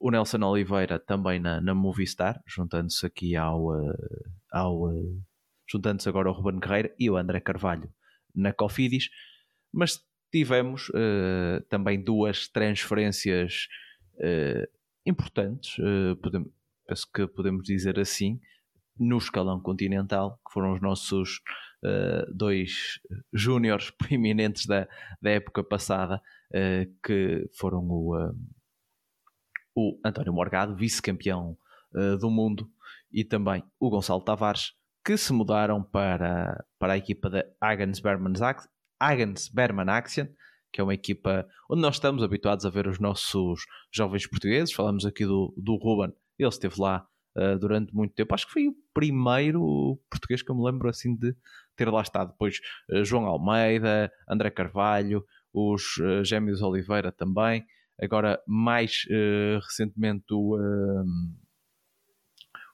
o 0.00 0.10
Nelson 0.10 0.42
Oliveira 0.44 0.98
também 0.98 1.38
na, 1.38 1.60
na 1.60 1.74
Movistar, 1.74 2.42
juntando-se 2.46 3.04
aqui 3.06 3.36
ao, 3.36 3.68
ao 4.52 4.90
juntando-se 5.70 6.08
agora 6.08 6.28
ao 6.28 6.34
Ruben 6.34 6.60
Guerreiro 6.60 6.90
e 6.98 7.10
o 7.10 7.16
André 7.16 7.40
Carvalho 7.40 7.92
na 8.34 8.52
Cofidis, 8.52 9.10
mas 9.72 10.00
tivemos 10.30 10.90
também 11.68 12.02
duas 12.02 12.48
transferências 12.48 13.66
importantes, 15.04 15.76
podemos, 16.22 16.50
penso 16.86 17.06
que 17.12 17.26
podemos 17.26 17.64
dizer 17.64 17.98
assim, 17.98 18.40
no 18.98 19.18
escalão 19.18 19.60
continental, 19.60 20.40
que 20.46 20.52
foram 20.52 20.72
os 20.72 20.80
nossos 20.80 21.40
uh, 21.84 22.34
dois 22.34 23.00
júniores 23.32 23.90
preeminentes 23.96 24.66
da, 24.66 24.88
da 25.22 25.30
época 25.30 25.62
passada, 25.62 26.16
uh, 26.16 26.37
que 27.04 27.48
foram 27.58 27.80
o, 27.88 28.16
uh, 28.16 28.34
o 29.74 29.98
António 30.04 30.32
Morgado, 30.32 30.76
vice-campeão 30.76 31.56
do 32.20 32.30
mundo, 32.30 32.70
e 33.10 33.24
também 33.24 33.64
o 33.80 33.88
Gonçalo 33.88 34.22
Tavares, 34.22 34.72
que 35.02 35.16
se 35.16 35.32
mudaram 35.32 35.82
para, 35.82 36.64
para 36.78 36.92
a 36.92 36.96
equipa 36.98 37.30
da 37.30 37.42
Agnes 37.58 37.98
Berman, 37.98 38.34
Agnes 39.00 39.48
Berman 39.48 39.88
Action, 39.88 40.26
que 40.72 40.80
é 40.80 40.84
uma 40.84 40.94
equipa 40.94 41.48
onde 41.70 41.80
nós 41.80 41.96
estamos 41.96 42.22
habituados 42.22 42.66
a 42.66 42.70
ver 42.70 42.86
os 42.86 42.98
nossos 42.98 43.60
jovens 43.90 44.26
portugueses. 44.26 44.74
Falamos 44.74 45.06
aqui 45.06 45.24
do, 45.24 45.54
do 45.56 45.76
Ruben, 45.76 46.14
ele 46.38 46.48
esteve 46.48 46.80
lá 46.80 47.06
uh, 47.36 47.58
durante 47.58 47.94
muito 47.94 48.14
tempo. 48.14 48.34
Acho 48.34 48.46
que 48.46 48.52
foi 48.52 48.68
o 48.68 48.74
primeiro 48.92 49.98
português 50.10 50.42
que 50.42 50.50
eu 50.50 50.56
me 50.56 50.64
lembro 50.64 50.88
assim 50.88 51.16
de 51.16 51.34
ter 51.74 51.88
lá 51.88 52.02
estado. 52.02 52.32
Depois 52.32 52.60
uh, 52.90 53.04
João 53.04 53.24
Almeida, 53.24 54.12
André 54.28 54.50
Carvalho, 54.50 55.24
os 55.58 55.96
uh, 55.98 56.24
Gêmeos 56.24 56.62
Oliveira 56.62 57.10
também. 57.10 57.66
Agora, 58.00 58.40
mais 58.46 59.04
recentemente, 59.60 60.26
o, 60.30 60.56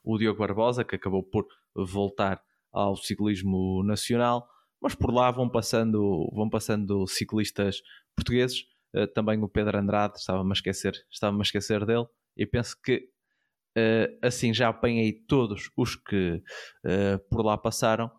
o 0.05 0.18
Diogo 0.18 0.38
Barbosa, 0.38 0.85
que 0.85 0.97
acabou 0.97 1.23
por 1.23 1.47
voltar 1.75 2.42
ao 2.70 2.94
ciclismo 2.94 3.83
nacional. 3.85 4.47
Mas 4.83 4.94
por 4.94 5.11
lá 5.11 5.31
vão 5.31 5.49
passando, 5.49 6.31
vão 6.35 6.51
passando 6.51 7.07
ciclistas 7.07 7.81
portugueses. 8.14 8.66
também 9.14 9.42
o 9.42 9.49
Pedro 9.49 9.79
Andrade, 9.79 10.18
estava-me 10.18 10.51
a 10.51 10.53
esquecer, 10.53 10.92
estava 11.11 11.38
a 11.38 11.40
esquecer 11.40 11.87
dele. 11.87 12.05
E 12.37 12.44
penso 12.44 12.77
que 12.85 13.09
assim 14.23 14.53
já 14.53 14.68
apanhei 14.68 15.11
todos 15.27 15.70
os 15.75 15.97
que 15.97 16.42
por 17.31 17.42
lá 17.42 17.57
passaram, 17.57 18.11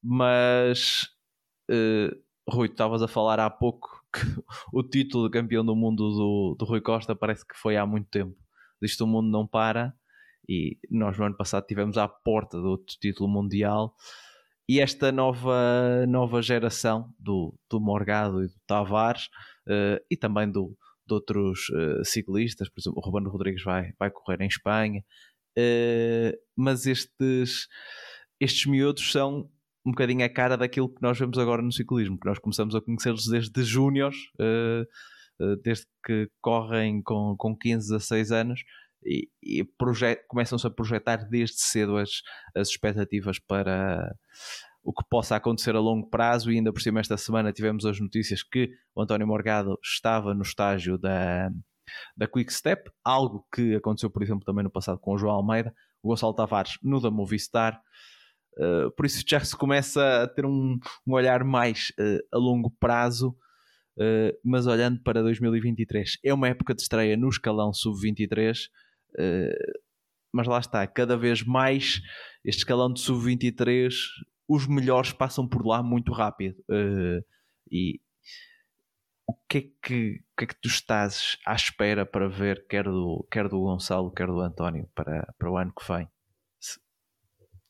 mas 0.00 1.08
Rui, 2.50 2.68
tu 2.68 2.72
estavas 2.72 3.02
a 3.02 3.08
falar 3.08 3.40
há 3.40 3.48
pouco 3.48 3.88
que 4.12 4.20
o 4.72 4.82
título 4.82 5.28
de 5.28 5.32
campeão 5.32 5.64
do 5.64 5.74
mundo 5.74 6.10
do, 6.10 6.56
do 6.58 6.64
Rui 6.64 6.80
Costa 6.80 7.14
parece 7.14 7.46
que 7.46 7.56
foi 7.56 7.76
há 7.76 7.86
muito 7.86 8.08
tempo. 8.08 8.36
Disto 8.82 9.04
o 9.04 9.06
mundo 9.06 9.30
não 9.30 9.46
para 9.46 9.94
e 10.48 10.78
nós 10.90 11.16
no 11.18 11.24
ano 11.24 11.36
passado 11.36 11.66
tivemos 11.66 11.96
à 11.96 12.08
porta 12.08 12.60
do 12.60 12.68
outro 12.68 12.96
título 13.00 13.28
mundial 13.28 13.94
e 14.68 14.80
esta 14.80 15.12
nova, 15.12 16.06
nova 16.06 16.40
geração 16.40 17.12
do, 17.18 17.54
do 17.68 17.80
Morgado 17.80 18.42
e 18.42 18.48
do 18.48 18.54
Tavares 18.66 19.28
e 20.10 20.16
também 20.16 20.50
do, 20.50 20.76
de 21.10 21.14
outros 21.14 21.68
uh, 21.70 22.04
ciclistas, 22.04 22.68
por 22.68 22.80
exemplo, 22.80 23.02
o 23.02 23.04
Ruben 23.04 23.28
Rodrigues 23.28 23.64
vai, 23.64 23.92
vai 23.98 24.10
correr 24.10 24.40
em 24.40 24.46
Espanha, 24.46 25.04
uh, 25.58 26.38
mas 26.56 26.86
estes, 26.86 27.66
estes 28.38 28.66
miúdos 28.66 29.10
são 29.10 29.50
um 29.90 29.92
bocadinho 29.92 30.24
a 30.24 30.28
cara 30.28 30.56
daquilo 30.56 30.88
que 30.88 31.02
nós 31.02 31.18
vemos 31.18 31.38
agora 31.38 31.60
no 31.60 31.72
ciclismo, 31.72 32.18
que 32.18 32.26
nós 32.28 32.38
começamos 32.38 32.74
a 32.74 32.80
conhecê-los 32.80 33.26
desde 33.26 33.62
júniores, 33.62 34.16
uh, 34.40 35.56
desde 35.62 35.86
que 36.04 36.28
correm 36.40 37.02
com, 37.02 37.34
com 37.36 37.56
15 37.56 37.96
a 37.96 38.00
6 38.00 38.32
anos, 38.32 38.60
e, 39.04 39.28
e 39.42 39.66
começam-se 40.28 40.66
a 40.66 40.70
projetar 40.70 41.16
desde 41.28 41.60
cedo 41.60 41.96
as, 41.96 42.10
as 42.54 42.68
expectativas 42.68 43.38
para 43.38 44.14
o 44.82 44.92
que 44.92 45.04
possa 45.08 45.36
acontecer 45.36 45.74
a 45.74 45.80
longo 45.80 46.08
prazo 46.08 46.50
e 46.50 46.56
ainda 46.56 46.72
por 46.72 46.80
cima 46.80 47.00
esta 47.00 47.16
semana 47.16 47.52
tivemos 47.52 47.84
as 47.84 48.00
notícias 48.00 48.42
que 48.42 48.70
o 48.94 49.02
António 49.02 49.26
Morgado 49.26 49.78
estava 49.82 50.34
no 50.34 50.42
estágio 50.42 50.98
da, 50.98 51.50
da 52.16 52.26
Quick 52.26 52.52
Step, 52.52 52.90
algo 53.04 53.46
que 53.54 53.74
aconteceu 53.74 54.10
por 54.10 54.22
exemplo 54.22 54.44
também 54.44 54.64
no 54.64 54.70
passado 54.70 54.98
com 54.98 55.14
o 55.14 55.18
João 55.18 55.34
Almeida, 55.34 55.74
o 56.02 56.08
Gonçalo 56.08 56.34
Tavares 56.34 56.78
no 56.82 57.00
da 57.00 57.10
Movistar, 57.10 57.80
uh, 58.60 58.90
por 58.92 59.06
isso 59.06 59.24
já 59.26 59.40
se 59.40 59.56
começa 59.56 60.22
a 60.22 60.28
ter 60.28 60.44
um, 60.44 60.78
um 61.06 61.12
olhar 61.12 61.42
mais 61.42 61.92
uh, 61.98 62.36
a 62.36 62.38
longo 62.38 62.70
prazo, 62.70 63.30
uh, 63.96 64.38
mas 64.44 64.66
olhando 64.66 65.00
para 65.00 65.22
2023, 65.22 66.18
é 66.22 66.34
uma 66.34 66.48
época 66.48 66.74
de 66.74 66.82
estreia 66.82 67.16
no 67.16 67.28
escalão 67.28 67.72
sub-23, 67.72 68.68
mas 70.32 70.46
lá 70.46 70.60
está, 70.60 70.86
cada 70.86 71.16
vez 71.16 71.42
mais 71.42 72.00
este 72.44 72.58
escalão 72.58 72.92
de 72.92 73.00
sub-23 73.00 73.92
os 74.48 74.66
melhores 74.66 75.12
passam 75.12 75.46
por 75.46 75.66
lá 75.66 75.82
muito 75.82 76.12
rápido. 76.12 76.56
E 77.70 78.00
o 79.26 79.34
que, 79.48 79.58
é 79.58 79.60
que, 79.60 80.24
que 80.36 80.44
é 80.44 80.46
que 80.46 80.60
tu 80.60 80.68
estás 80.68 81.36
à 81.46 81.54
espera 81.54 82.04
para 82.04 82.28
ver, 82.28 82.66
quer 82.68 82.84
do, 82.84 83.26
quer 83.30 83.48
do 83.48 83.60
Gonçalo, 83.60 84.10
quer 84.10 84.26
do 84.26 84.40
António, 84.40 84.88
para, 84.94 85.32
para 85.38 85.50
o 85.50 85.56
ano 85.56 85.72
que 85.72 85.92
vem? 85.92 86.08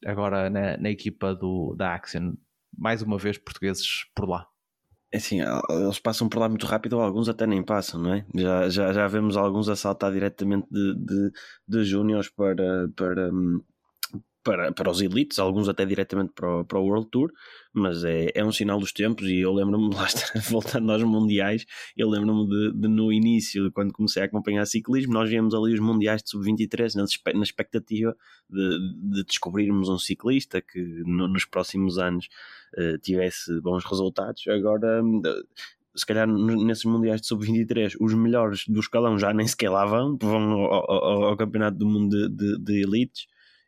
Agora 0.04 0.48
na, 0.48 0.76
na 0.76 0.90
equipa 0.90 1.34
do, 1.34 1.74
da 1.76 1.94
Axion, 1.94 2.34
mais 2.76 3.02
uma 3.02 3.18
vez 3.18 3.38
portugueses 3.38 4.04
por 4.14 4.28
lá. 4.28 4.46
É 5.12 5.16
assim, 5.16 5.40
eles 5.68 5.98
passam 5.98 6.28
por 6.28 6.38
lá 6.38 6.48
muito 6.48 6.66
rápido, 6.66 6.92
ou 6.94 7.02
alguns 7.02 7.28
até 7.28 7.44
nem 7.44 7.64
passam, 7.64 8.00
não 8.00 8.14
é? 8.14 8.24
Já, 8.32 8.68
já, 8.68 8.92
já 8.92 9.08
vemos 9.08 9.36
alguns 9.36 9.68
a 9.68 9.74
saltar 9.74 10.12
diretamente 10.12 10.68
de, 10.70 10.94
de, 10.94 11.32
de 11.66 11.84
júniores 11.84 12.28
para, 12.28 12.88
para, 12.94 13.28
hum, 13.32 13.60
para, 14.42 14.72
para 14.72 14.90
os 14.90 15.00
elites, 15.00 15.38
alguns 15.38 15.68
até 15.68 15.84
diretamente 15.84 16.32
para 16.34 16.60
o, 16.60 16.64
para 16.64 16.78
o 16.78 16.84
World 16.84 17.08
Tour, 17.10 17.30
mas 17.72 18.04
é, 18.04 18.30
é 18.34 18.44
um 18.44 18.52
sinal 18.52 18.78
dos 18.78 18.92
tempos 18.92 19.26
e 19.28 19.38
eu 19.38 19.52
lembro-me, 19.52 19.92
lá 19.94 20.06
está, 20.06 20.38
voltando 20.48 20.90
aos 20.92 21.02
mundiais, 21.02 21.66
eu 21.96 22.08
lembro-me 22.08 22.48
de, 22.48 22.72
de, 22.72 22.88
no 22.88 23.12
início, 23.12 23.70
quando 23.72 23.92
comecei 23.92 24.22
a 24.22 24.26
acompanhar 24.26 24.64
ciclismo, 24.66 25.12
nós 25.12 25.28
víamos 25.28 25.54
ali 25.54 25.74
os 25.74 25.80
mundiais 25.80 26.22
de 26.22 26.30
sub-23 26.30 26.94
na, 26.94 27.04
na, 27.34 27.42
expectativa 27.42 28.16
de, 28.48 28.78
de, 28.94 29.24
descobrirmos 29.24 29.88
um 29.88 29.98
ciclista 29.98 30.60
que 30.60 30.80
no, 30.80 31.28
nos 31.28 31.44
próximos 31.44 31.98
anos 31.98 32.28
uh, 32.76 32.98
tivesse 32.98 33.60
bons 33.60 33.84
resultados, 33.84 34.46
agora... 34.48 35.02
Uh, 35.02 35.80
se 35.92 36.06
calhar 36.06 36.24
nesses 36.24 36.84
mundiais 36.84 37.20
de 37.20 37.26
sub-23 37.26 37.96
os 38.00 38.14
melhores 38.14 38.64
do 38.68 38.78
escalão 38.78 39.18
já 39.18 39.34
nem 39.34 39.44
sequer 39.44 39.70
lá 39.70 39.84
vão, 39.84 40.16
vão 40.16 40.52
ao, 40.52 40.88
ao, 40.88 41.24
ao 41.24 41.36
campeonato 41.36 41.78
do 41.78 41.84
mundo 41.84 42.10
de, 42.10 42.28
de, 42.28 42.58
de 42.58 42.82
elites 42.82 43.26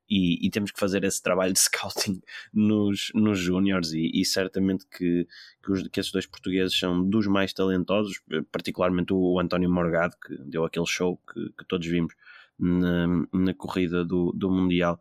e, 0.09 0.47
e, 0.47 0.51
temos 0.51 0.71
que 0.71 0.79
fazer 0.79 1.05
esse 1.05 1.23
trabalho 1.23 1.53
de 1.53 1.61
scouting 1.61 2.21
nos, 2.53 3.11
nos 3.15 3.39
júniores 3.39 3.93
e, 3.93 4.11
e, 4.13 4.25
certamente 4.25 4.87
que, 4.87 5.27
que, 5.63 5.73
os, 5.73 5.89
que 5.89 6.01
esses 6.01 6.13
dois 6.13 6.27
portugueses 6.27 6.79
são 6.79 7.09
dos 7.09 7.27
mais 7.27 7.53
talentosos, 7.53 8.21
particularmente 8.51 9.13
o, 9.13 9.41
António 9.41 9.71
Morgado, 9.71 10.15
que 10.25 10.37
deu 10.45 10.65
aquele 10.65 10.87
show 10.87 11.19
que, 11.33 11.51
que 11.59 11.65
todos 11.67 11.87
vimos 11.87 12.15
na, 12.59 13.07
na 13.33 13.55
corrida 13.55 14.05
do, 14.05 14.33
do 14.33 14.51
Mundial. 14.51 15.01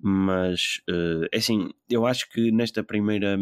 Mas, 0.00 0.80
uh, 0.88 1.26
é 1.32 1.38
assim, 1.38 1.70
eu 1.90 2.06
acho 2.06 2.30
que 2.30 2.52
nesta 2.52 2.84
primeira 2.84 3.36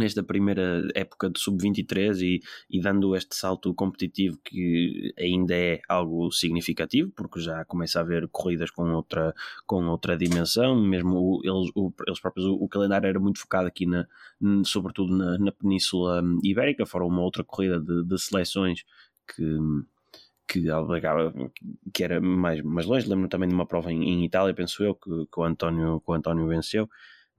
nesta 0.00 0.22
primeira 0.22 0.88
época 0.94 1.30
de 1.30 1.38
sub-23 1.38 2.20
e, 2.22 2.40
e, 2.70 2.80
dando 2.80 3.14
este 3.14 3.36
salto 3.36 3.72
competitivo 3.74 4.38
que 4.42 5.12
ainda 5.18 5.54
é 5.54 5.80
algo 5.88 6.32
significativo, 6.32 7.10
porque 7.14 7.40
já 7.40 7.64
começa 7.64 7.98
a 7.98 8.02
haver 8.02 8.26
corridas 8.28 8.70
com 8.70 8.90
outra, 8.92 9.34
com 9.66 9.84
outra 9.86 10.16
dimensão, 10.16 10.80
mesmo 10.80 11.40
eles, 11.44 11.70
o, 11.74 11.92
eles 12.06 12.20
próprios, 12.20 12.46
o, 12.46 12.54
o, 12.54 12.68
calendário 12.68 13.06
era 13.06 13.20
muito 13.20 13.38
focado 13.38 13.68
aqui, 13.68 13.86
na, 13.86 14.06
sobretudo 14.64 15.16
na, 15.16 15.38
na 15.38 15.52
Península 15.52 16.22
Ibérica, 16.42 16.86
fora 16.86 17.04
uma 17.04 17.22
outra 17.22 17.44
corrida 17.44 17.78
de, 17.78 18.04
de 18.04 18.18
seleções 18.18 18.84
que 19.28 19.44
que 20.50 20.68
albergava, 20.68 21.32
que 21.94 22.02
era 22.02 22.20
mais, 22.20 22.60
mais 22.62 22.84
longe, 22.84 23.08
lembro 23.08 23.28
também 23.28 23.48
de 23.48 23.54
uma 23.54 23.66
prova 23.66 23.92
em, 23.92 24.02
em 24.02 24.24
Itália, 24.24 24.52
penso 24.52 24.82
eu, 24.82 24.96
que, 24.96 25.08
que, 25.32 25.38
o 25.38 25.44
António, 25.44 26.00
que 26.00 26.10
o 26.10 26.14
António 26.14 26.48
venceu, 26.48 26.90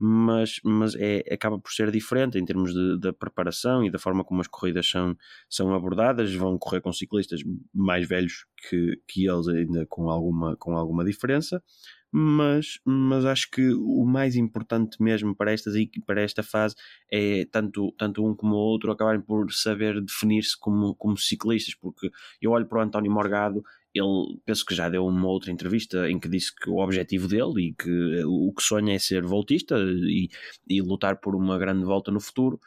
mas, 0.04 0.58
mas 0.64 0.96
é, 0.96 1.22
acaba 1.32 1.60
por 1.60 1.70
ser 1.70 1.88
diferente 1.92 2.36
em 2.36 2.44
termos 2.44 2.74
da 2.98 3.12
preparação 3.12 3.84
e 3.84 3.90
da 3.90 4.00
forma 4.00 4.24
como 4.24 4.40
as 4.40 4.48
corridas 4.48 4.88
são, 4.88 5.16
são 5.48 5.72
abordadas. 5.72 6.34
Vão 6.34 6.58
correr 6.58 6.80
com 6.80 6.92
ciclistas 6.92 7.40
mais 7.72 8.08
velhos 8.08 8.44
que, 8.68 9.00
que 9.06 9.28
eles, 9.28 9.46
ainda 9.46 9.86
com 9.86 10.10
alguma, 10.10 10.56
com 10.56 10.76
alguma 10.76 11.04
diferença, 11.04 11.62
mas, 12.10 12.80
mas 12.84 13.24
acho 13.24 13.48
que 13.48 13.72
o 13.72 14.04
mais 14.04 14.34
importante 14.34 15.00
mesmo 15.00 15.36
para, 15.36 15.52
estas, 15.52 15.74
para 16.04 16.20
esta 16.20 16.42
fase 16.42 16.74
é 17.08 17.44
tanto, 17.44 17.94
tanto 17.96 18.26
um 18.26 18.34
como 18.34 18.56
o 18.56 18.58
outro 18.58 18.90
acabarem 18.90 19.20
por 19.20 19.52
saber 19.52 20.00
definir-se 20.00 20.58
como, 20.58 20.96
como 20.96 21.16
ciclistas, 21.16 21.76
porque 21.76 22.10
eu 22.40 22.50
olho 22.50 22.66
para 22.66 22.80
o 22.80 22.82
António 22.82 23.12
Morgado 23.12 23.62
ele 23.94 24.40
penso 24.44 24.64
que 24.64 24.74
já 24.74 24.88
deu 24.88 25.06
uma 25.06 25.28
outra 25.28 25.50
entrevista 25.50 26.10
em 26.10 26.18
que 26.18 26.28
disse 26.28 26.54
que 26.54 26.70
o 26.70 26.78
objetivo 26.78 27.28
dele 27.28 27.68
e 27.68 27.74
que 27.74 28.24
o 28.24 28.52
que 28.52 28.62
sonha 28.62 28.94
é 28.94 28.98
ser 28.98 29.22
voltista 29.24 29.76
e, 29.78 30.28
e 30.68 30.80
lutar 30.80 31.16
por 31.20 31.34
uma 31.34 31.58
grande 31.58 31.84
volta 31.84 32.10
no 32.10 32.20
futuro. 32.20 32.58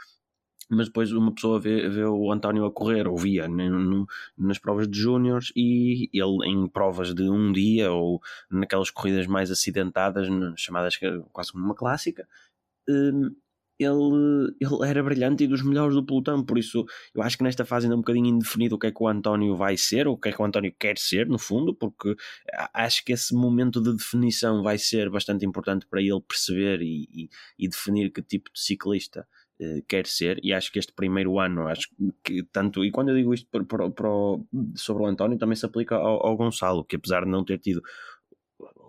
Mas 0.69 0.87
depois 0.87 1.11
uma 1.11 1.33
pessoa 1.33 1.59
vê, 1.59 1.87
vê 1.89 2.03
o 2.05 2.31
António 2.31 2.65
a 2.65 2.71
correr, 2.71 3.07
ou 3.07 3.15
via 3.17 3.47
no, 3.47 4.07
nas 4.37 4.57
provas 4.57 4.87
de 4.87 4.97
júniores 4.97 5.51
e 5.55 6.09
ele 6.11 6.47
em 6.47 6.67
provas 6.67 7.13
de 7.13 7.29
um 7.29 7.51
dia 7.51 7.91
ou 7.91 8.19
naquelas 8.49 8.89
corridas 8.89 9.27
mais 9.27 9.51
acidentadas, 9.51 10.27
chamadas 10.57 10.97
quase 11.31 11.51
como 11.51 11.65
uma 11.65 11.75
clássica, 11.75 12.27
hum, 12.89 13.35
ele, 13.79 14.55
ele 14.59 14.89
era 14.89 15.03
brilhante 15.03 15.43
e 15.43 15.47
dos 15.47 15.61
melhores 15.61 15.95
do 15.95 16.05
pelotão, 16.05 16.43
por 16.43 16.57
isso 16.57 16.85
eu 17.13 17.21
acho 17.21 17.37
que 17.37 17.43
nesta 17.43 17.65
fase 17.65 17.85
ainda 17.85 17.95
é 17.95 17.97
um 17.97 18.01
bocadinho 18.01 18.27
indefinido 18.27 18.75
o 18.75 18.79
que 18.79 18.87
é 18.87 18.91
que 18.91 19.03
o 19.03 19.07
António 19.07 19.55
vai 19.55 19.77
ser, 19.77 20.07
ou 20.07 20.15
o 20.15 20.17
que 20.17 20.29
é 20.29 20.31
que 20.31 20.41
o 20.41 20.45
António 20.45 20.73
quer 20.79 20.97
ser, 20.97 21.27
no 21.27 21.37
fundo, 21.37 21.73
porque 21.73 22.15
acho 22.73 23.03
que 23.03 23.13
esse 23.13 23.33
momento 23.33 23.81
de 23.81 23.93
definição 23.93 24.63
vai 24.63 24.77
ser 24.77 25.09
bastante 25.09 25.45
importante 25.45 25.85
para 25.85 26.01
ele 26.01 26.21
perceber 26.21 26.81
e, 26.81 27.07
e, 27.13 27.29
e 27.59 27.67
definir 27.67 28.11
que 28.11 28.21
tipo 28.21 28.51
de 28.53 28.59
ciclista 28.59 29.27
uh, 29.59 29.81
quer 29.87 30.07
ser, 30.07 30.39
e 30.43 30.53
acho 30.53 30.71
que 30.71 30.79
este 30.79 30.93
primeiro 30.93 31.39
ano, 31.39 31.67
acho 31.67 31.89
que 32.23 32.43
tanto, 32.43 32.83
e 32.83 32.91
quando 32.91 33.09
eu 33.09 33.15
digo 33.15 33.33
isto 33.33 33.47
para, 33.49 33.63
para, 33.63 33.89
para 33.89 34.09
sobre 34.75 35.03
o 35.03 35.05
António, 35.05 35.37
também 35.37 35.55
se 35.55 35.65
aplica 35.65 35.95
ao, 35.95 36.25
ao 36.25 36.37
Gonçalo, 36.37 36.83
que 36.83 36.95
apesar 36.95 37.25
de 37.25 37.31
não 37.31 37.43
ter 37.43 37.59
tido 37.59 37.81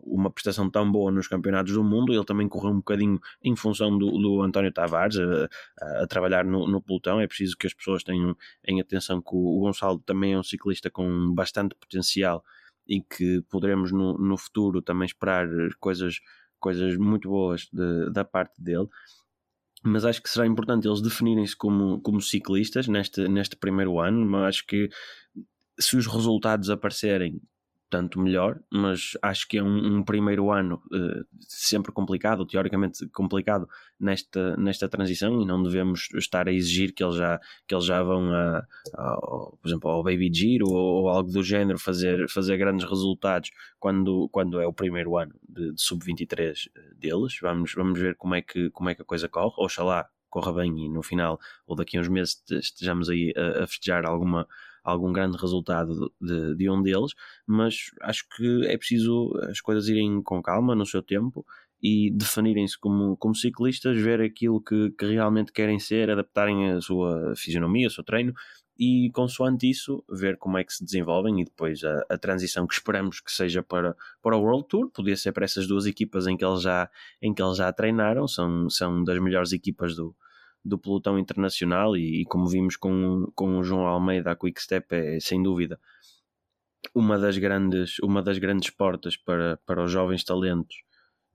uma 0.07 0.31
prestação 0.31 0.71
tão 0.71 0.91
boa 0.91 1.11
nos 1.11 1.29
campeonatos 1.29 1.73
do 1.73 1.83
mundo, 1.83 2.13
ele 2.13 2.25
também 2.25 2.49
correu 2.49 2.71
um 2.71 2.77
bocadinho 2.77 3.21
em 3.43 3.57
função 3.57 3.97
do, 3.99 4.11
do 4.11 4.43
António 4.43 4.73
Tavares 4.73 5.19
a, 5.19 6.03
a, 6.03 6.07
trabalhar 6.07 6.45
no, 6.45 6.67
no, 6.67 6.81
pelotão. 6.81 7.21
É 7.21 7.27
preciso 7.27 7.57
que 7.57 7.67
as 7.67 7.75
pessoas 7.75 8.03
tenham 8.03 8.37
em 8.67 8.81
atenção 8.81 9.21
que 9.21 9.35
o, 9.35 9.59
o 9.59 9.61
Gonçalo 9.61 9.99
também 10.01 10.35
é 10.35 10.39
um 10.39 10.43
ciclista 10.43 10.91
com 10.91 11.35
bastante 11.35 11.75
potencial 11.75 12.45
e 12.87 13.01
que 13.01 13.43
poderemos 13.51 13.93
no, 13.93 14.17
no 14.17 14.37
futuro 14.39 14.81
também 14.81 15.07
esperar 15.07 15.49
coisas, 15.81 16.21
coisas 16.59 16.97
muito 16.97 17.29
boas 17.29 17.69
de, 17.73 18.11
da 18.13 18.25
parte 18.25 18.63
dele 18.63 18.89
mas 19.83 20.05
acho 20.05 20.21
que 20.21 20.29
será 20.29 20.47
importante 20.47 20.89
eles 20.89 21.01
definirem-se 21.01 21.57
como, 21.57 22.01
como 22.01 22.21
ciclistas 22.21 22.89
neste, 22.89 23.29
neste 23.29 23.57
primeiro 23.57 24.01
ano, 24.01 24.27
mas 24.27 24.43
acho 24.45 24.67
que 24.67 24.89
se 25.79 25.97
os 25.97 26.07
resultados 26.07 26.71
aparecerem 26.71 27.41
tanto 27.89 28.21
melhor, 28.21 28.61
mas 28.71 29.13
acho 29.23 29.47
que 29.49 29.59
é 29.59 29.63
um, 29.63 29.99
um 29.99 30.03
primeiro 30.03 30.51
ano 30.51 30.83
uh, 30.93 31.25
sempre 31.41 31.93
complicado, 31.93 32.45
teoricamente 32.45 33.07
complicado 33.09 33.69
nesta, 33.99 34.57
nesta 34.57 34.89
transição 34.89 35.41
e 35.41 35.47
não 35.47 35.63
devemos 35.63 36.09
estar 36.15 36.49
a 36.49 36.53
exigir 36.53 36.93
que 36.93 37.03
eles 37.03 37.15
já, 37.15 37.41
que 37.67 37.75
eles 37.75 37.85
já 37.85 38.03
vão 38.03 38.33
a, 38.33 38.67
a, 38.95 39.17
por 39.17 39.61
exemplo, 39.65 39.91
ao 39.91 40.03
Baby 40.03 40.31
Giro 40.33 40.67
ou, 40.69 41.03
ou, 41.03 41.09
algo 41.09 41.31
do 41.31 41.43
género 41.43 41.79
fazer, 41.79 42.29
fazer 42.29 42.57
grandes 42.57 42.89
resultados 42.89 43.51
quando, 43.79 44.29
quando 44.31 44.61
é 44.61 44.67
o 44.67 44.73
primeiro 44.73 45.17
ano 45.17 45.35
de, 45.49 45.73
de 45.73 45.81
sub-23 45.81 46.69
eh, 46.75 46.81
deles. 46.97 47.39
Vamos, 47.41 47.73
vamos 47.75 47.99
ver 47.99 48.17
como 48.17 48.35
é, 48.35 48.43
que, 48.43 48.69
como 48.71 48.91
é 48.91 48.95
que 48.95 49.03
a 49.03 49.05
coisa 49.05 49.29
corre. 49.29 49.55
Oxalá 49.59 50.09
corra 50.29 50.53
bem 50.53 50.85
e 50.85 50.89
no 50.89 51.03
final 51.03 51.39
ou 51.67 51.75
daqui 51.77 51.97
a 51.97 52.01
uns 52.01 52.09
meses 52.09 52.43
estejamos 52.51 53.09
aí 53.09 53.33
a, 53.37 53.63
a 53.63 53.67
festejar 53.67 54.05
alguma 54.05 54.47
algum 54.87 55.13
grande 55.13 55.37
resultado 55.37 56.13
de, 56.21 56.55
de 56.57 56.71
um 56.71 56.83
deles, 56.83 57.13
mas 57.47 57.91
acho 58.03 58.25
que 58.37 58.67
é 58.67 58.77
preciso 58.77 59.33
as 59.51 59.61
coisas 59.61 59.89
irem 59.89 60.23
com 60.23 60.41
calma 60.41 60.75
no 60.75 60.87
seu 60.87 61.03
tempo 61.03 61.45
e 61.83 62.11
definirem-se 62.11 62.79
como, 62.79 63.17
como 63.17 63.35
ciclistas, 63.35 64.01
ver 64.01 64.21
aquilo 64.21 64.61
que, 64.61 64.91
que 64.93 65.07
realmente 65.07 65.53
querem 65.53 65.79
ser, 65.79 66.11
adaptarem 66.11 66.71
a 66.73 66.81
sua 66.81 67.35
fisionomia, 67.37 67.89
o 67.89 67.91
seu 67.91 68.05
treino 68.05 68.33
e 68.79 69.11
consoante 69.13 69.69
isso 69.71 70.05
ver 70.09 70.37
como 70.37 70.59
é 70.59 70.65
que 70.65 70.73
se 70.73 70.85
desenvolvem 70.85 71.41
e 71.41 71.45
depois 71.45 71.83
a, 71.83 72.05
a, 72.11 72.19
transição 72.19 72.67
que 72.67 72.75
esperamos 72.75 73.21
que 73.21 73.33
seja 73.33 73.63
para, 73.63 73.97
para 74.23 74.37
o 74.37 74.41
World 74.41 74.69
Tour, 74.69 74.91
podia 74.91 75.17
ser 75.17 75.33
para 75.33 75.45
essas 75.45 75.67
duas 75.67 75.87
equipas 75.87 76.27
em 76.27 76.37
que 76.37 76.45
eles 76.45 76.63
já, 76.63 76.91
em 77.23 77.33
que 77.33 77.43
eles 77.43 77.57
já 77.57 77.73
treinaram, 77.73 78.29
são, 78.29 78.69
são 78.69 79.03
das 79.03 79.19
melhores 79.19 79.53
equipas 79.53 79.97
do, 79.97 80.15
do 80.67 80.79
pelotão 80.79 81.19
internacional 81.19 81.97
e, 81.97 82.23
e, 82.23 82.25
como 82.25 82.47
vimos 82.49 82.77
com, 82.77 83.31
com 83.35 83.59
o 83.59 83.65
João 83.65 83.87
Almeida 83.87 84.33
a 84.33 84.37
Quick 84.37 84.61
Step 84.61 84.87
é 84.95 85.21
sem 85.21 85.43
dúvida 85.43 85.79
uma 86.95 87.19
das 87.19 87.37
grandes, 87.39 87.99
uma 88.01 88.23
das 88.23 88.39
grandes 88.39 88.71
portas 88.71 89.17
para, 89.17 89.59
para 89.67 89.85
os 89.85 89.91
jovens 89.91 90.25
talentos 90.25 90.77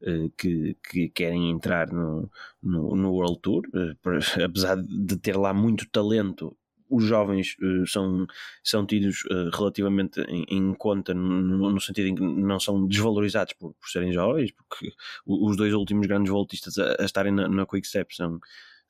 eh, 0.03 0.29
que, 0.38 0.75
que 0.89 1.09
querem 1.09 1.49
entrar 1.51 1.91
no, 1.91 2.29
no, 2.61 2.95
no 2.95 3.11
World 3.11 3.39
Tour, 3.41 3.63
eh, 3.73 3.95
apesar 4.43 4.77
de 4.77 5.17
ter 5.17 5.36
lá 5.38 5.53
muito 5.53 5.89
talento 5.89 6.55
os 6.91 7.05
jovens 7.05 7.55
uh, 7.61 7.88
são, 7.88 8.27
são 8.61 8.86
tidos 8.86 9.23
uh, 9.32 9.49
relativamente 9.53 10.19
em, 10.27 10.43
em 10.49 10.73
conta 10.73 11.13
no, 11.13 11.71
no, 11.71 11.79
sentido 11.79 12.07
em 12.07 12.15
que 12.15 12.21
não 12.21 12.59
são 12.59 12.86
desvalorizados 12.86 13.53
por, 13.53 13.73
por 13.75 13.89
serem 13.89 14.11
jovens, 14.11 14.51
porque 14.51 14.91
os 15.25 15.55
dois 15.55 15.73
últimos 15.73 16.05
grandes 16.05 16.29
voltistas 16.29 16.77
a, 16.77 16.97
a 16.99 17.05
estarem 17.05 17.32
na, 17.32 17.47
na 17.47 17.65
Quick 17.65 17.88
Step 17.88 18.13
são, 18.13 18.41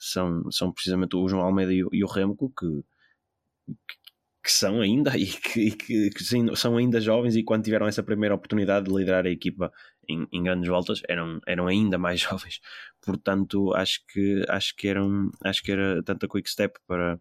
são, 0.01 0.51
são 0.51 0.71
precisamente 0.71 1.15
o 1.15 1.27
João 1.29 1.43
Almeida 1.43 1.71
e 1.71 1.83
o, 1.83 1.89
e 1.93 2.03
o 2.03 2.07
Remco, 2.07 2.51
que, 2.57 2.83
que, 4.43 4.51
são 4.51 4.81
ainda 4.81 5.15
e 5.15 5.27
que, 5.27 5.71
que, 5.71 6.09
que 6.09 6.23
sim, 6.23 6.53
são 6.55 6.75
ainda 6.75 6.99
jovens 6.99 7.35
e 7.35 7.43
quando 7.43 7.63
tiveram 7.63 7.87
essa 7.87 8.01
primeira 8.01 8.33
oportunidade 8.33 8.87
de 8.87 8.95
liderar 8.95 9.27
a 9.27 9.29
equipa 9.29 9.71
em, 10.09 10.27
em, 10.31 10.43
grandes 10.43 10.67
voltas 10.67 11.01
eram, 11.07 11.39
eram 11.45 11.67
ainda 11.67 11.99
mais 11.99 12.19
jovens. 12.19 12.59
Portanto, 12.99 13.73
acho 13.75 14.01
que, 14.07 14.43
acho 14.49 14.75
que, 14.75 14.87
eram, 14.87 15.29
acho 15.43 15.61
que 15.61 15.71
era 15.71 16.01
tanto 16.03 16.25
a 16.25 16.29
Quick 16.29 16.49
Step 16.49 16.79
para, 16.87 17.19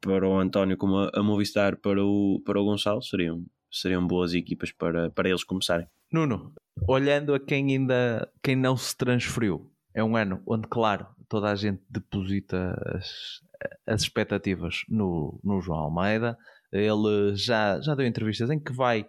para 0.00 0.26
o 0.26 0.40
António 0.40 0.78
como 0.78 0.96
a, 0.96 1.10
a 1.14 1.22
Movistar 1.22 1.76
para 1.76 2.02
o, 2.02 2.40
para 2.46 2.58
o 2.58 2.64
Gonçalo 2.64 3.02
seriam, 3.02 3.44
seriam 3.70 4.06
boas 4.06 4.32
equipas 4.32 4.72
para, 4.72 5.10
para 5.10 5.28
eles 5.28 5.44
começarem. 5.44 5.86
Nuno, 6.10 6.54
olhando 6.88 7.34
a 7.34 7.40
quem 7.40 7.72
ainda 7.72 8.32
quem 8.42 8.56
não 8.56 8.74
se 8.74 8.96
transferiu, 8.96 9.70
é 9.96 10.04
um 10.04 10.14
ano 10.14 10.42
onde, 10.46 10.68
claro, 10.68 11.06
toda 11.26 11.50
a 11.50 11.54
gente 11.54 11.82
deposita 11.88 12.78
as, 12.94 13.40
as 13.86 14.02
expectativas 14.02 14.82
no, 14.86 15.40
no 15.42 15.58
João 15.62 15.78
Almeida. 15.78 16.36
Ele 16.70 17.34
já, 17.34 17.80
já 17.80 17.94
deu 17.94 18.06
entrevistas 18.06 18.50
em 18.50 18.60
que 18.60 18.74
vai 18.74 19.08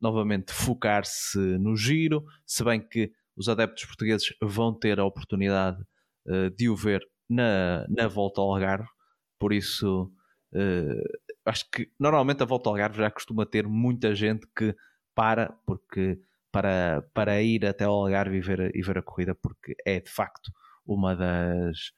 novamente 0.00 0.52
focar-se 0.52 1.38
no 1.58 1.76
giro, 1.76 2.24
se 2.46 2.62
bem 2.62 2.80
que 2.80 3.10
os 3.36 3.48
adeptos 3.48 3.84
portugueses 3.84 4.28
vão 4.40 4.72
ter 4.72 5.00
a 5.00 5.04
oportunidade 5.04 5.82
uh, 6.28 6.48
de 6.56 6.68
o 6.68 6.76
ver 6.76 7.04
na, 7.28 7.84
na 7.88 8.06
volta 8.06 8.40
ao 8.40 8.54
Algarve, 8.54 8.88
por 9.40 9.52
isso 9.52 10.04
uh, 10.54 11.18
acho 11.44 11.68
que 11.68 11.90
normalmente 11.98 12.44
a 12.44 12.46
volta 12.46 12.68
ao 12.68 12.74
Algarve 12.74 12.98
já 12.98 13.10
costuma 13.10 13.44
ter 13.44 13.66
muita 13.66 14.14
gente 14.14 14.46
que 14.56 14.72
para 15.16 15.52
porque 15.66 16.20
para, 16.50 17.02
para 17.14 17.42
ir 17.42 17.64
até 17.66 17.84
ao 17.84 17.94
Algarve 17.94 18.36
e 18.36 18.40
ver, 18.40 18.74
e 18.74 18.82
ver 18.82 18.98
a 18.98 19.02
corrida, 19.02 19.34
porque 19.34 19.76
é 19.84 20.00
de 20.00 20.10
facto 20.10 20.50
uma 20.86 21.14
das. 21.14 21.92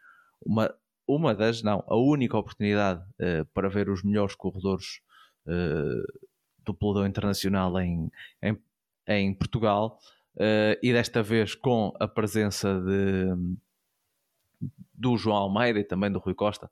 Uma, 0.45 0.75
uma 1.07 1.35
das, 1.35 1.63
não, 1.63 1.85
a 1.87 1.97
única 1.97 2.37
oportunidade 2.37 3.03
uh, 3.21 3.45
para 3.53 3.69
ver 3.69 3.89
os 3.89 4.03
melhores 4.03 4.35
corredores 4.35 5.01
uh, 5.47 6.23
do 6.65 6.73
pelotão 6.73 7.07
internacional 7.07 7.79
em, 7.81 8.11
em, 8.43 8.59
em 9.07 9.35
Portugal 9.35 9.99
uh, 10.37 10.79
e 10.83 10.93
desta 10.93 11.23
vez 11.23 11.55
com 11.55 11.93
a 11.99 12.07
presença 12.07 12.81
de, 12.81 13.27
do 14.95 15.17
João 15.17 15.37
Almeida 15.37 15.81
e 15.81 15.85
também 15.85 16.11
do 16.11 16.19
Rui 16.19 16.35
Costa. 16.35 16.71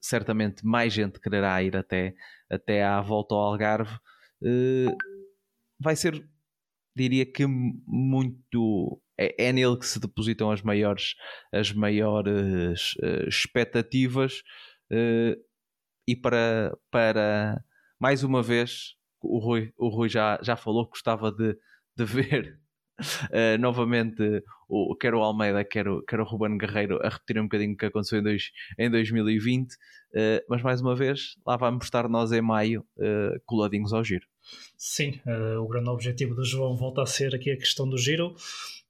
certamente 0.00 0.66
mais 0.66 0.92
gente 0.92 1.20
quererá 1.20 1.62
ir 1.62 1.76
até, 1.76 2.14
até 2.50 2.84
à 2.84 3.00
volta 3.00 3.34
ao 3.34 3.40
Algarve. 3.40 3.98
Vai 5.80 5.96
ser, 5.96 6.24
diria 6.94 7.24
que, 7.24 7.46
muito 7.46 9.00
é, 9.20 9.48
é 9.48 9.52
nele 9.52 9.76
que 9.76 9.86
se 9.86 10.00
depositam 10.00 10.50
as 10.50 10.62
maiores, 10.62 11.14
as 11.52 11.72
maiores 11.72 12.94
uh, 13.02 13.28
expectativas 13.28 14.42
uh, 14.90 15.36
e 16.08 16.16
para, 16.16 16.76
para 16.90 17.62
mais 17.98 18.24
uma 18.24 18.42
vez 18.42 18.94
o 19.20 19.38
Rui, 19.38 19.72
o 19.76 19.88
Rui 19.88 20.08
já, 20.08 20.38
já 20.42 20.56
falou 20.56 20.86
que 20.86 20.92
gostava 20.92 21.30
de, 21.30 21.54
de 21.94 22.04
ver 22.04 22.58
uh, 23.00 23.58
novamente 23.60 24.42
o, 24.66 24.96
quer 24.96 25.14
o 25.14 25.22
Almeida, 25.22 25.62
quer 25.64 25.86
o, 25.86 26.02
quer 26.02 26.20
o 26.20 26.24
Ruben 26.24 26.56
Guerreiro 26.56 26.98
a 27.04 27.10
repetir 27.10 27.38
um 27.38 27.44
bocadinho 27.44 27.74
o 27.74 27.76
que 27.76 27.86
aconteceu 27.86 28.20
em, 28.20 28.22
dois, 28.22 28.50
em 28.78 28.90
2020, 28.90 29.76
mas 30.48 30.62
mais 30.62 30.80
uma 30.80 30.96
vez 30.96 31.36
lá 31.46 31.56
vamos 31.56 31.84
estar 31.84 32.08
nós 32.08 32.32
em 32.32 32.40
maio 32.40 32.86
coladinhos 33.46 33.92
ao 33.92 34.02
giro. 34.02 34.29
Sim, 34.76 35.20
o 35.60 35.68
grande 35.68 35.90
objetivo 35.90 36.34
do 36.34 36.44
João 36.44 36.76
volta 36.76 37.02
a 37.02 37.06
ser 37.06 37.34
aqui 37.34 37.50
a 37.50 37.56
questão 37.56 37.88
do 37.88 37.98
giro. 37.98 38.34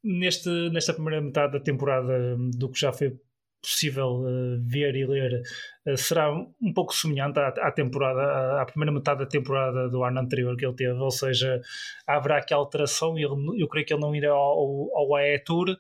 Neste, 0.03 0.49
nesta 0.71 0.95
primeira 0.95 1.21
metade 1.21 1.53
da 1.53 1.61
temporada 1.61 2.37
do 2.57 2.71
que 2.71 2.81
já 2.81 2.93
foi 2.93 3.19
possível 3.63 4.23
uh, 4.23 4.59
ver 4.61 4.97
e 4.97 5.07
ler 5.07 5.43
uh, 5.87 5.97
será 5.97 6.33
um 6.33 6.73
pouco 6.75 6.95
semelhante 6.95 7.39
à, 7.39 7.49
à 7.49 7.71
temporada, 7.71 8.21
à, 8.21 8.63
à, 8.63 8.65
primeira 8.65 8.93
metade 8.93 9.21
da 9.21 9.27
temporada 9.27 9.89
do 9.89 10.03
ano 10.03 10.21
anterior 10.21 10.57
que 10.57 10.65
ele 10.65 10.75
teve, 10.75 10.99
ou 10.99 11.11
seja, 11.11 11.61
haverá 12.07 12.39
aqui 12.39 12.55
alteração 12.55 13.19
e 13.19 13.23
eu 13.23 13.69
creio 13.69 13.87
que 13.87 13.93
ele 13.93 14.01
não 14.01 14.15
irá 14.15 14.31
ao, 14.31 14.91
ao 14.97 15.15
AE 15.15 15.39
Tour, 15.41 15.77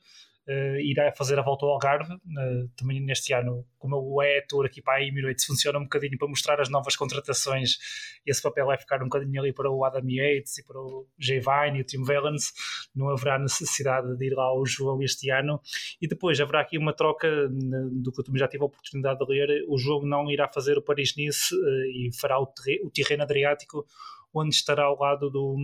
uh, 0.48 0.80
irá 0.80 1.12
fazer 1.12 1.38
a 1.38 1.42
volta 1.42 1.64
ao 1.64 1.72
Algarve, 1.72 2.12
uh, 2.12 2.68
também 2.76 3.00
neste 3.00 3.32
ano, 3.32 3.64
como 3.78 3.96
o 3.96 4.22
é 4.22 4.40
Tour 4.42 4.66
aqui 4.66 4.82
para 4.82 4.98
a 4.98 5.02
Emirates 5.02 5.44
funciona 5.44 5.78
um 5.78 5.84
bocadinho 5.84 6.18
para 6.18 6.28
mostrar 6.28 6.60
as 6.60 6.68
novas 6.68 6.96
contratações, 6.96 7.76
esse 8.26 8.42
papel 8.42 8.66
vai 8.66 8.78
ficar 8.78 9.02
um 9.02 9.04
bocadinho 9.04 9.40
ali 9.40 9.52
para 9.52 9.70
o 9.70 9.84
Adam 9.84 10.08
Yates 10.08 10.58
e 10.58 10.66
para 10.66 10.78
o 10.78 11.06
Jay 11.18 11.40
Vine 11.40 11.78
e 11.78 11.82
o 11.82 11.84
Tim 11.84 12.02
Valens, 12.02 12.52
não 12.94 13.08
haverá 13.08 13.38
necessidade 13.38 14.16
de 14.16 14.26
ir 14.26 14.34
lá 14.34 14.44
ao 14.44 14.64
João 14.66 15.02
este 15.02 15.30
ano, 15.30 15.60
e 16.00 16.08
depois 16.08 16.40
haverá 16.40 16.60
aqui 16.60 16.78
uma 16.78 16.92
troca 16.92 17.28
do 17.48 18.12
que 18.12 18.20
eu 18.20 18.24
também 18.24 18.40
já 18.40 18.48
tive 18.48 18.62
a 18.62 18.66
oportunidade 18.66 19.18
de 19.18 19.32
ler, 19.32 19.64
o 19.68 19.78
João 19.78 20.02
não 20.02 20.30
irá 20.30 20.48
fazer 20.48 20.78
o 20.78 20.82
Paris-Nice 20.82 21.54
uh, 21.54 21.84
e 21.86 22.10
fará 22.20 22.40
o, 22.40 22.52
o 22.84 22.90
Tirreno 22.90 23.22
Adriático, 23.22 23.86
onde 24.32 24.54
estará 24.54 24.84
ao 24.84 24.98
lado 24.98 25.30
do, 25.30 25.56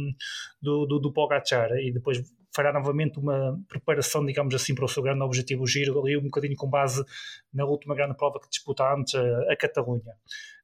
do, 0.61 0.87
do, 0.87 0.99
do 0.99 1.13
Pogacar. 1.13 1.71
E 1.79 1.93
depois 1.93 2.23
fará 2.57 2.73
novamente 2.73 3.19
uma 3.19 3.61
preparação, 3.69 4.25
digamos 4.25 4.55
assim, 4.55 4.75
para 4.75 4.87
o 4.87 4.89
seu 4.89 5.03
grande 5.03 5.23
objetivo, 5.23 5.67
giro, 5.67 6.01
ali 6.01 6.17
um 6.17 6.23
bocadinho 6.23 6.57
com 6.57 6.69
base 6.69 7.05
na 7.53 7.67
última 7.67 7.95
grande 7.95 8.17
prova 8.17 8.41
que 8.41 8.49
disputa 8.49 8.91
antes, 8.95 9.15
a, 9.15 9.53
a 9.53 9.57
Catalunha. 9.57 10.15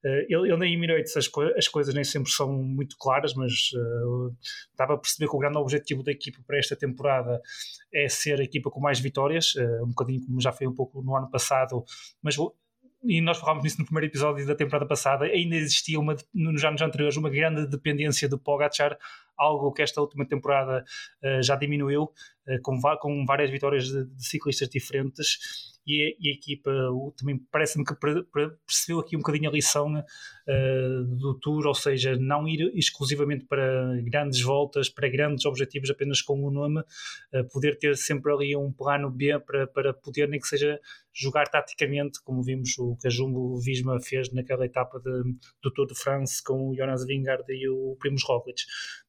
Uh, 0.02 0.24
ele, 0.28 0.48
ele 0.48 0.56
na 0.56 0.66
Emirates 0.66 1.14
as, 1.16 1.28
co 1.28 1.42
as, 1.42 1.68
coisas 1.68 1.94
nem 1.94 2.02
sempre 2.02 2.32
são 2.32 2.50
muito 2.50 2.96
claras, 2.98 3.34
mas 3.34 3.70
uh, 3.74 4.34
dava 4.76 4.94
a 4.94 4.98
perceber 4.98 5.28
que 5.28 5.36
o 5.36 5.38
grande 5.38 5.58
objetivo 5.58 6.02
da 6.02 6.10
equipa 6.10 6.38
para 6.46 6.58
esta 6.58 6.74
temporada 6.74 7.40
é 7.92 8.08
ser 8.08 8.40
a 8.40 8.42
equipa 8.42 8.70
com 8.70 8.80
mais 8.80 8.98
vitórias, 8.98 9.54
uh, 9.54 9.84
um 9.84 9.88
bocadinho 9.88 10.24
como 10.24 10.40
já 10.40 10.50
foi 10.50 10.66
um 10.66 10.74
pouco 10.74 11.02
no 11.02 11.14
ano 11.14 11.30
passado, 11.30 11.84
mas 12.22 12.36
e 13.04 13.20
nós 13.20 13.38
falámos 13.38 13.64
nisso 13.64 13.78
no 13.80 13.84
primeiro 13.84 14.06
episódio 14.06 14.46
da 14.46 14.54
temporada 14.54 14.86
passada, 14.86 15.24
ainda 15.24 15.56
existia 15.56 15.98
uma, 15.98 16.16
nos 16.32 16.64
anos 16.64 16.80
anteriores 16.80 17.16
uma 17.16 17.28
grande 17.28 17.66
dependência 17.66 18.28
do 18.28 18.38
Pogacar 18.38 18.96
algo 19.42 19.72
que 19.72 19.82
esta 19.82 20.00
última 20.00 20.26
temporada 20.26 20.84
uh, 21.22 21.42
já 21.42 21.56
diminuiu, 21.56 22.10
com, 22.62 22.80
com, 23.00 23.24
várias 23.24 23.50
vitórias 23.50 23.84
de, 23.84 24.04
de 24.04 24.26
ciclistas 24.26 24.68
diferentes 24.68 25.72
e, 25.86 26.16
e 26.20 26.30
a 26.30 26.32
equipa 26.32 26.70
também 27.16 27.38
parece-me 27.50 27.84
que 27.84 27.94
percebeu 27.94 29.00
aqui 29.00 29.16
um 29.16 29.20
bocadinho 29.20 29.50
a 29.50 29.52
lição 29.52 29.92
uh, 29.94 31.04
do 31.04 31.38
Tour, 31.40 31.66
ou 31.66 31.74
seja, 31.74 32.16
não 32.16 32.46
ir 32.46 32.70
exclusivamente 32.74 33.44
para 33.44 34.00
grandes 34.02 34.40
voltas, 34.40 34.88
para 34.88 35.08
grandes 35.08 35.44
objetivos 35.44 35.90
apenas 35.90 36.22
com 36.22 36.40
o 36.40 36.50
nome, 36.50 36.80
uh, 36.80 37.44
poder 37.52 37.78
ter 37.78 37.96
sempre 37.96 38.32
ali 38.32 38.56
um 38.56 38.72
plano 38.72 39.10
B 39.10 39.38
para, 39.40 39.66
para 39.66 39.92
poder, 39.92 40.28
nem 40.28 40.38
que 40.38 40.46
seja 40.46 40.78
jogar 41.14 41.48
taticamente, 41.48 42.22
como 42.22 42.42
vimos 42.42 42.78
o 42.78 42.96
que 42.96 43.06
a 43.06 43.10
Jumbo 43.10 43.60
Visma 43.60 44.00
fez 44.00 44.32
naquela 44.32 44.64
etapa 44.64 44.98
de, 44.98 45.34
do 45.62 45.70
Tour 45.72 45.86
de 45.86 45.94
France 45.94 46.42
com 46.42 46.70
o 46.70 46.74
Jonas 46.74 47.04
Vingard 47.04 47.44
e 47.50 47.68
o 47.68 47.96
Primoz 47.98 48.22
Roglic. 48.24 48.62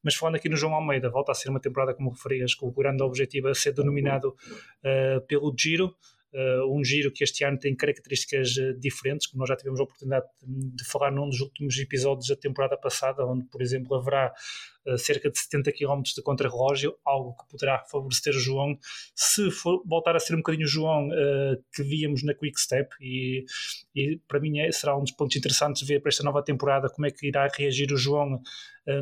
Mas 0.04 0.16
falando 0.16 0.36
aqui 0.36 0.50
no 0.50 0.58
João 0.58 0.74
Almeida, 0.74 1.10
volta 1.10 1.32
a 1.32 1.36
ser 1.36 1.50
uma 1.50 1.62
temporada, 1.62 1.94
como 1.94 2.10
referias, 2.10 2.54
com 2.56 2.68
o 2.68 2.72
grande 2.74 3.04
objetivo 3.04 3.23
a 3.50 3.56
ser 3.56 3.74
denominado 3.74 4.30
uh, 4.30 5.22
pelo 5.28 5.54
Giro, 5.58 5.96
Uh, 6.34 6.66
um 6.76 6.84
giro 6.84 7.12
que 7.12 7.24
este 7.24 7.44
ano 7.44 7.60
tem 7.60 7.76
características 7.76 8.58
uh, 8.58 8.74
diferentes, 8.80 9.28
como 9.28 9.42
nós 9.42 9.50
já 9.50 9.56
tivemos 9.56 9.80
a 9.80 9.84
oportunidade 9.84 10.26
de, 10.42 10.78
de, 10.78 10.84
falar 10.84 11.12
num 11.12 11.30
dos 11.30 11.40
últimos 11.40 11.78
episódios 11.78 12.28
da 12.28 12.36
temporada 12.36 12.76
passada, 12.76 13.24
onde, 13.24 13.46
por 13.46 13.62
exemplo, 13.62 13.96
haverá 13.96 14.34
uh, 14.88 14.98
cerca 14.98 15.30
de 15.30 15.38
70 15.38 15.72
km 15.74 16.02
de 16.02 16.24
contrarrelógio, 16.24 16.98
algo 17.06 17.36
que 17.38 17.52
poderá 17.52 17.84
favorecer 17.86 18.34
o 18.36 18.40
João, 18.40 18.76
se 19.14 19.52
for 19.52 19.84
voltar 19.86 20.16
a 20.16 20.20
ser 20.20 20.34
um 20.34 20.38
bocadinho 20.38 20.66
o 20.66 20.68
João 20.68 21.10
que 21.72 21.84
víamos 21.84 22.24
na 22.24 22.34
Quick 22.34 22.60
Step, 22.60 22.90
e, 23.00 23.46
e 23.94 24.20
para 24.28 24.40
mim 24.40 24.58
é, 24.58 24.72
será 24.72 24.98
um 24.98 25.02
dos 25.02 25.12
pontos 25.12 25.38
interessantes 25.38 25.88
ver 25.88 26.00
para 26.00 26.10
esta 26.10 26.24
nova 26.24 26.42
temporada 26.42 26.90
como 26.90 27.06
é 27.06 27.12
que 27.12 27.28
irá 27.28 27.48
reagir 27.48 27.92
o 27.94 27.98
João 27.98 28.42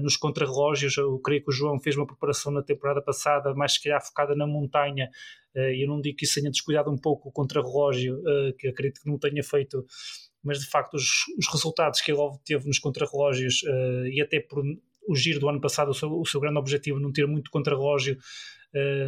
nos 0.01 0.15
contrarrelógios. 0.15 0.95
Eu 0.97 1.19
creio 1.19 1.43
que 1.43 1.49
o 1.49 1.53
João 1.53 1.79
fez 1.79 1.97
uma 1.97 2.05
preparação 2.05 2.51
na 2.51 2.61
temporada 2.61 3.01
passada, 3.01 3.53
mais 3.53 3.73
se 3.73 3.81
calhar 3.81 3.99
focada 4.05 4.35
na 4.35 4.45
montanha, 4.45 5.09
eh, 5.55 5.83
eu 5.83 5.87
não 5.87 5.99
digo 5.99 6.17
que 6.17 6.25
isso 6.25 6.35
tenha 6.35 6.51
descuidado 6.51 6.91
um 6.91 6.97
pouco 6.97 7.29
o 7.29 7.31
contrarrelógio, 7.31 8.21
eh, 8.27 8.53
que 8.57 8.67
acredito 8.67 9.01
que 9.01 9.09
não 9.09 9.17
tenha 9.17 9.43
feito, 9.43 9.85
mas 10.43 10.59
de 10.59 10.69
facto 10.69 10.95
os, 10.95 11.05
os 11.37 11.47
resultados 11.51 12.01
que 12.01 12.11
ele 12.11 12.19
obteve 12.19 12.67
nos 12.67 12.79
contrarrelógios 12.79 13.63
eh, 13.65 14.09
e 14.13 14.21
até 14.21 14.39
por 14.39 14.63
o 15.07 15.15
giro 15.15 15.39
do 15.39 15.49
ano 15.49 15.59
passado, 15.59 15.89
o 15.89 15.93
seu, 15.93 16.11
o 16.11 16.25
seu 16.25 16.39
grande 16.39 16.59
objetivo, 16.59 16.99
não 16.99 17.11
ter 17.11 17.25
muito 17.25 17.49
contrarrelógio, 17.49 18.17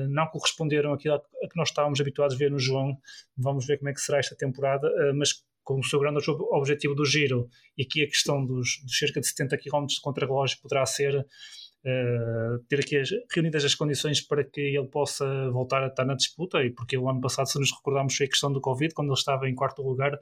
não 0.09 0.27
corresponderam 0.27 0.91
àquilo 0.91 1.13
a 1.13 1.19
que 1.19 1.55
nós 1.55 1.69
estávamos 1.69 2.01
habituados 2.01 2.35
a 2.35 2.37
ver 2.37 2.49
no 2.51 2.57
João. 2.57 2.97
Vamos 3.37 3.65
ver 3.65 3.77
como 3.77 3.89
é 3.89 3.93
que 3.93 4.01
será 4.01 4.17
esta 4.17 4.35
temporada, 4.35 4.91
mas 5.15 5.45
com 5.63 5.79
o 5.79 5.83
seu 5.83 5.99
grande 5.99 6.19
objetivo 6.51 6.93
do 6.93 7.05
giro 7.05 7.47
e 7.77 7.83
aqui 7.83 8.03
a 8.03 8.07
questão 8.07 8.45
dos, 8.45 8.81
dos 8.83 8.97
cerca 8.97 9.19
de 9.19 9.27
70 9.27 9.57
km 9.57 9.85
de 9.85 10.01
contrarrelógio 10.01 10.59
poderá 10.61 10.85
ser 10.85 11.15
uh, 11.17 12.59
ter 12.67 12.79
aqui 12.79 12.97
as, 12.97 13.09
reunidas 13.33 13.63
as 13.63 13.75
condições 13.75 14.21
para 14.21 14.43
que 14.43 14.61
ele 14.61 14.87
possa 14.87 15.25
voltar 15.51 15.83
a 15.83 15.87
estar 15.87 16.05
na 16.05 16.15
disputa, 16.15 16.63
e 16.63 16.71
porque 16.71 16.97
o 16.97 17.09
ano 17.09 17.21
passado, 17.21 17.47
se 17.47 17.59
nos 17.59 17.71
recordarmos, 17.71 18.15
foi 18.15 18.25
a 18.25 18.29
questão 18.29 18.51
do 18.51 18.61
Covid, 18.61 18.93
quando 18.93 19.09
ele 19.09 19.17
estava 19.17 19.49
em 19.49 19.55
quarto 19.55 19.81
lugar 19.81 20.17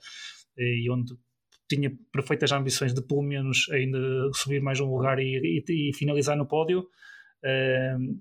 e 0.57 0.89
onde 0.91 1.13
tinha 1.67 1.91
perfeitas 2.11 2.51
ambições 2.51 2.93
de 2.93 3.01
pelo 3.01 3.21
menos 3.21 3.67
ainda 3.71 3.97
subir 4.33 4.61
mais 4.61 4.79
um 4.79 4.93
lugar 4.93 5.19
e, 5.19 5.63
e, 5.67 5.89
e 5.89 5.93
finalizar 5.93 6.35
no 6.35 6.47
pódio. 6.47 6.81
Uh, 7.43 8.19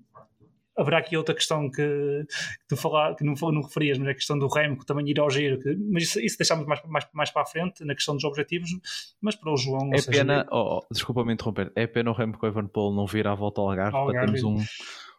haverá 0.81 0.97
aqui 0.97 1.15
outra 1.15 1.33
questão 1.33 1.69
que, 1.69 2.25
que 2.27 2.67
tu 2.67 2.75
falar, 2.75 3.15
que 3.15 3.23
não, 3.23 3.33
não 3.33 3.61
referias, 3.61 3.97
mas 3.97 4.07
é 4.07 4.11
a 4.11 4.15
questão 4.15 4.37
do 4.37 4.47
Remo, 4.47 4.77
que 4.77 4.85
também 4.85 5.07
ir 5.09 5.19
ao 5.19 5.29
giro, 5.29 5.59
que, 5.59 5.75
mas 5.89 6.03
isso, 6.03 6.19
isso 6.19 6.37
deixamos 6.37 6.65
mais, 6.65 6.81
mais, 6.85 7.07
mais 7.13 7.29
para 7.31 7.43
a 7.43 7.45
frente, 7.45 7.83
na 7.85 7.95
questão 7.95 8.15
dos 8.15 8.23
objetivos, 8.23 8.69
mas 9.21 9.35
para 9.35 9.51
o 9.51 9.57
João... 9.57 9.93
É 9.93 9.97
seja, 9.97 10.19
pena, 10.19 10.47
oh, 10.51 10.79
oh, 10.79 10.87
desculpa-me 10.91 11.33
interromper, 11.33 11.71
é 11.75 11.87
pena 11.87 12.11
o 12.11 12.13
Remo 12.13 12.37
com 12.37 12.45
o 12.45 12.49
Evanpol 12.49 12.93
não 12.93 13.05
vir 13.05 13.27
à 13.27 13.35
volta 13.35 13.61
ao 13.61 13.69
Algarve, 13.69 13.95
ao 13.95 14.07
Algarve. 14.07 14.31
para 14.31 14.39
termos 14.39 14.61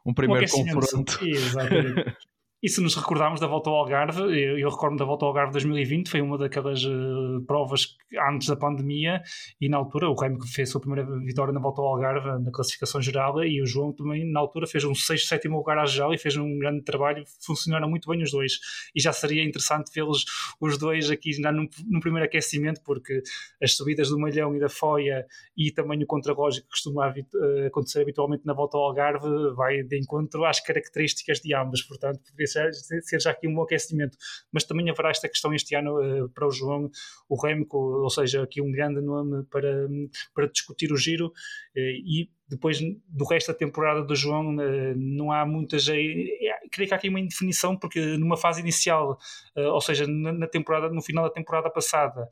um, 0.04 0.10
um 0.10 0.14
primeiro 0.14 0.50
confronto. 0.50 1.24
Exatamente. 1.24 2.16
E 2.62 2.68
se 2.68 2.80
nos 2.80 2.94
recordarmos 2.94 3.40
da 3.40 3.48
volta 3.48 3.68
ao 3.70 3.74
Algarve, 3.74 4.20
eu, 4.20 4.56
eu 4.56 4.70
recordo 4.70 4.96
da 4.96 5.04
volta 5.04 5.24
ao 5.24 5.30
Algarve 5.30 5.50
2020, 5.50 6.08
foi 6.08 6.20
uma 6.20 6.38
daquelas 6.38 6.84
uh, 6.84 7.42
provas 7.44 7.96
antes 8.30 8.46
da 8.46 8.54
pandemia, 8.54 9.20
e 9.60 9.68
na 9.68 9.78
altura 9.78 10.08
o 10.08 10.14
Remo 10.14 10.46
fez 10.46 10.68
a 10.68 10.72
sua 10.72 10.80
primeira 10.80 11.04
vitória 11.24 11.52
na 11.52 11.58
volta 11.58 11.80
ao 11.80 11.88
Algarve 11.88 12.40
na 12.40 12.52
classificação 12.52 13.02
geral, 13.02 13.42
e 13.42 13.60
o 13.60 13.66
João 13.66 13.92
também 13.92 14.30
na 14.30 14.38
altura 14.38 14.68
fez 14.68 14.84
um 14.84 14.94
6, 14.94 15.26
7 15.26 15.48
lugar 15.48 15.76
à 15.76 15.86
geral 15.86 16.14
e 16.14 16.18
fez 16.18 16.36
um 16.36 16.56
grande 16.56 16.84
trabalho, 16.84 17.24
funcionaram 17.44 17.90
muito 17.90 18.08
bem 18.08 18.22
os 18.22 18.30
dois. 18.30 18.52
E 18.94 19.02
já 19.02 19.12
seria 19.12 19.42
interessante 19.42 19.90
vê-los 19.92 20.24
os 20.60 20.78
dois 20.78 21.10
aqui 21.10 21.32
já 21.32 21.50
num, 21.50 21.66
primeiro 21.98 22.26
aquecimento, 22.26 22.80
porque 22.84 23.22
as 23.60 23.74
subidas 23.74 24.08
do 24.08 24.20
Malhão 24.20 24.54
e 24.54 24.60
da 24.60 24.68
Foia 24.68 25.26
e 25.56 25.72
também 25.72 26.00
o 26.00 26.06
contrarrelógio 26.06 26.62
que 26.62 26.68
costuma 26.68 27.08
uh, 27.08 27.66
acontecer 27.66 28.02
habitualmente 28.02 28.46
na 28.46 28.54
volta 28.54 28.76
ao 28.76 28.84
Algarve 28.84 29.52
vai 29.56 29.82
de 29.82 29.98
encontro 29.98 30.44
às 30.44 30.60
características 30.60 31.40
de 31.40 31.52
ambas, 31.56 31.82
portanto 31.82 32.20
poderia 32.30 32.51
ser 32.52 33.20
já 33.20 33.30
aqui 33.30 33.48
um 33.48 33.62
aquecimento. 33.62 34.16
Mas 34.52 34.64
também 34.64 34.88
haverá 34.90 35.10
esta 35.10 35.28
questão 35.28 35.52
este 35.54 35.74
ano 35.74 36.24
uh, 36.24 36.28
para 36.28 36.46
o 36.46 36.50
João, 36.50 36.90
o 37.28 37.40
Remco, 37.40 37.78
ou 37.78 38.10
seja, 38.10 38.42
aqui 38.42 38.60
um 38.60 38.70
grande 38.70 39.00
nome 39.00 39.44
para, 39.44 39.88
para 40.34 40.46
discutir 40.46 40.92
o 40.92 40.96
giro 40.96 41.28
uh, 41.28 41.32
e 41.76 42.30
depois 42.52 42.78
do 43.08 43.24
resto 43.24 43.52
da 43.52 43.58
temporada 43.58 44.02
do 44.02 44.14
João 44.14 44.56
uh, 44.56 44.94
não 44.96 45.32
há 45.32 45.44
muitas 45.44 45.86
creio 45.86 46.88
que 46.88 46.94
há 46.94 46.96
aqui 46.96 47.08
uma 47.08 47.20
indefinição 47.20 47.76
porque 47.76 48.00
numa 48.16 48.36
fase 48.36 48.60
inicial 48.60 49.18
ou 49.56 49.80
seja 49.80 50.06
na, 50.06 50.46
temporada 50.46 50.88
no 50.88 51.02
final 51.02 51.24
da 51.24 51.30
temporada 51.30 51.70
passada 51.70 52.28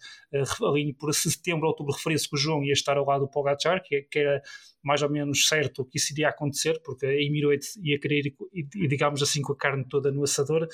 ali 0.63 0.95
por 0.95 1.13
setembro 1.15 1.67
outubro 1.69 1.95
referia-se 1.95 2.29
que 2.29 2.37
o 2.37 2.39
João 2.39 2.63
ia 2.63 2.73
estar 2.73 2.97
ao 2.97 3.05
lado 3.05 3.27
do 3.27 3.31
Pogacar 3.31 3.83
que, 3.83 4.07
era 4.15 4.43
mais 4.83 5.03
ou 5.03 5.11
menos 5.11 5.47
certo 5.47 5.85
que 5.85 5.99
isso 5.99 6.13
iria 6.13 6.29
acontecer, 6.29 6.81
porque 6.85 7.07
a 7.07 7.15
Emirates 7.15 7.77
ia 7.77 7.99
querer 7.99 8.35
ir, 8.53 8.89
digamos 8.89 9.23
assim, 9.23 9.43
com 9.43 9.53
a 9.53 9.57
carne 9.57 9.85
toda 9.89 10.11
no 10.11 10.23
assador, 10.23 10.67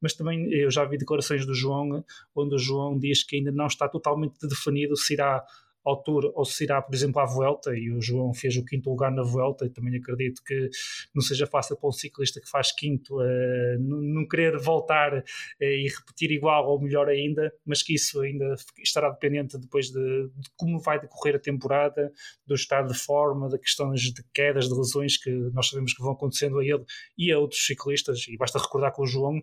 mas 0.00 0.14
também 0.14 0.52
eu 0.52 0.70
já 0.70 0.84
vi 0.84 0.98
declarações 0.98 1.46
do 1.46 1.54
João, 1.54 2.04
onde 2.34 2.54
o 2.54 2.58
João 2.58 2.98
diz 2.98 3.24
que 3.24 3.36
ainda 3.36 3.52
não 3.52 3.66
está 3.66 3.88
totalmente 3.88 4.46
definido 4.46 4.96
se 4.96 5.14
irá 5.14 5.44
ao 5.84 6.02
Tour 6.02 6.32
ou 6.34 6.44
se 6.44 6.64
irá, 6.64 6.80
por 6.80 6.94
exemplo, 6.94 7.20
à 7.20 7.26
Vuelta, 7.26 7.74
e 7.76 7.90
o 7.90 8.00
João 8.00 8.32
fez 8.32 8.56
o 8.56 8.64
quinto 8.64 8.90
lugar 8.90 9.10
na 9.10 9.22
Vuelta, 9.22 9.66
e 9.66 9.70
também 9.70 9.96
acredito 9.96 10.42
que 10.44 10.70
não 11.14 11.22
seja 11.22 11.46
fácil 11.46 11.76
para 11.76 11.88
um 11.88 11.92
ciclista 11.92 12.40
que 12.40 12.48
faz 12.48 12.72
quinto 12.72 13.20
uh, 13.20 13.78
não, 13.78 14.26
querer 14.26 14.58
voltar 14.58 15.18
uh, 15.18 15.24
e 15.60 15.88
repetir 15.88 16.30
igual 16.30 16.68
ou 16.68 16.80
melhor 16.80 17.08
ainda, 17.08 17.52
mas 17.64 17.82
que 17.82 17.94
isso 17.94 18.20
ainda 18.20 18.54
estará 18.78 19.10
dependente 19.10 19.58
depois 19.58 19.86
de, 19.86 20.28
de, 20.28 20.50
como 20.56 20.78
vai 20.78 21.00
decorrer 21.00 21.36
a 21.36 21.40
temporada, 21.40 22.12
do 22.46 22.54
estado 22.54 22.92
de 22.92 22.98
forma, 22.98 23.48
de 23.48 23.58
questões 23.58 24.00
de 24.00 24.22
quedas, 24.32 24.68
de 24.68 24.74
lesões 24.74 25.16
que 25.16 25.30
nós 25.52 25.68
sabemos 25.68 25.94
que 25.94 26.02
vão 26.02 26.12
acontecendo 26.12 26.58
a 26.58 26.64
ele 26.64 26.84
e 27.18 27.32
a 27.32 27.38
outros 27.38 27.64
ciclistas, 27.66 28.26
e 28.28 28.36
basta 28.36 28.58
recordar 28.58 28.92
que 28.92 29.02
o 29.02 29.06
João 29.06 29.42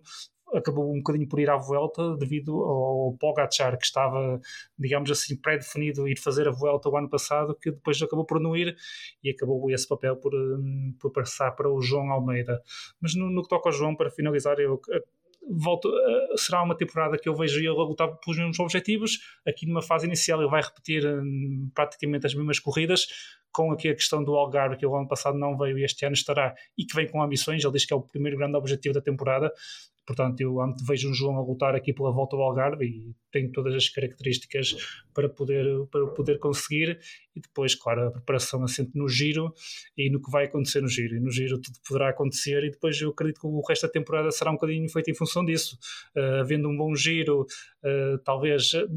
acabou 0.54 0.92
um 0.92 0.98
bocadinho 0.98 1.28
por 1.28 1.40
ir 1.40 1.50
à 1.50 1.56
volta 1.56 2.16
devido 2.16 2.62
ao 2.62 3.16
Pogacar 3.18 3.78
que 3.78 3.84
estava, 3.84 4.40
digamos 4.78 5.10
assim, 5.10 5.36
pré-definido 5.36 6.08
ir 6.08 6.18
fazer 6.18 6.48
a 6.48 6.52
volta 6.52 6.88
o 6.88 6.96
ano 6.96 7.08
passado, 7.08 7.54
que 7.54 7.70
depois 7.70 8.00
acabou 8.02 8.24
por 8.24 8.40
não 8.40 8.56
ir 8.56 8.76
e 9.22 9.30
acabou 9.30 9.70
esse 9.70 9.86
papel 9.86 10.16
por, 10.16 10.34
hum, 10.34 10.94
por 11.00 11.12
passar 11.12 11.52
para 11.52 11.70
o 11.70 11.80
João 11.80 12.10
Almeida. 12.10 12.62
Mas 13.00 13.14
no, 13.14 13.30
no 13.30 13.42
que 13.42 13.48
toca 13.48 13.68
ao 13.68 13.72
João, 13.72 13.94
para 13.94 14.10
finalizar, 14.10 14.58
eu 14.58 14.80
volto, 15.48 15.88
uh, 15.88 16.38
será 16.38 16.62
uma 16.62 16.76
temporada 16.76 17.18
que 17.18 17.28
eu 17.28 17.34
vejo 17.34 17.58
ele 17.58 17.68
lutar 17.70 18.08
pelos 18.18 18.38
mesmos 18.38 18.58
objetivos. 18.58 19.18
Aqui 19.46 19.66
numa 19.66 19.82
fase 19.82 20.06
inicial 20.06 20.40
ele 20.40 20.50
vai 20.50 20.62
repetir 20.62 21.04
um, 21.06 21.70
praticamente 21.74 22.26
as 22.26 22.34
mesmas 22.34 22.58
corridas, 22.58 23.06
com 23.52 23.72
aqui 23.72 23.88
a 23.88 23.94
questão 23.94 24.22
do 24.22 24.34
Algarve, 24.34 24.76
que 24.76 24.86
o 24.86 24.94
ano 24.94 25.08
passado 25.08 25.36
não 25.36 25.56
veio 25.56 25.78
e 25.78 25.84
este 25.84 26.04
ano 26.04 26.14
estará, 26.14 26.54
e 26.78 26.84
que 26.84 26.94
vem 26.94 27.08
com 27.08 27.22
ambições. 27.22 27.64
Ele 27.64 27.72
diz 27.72 27.84
que 27.84 27.92
é 27.92 27.96
o 27.96 28.02
primeiro 28.02 28.36
grande 28.36 28.56
objetivo 28.56 28.94
da 28.94 29.00
temporada. 29.00 29.52
Portanto, 30.10 30.40
eu 30.40 30.56
vejo 30.88 31.08
um 31.08 31.14
João 31.14 31.36
a 31.36 31.40
lutar 31.40 31.76
aqui 31.76 31.92
pela 31.92 32.10
volta 32.10 32.34
ao 32.34 32.42
Algarve 32.42 32.84
e 32.84 33.14
tem 33.30 33.48
todas 33.48 33.72
as 33.76 33.88
características 33.88 34.74
para 35.14 35.28
poder, 35.28 35.86
para 35.86 36.04
poder 36.08 36.40
conseguir. 36.40 36.98
E 37.36 37.40
depois, 37.40 37.76
claro, 37.76 38.08
a 38.08 38.10
preparação 38.10 38.64
assente 38.64 38.90
no 38.96 39.08
giro 39.08 39.54
e 39.96 40.10
no 40.10 40.20
que 40.20 40.28
vai 40.28 40.46
acontecer 40.46 40.80
no 40.80 40.88
giro. 40.88 41.14
E 41.14 41.20
no 41.20 41.30
giro 41.30 41.60
tudo 41.60 41.78
poderá 41.86 42.08
acontecer 42.08 42.64
e 42.64 42.72
depois 42.72 43.00
eu 43.00 43.10
acredito 43.10 43.40
que 43.40 43.46
o 43.46 43.62
resto 43.68 43.86
da 43.86 43.92
temporada 43.92 44.32
será 44.32 44.50
um 44.50 44.54
bocadinho 44.54 44.90
feito 44.90 45.12
em 45.12 45.14
função 45.14 45.44
disso. 45.44 45.78
Uh, 46.16 46.40
havendo 46.40 46.68
um 46.68 46.76
bom 46.76 46.92
giro, 46.96 47.42
uh, 47.42 48.18
talvez. 48.24 48.72
Uh, 48.72 48.88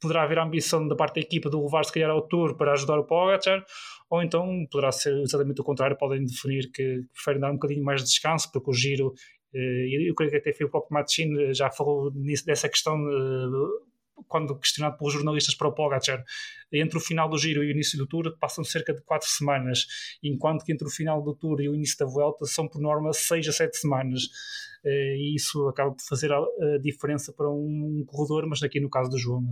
poderá 0.00 0.24
haver 0.24 0.38
a 0.38 0.44
ambição 0.44 0.86
da 0.86 0.94
parte 0.94 1.14
da 1.16 1.20
equipa 1.22 1.48
de 1.48 1.56
levar 1.56 1.84
se 1.84 1.92
calhar 1.92 2.10
ao 2.10 2.26
Tour 2.28 2.54
para 2.56 2.72
ajudar 2.72 2.98
o 2.98 3.04
Pogacar, 3.04 3.64
ou 4.10 4.22
então 4.22 4.66
poderá 4.70 4.92
ser 4.92 5.18
exatamente 5.20 5.60
o 5.60 5.64
contrário, 5.64 5.96
podem 5.96 6.24
definir 6.24 6.70
que 6.70 7.02
preferem 7.12 7.40
dar 7.40 7.50
um 7.50 7.54
bocadinho 7.54 7.82
mais 7.82 8.02
de 8.02 8.08
descanso, 8.08 8.50
porque 8.52 8.70
o 8.70 8.74
giro 8.74 9.14
eu 9.52 10.14
creio 10.14 10.30
que 10.30 10.36
até 10.36 10.52
foi 10.52 10.66
o 10.66 10.70
próprio 10.70 10.94
Matchin 10.94 11.38
eh, 11.40 11.54
já 11.54 11.70
falou 11.70 12.10
nisso, 12.12 12.44
dessa 12.44 12.68
questão 12.68 12.96
eh, 12.96 13.86
quando 14.28 14.58
questionado 14.58 14.96
pelos 14.96 15.12
jornalistas 15.12 15.54
para 15.54 15.68
o 15.68 15.72
Pogacar, 15.72 16.24
entre 16.72 16.98
o 16.98 17.00
final 17.00 17.28
do 17.28 17.38
giro 17.38 17.62
e 17.62 17.68
o 17.68 17.70
início 17.70 17.98
do 17.98 18.06
Tour 18.06 18.36
passam 18.38 18.64
cerca 18.64 18.92
de 18.94 19.02
4 19.02 19.28
semanas, 19.28 19.86
enquanto 20.22 20.64
que 20.64 20.72
entre 20.72 20.86
o 20.86 20.90
final 20.90 21.22
do 21.22 21.34
Tour 21.34 21.60
e 21.60 21.68
o 21.68 21.74
início 21.74 21.98
da 21.98 22.06
Vuelta 22.06 22.46
são 22.46 22.66
por 22.66 22.80
norma 22.80 23.12
6 23.12 23.48
a 23.48 23.52
7 23.52 23.76
semanas. 23.76 24.22
E 24.84 25.34
isso 25.34 25.66
acaba 25.68 25.90
por 25.90 26.02
fazer 26.02 26.32
a 26.32 26.40
diferença 26.80 27.32
para 27.32 27.50
um 27.50 28.04
corredor, 28.06 28.46
mas 28.48 28.62
aqui 28.62 28.78
no 28.78 28.88
caso 28.88 29.10
do 29.10 29.18
João, 29.18 29.42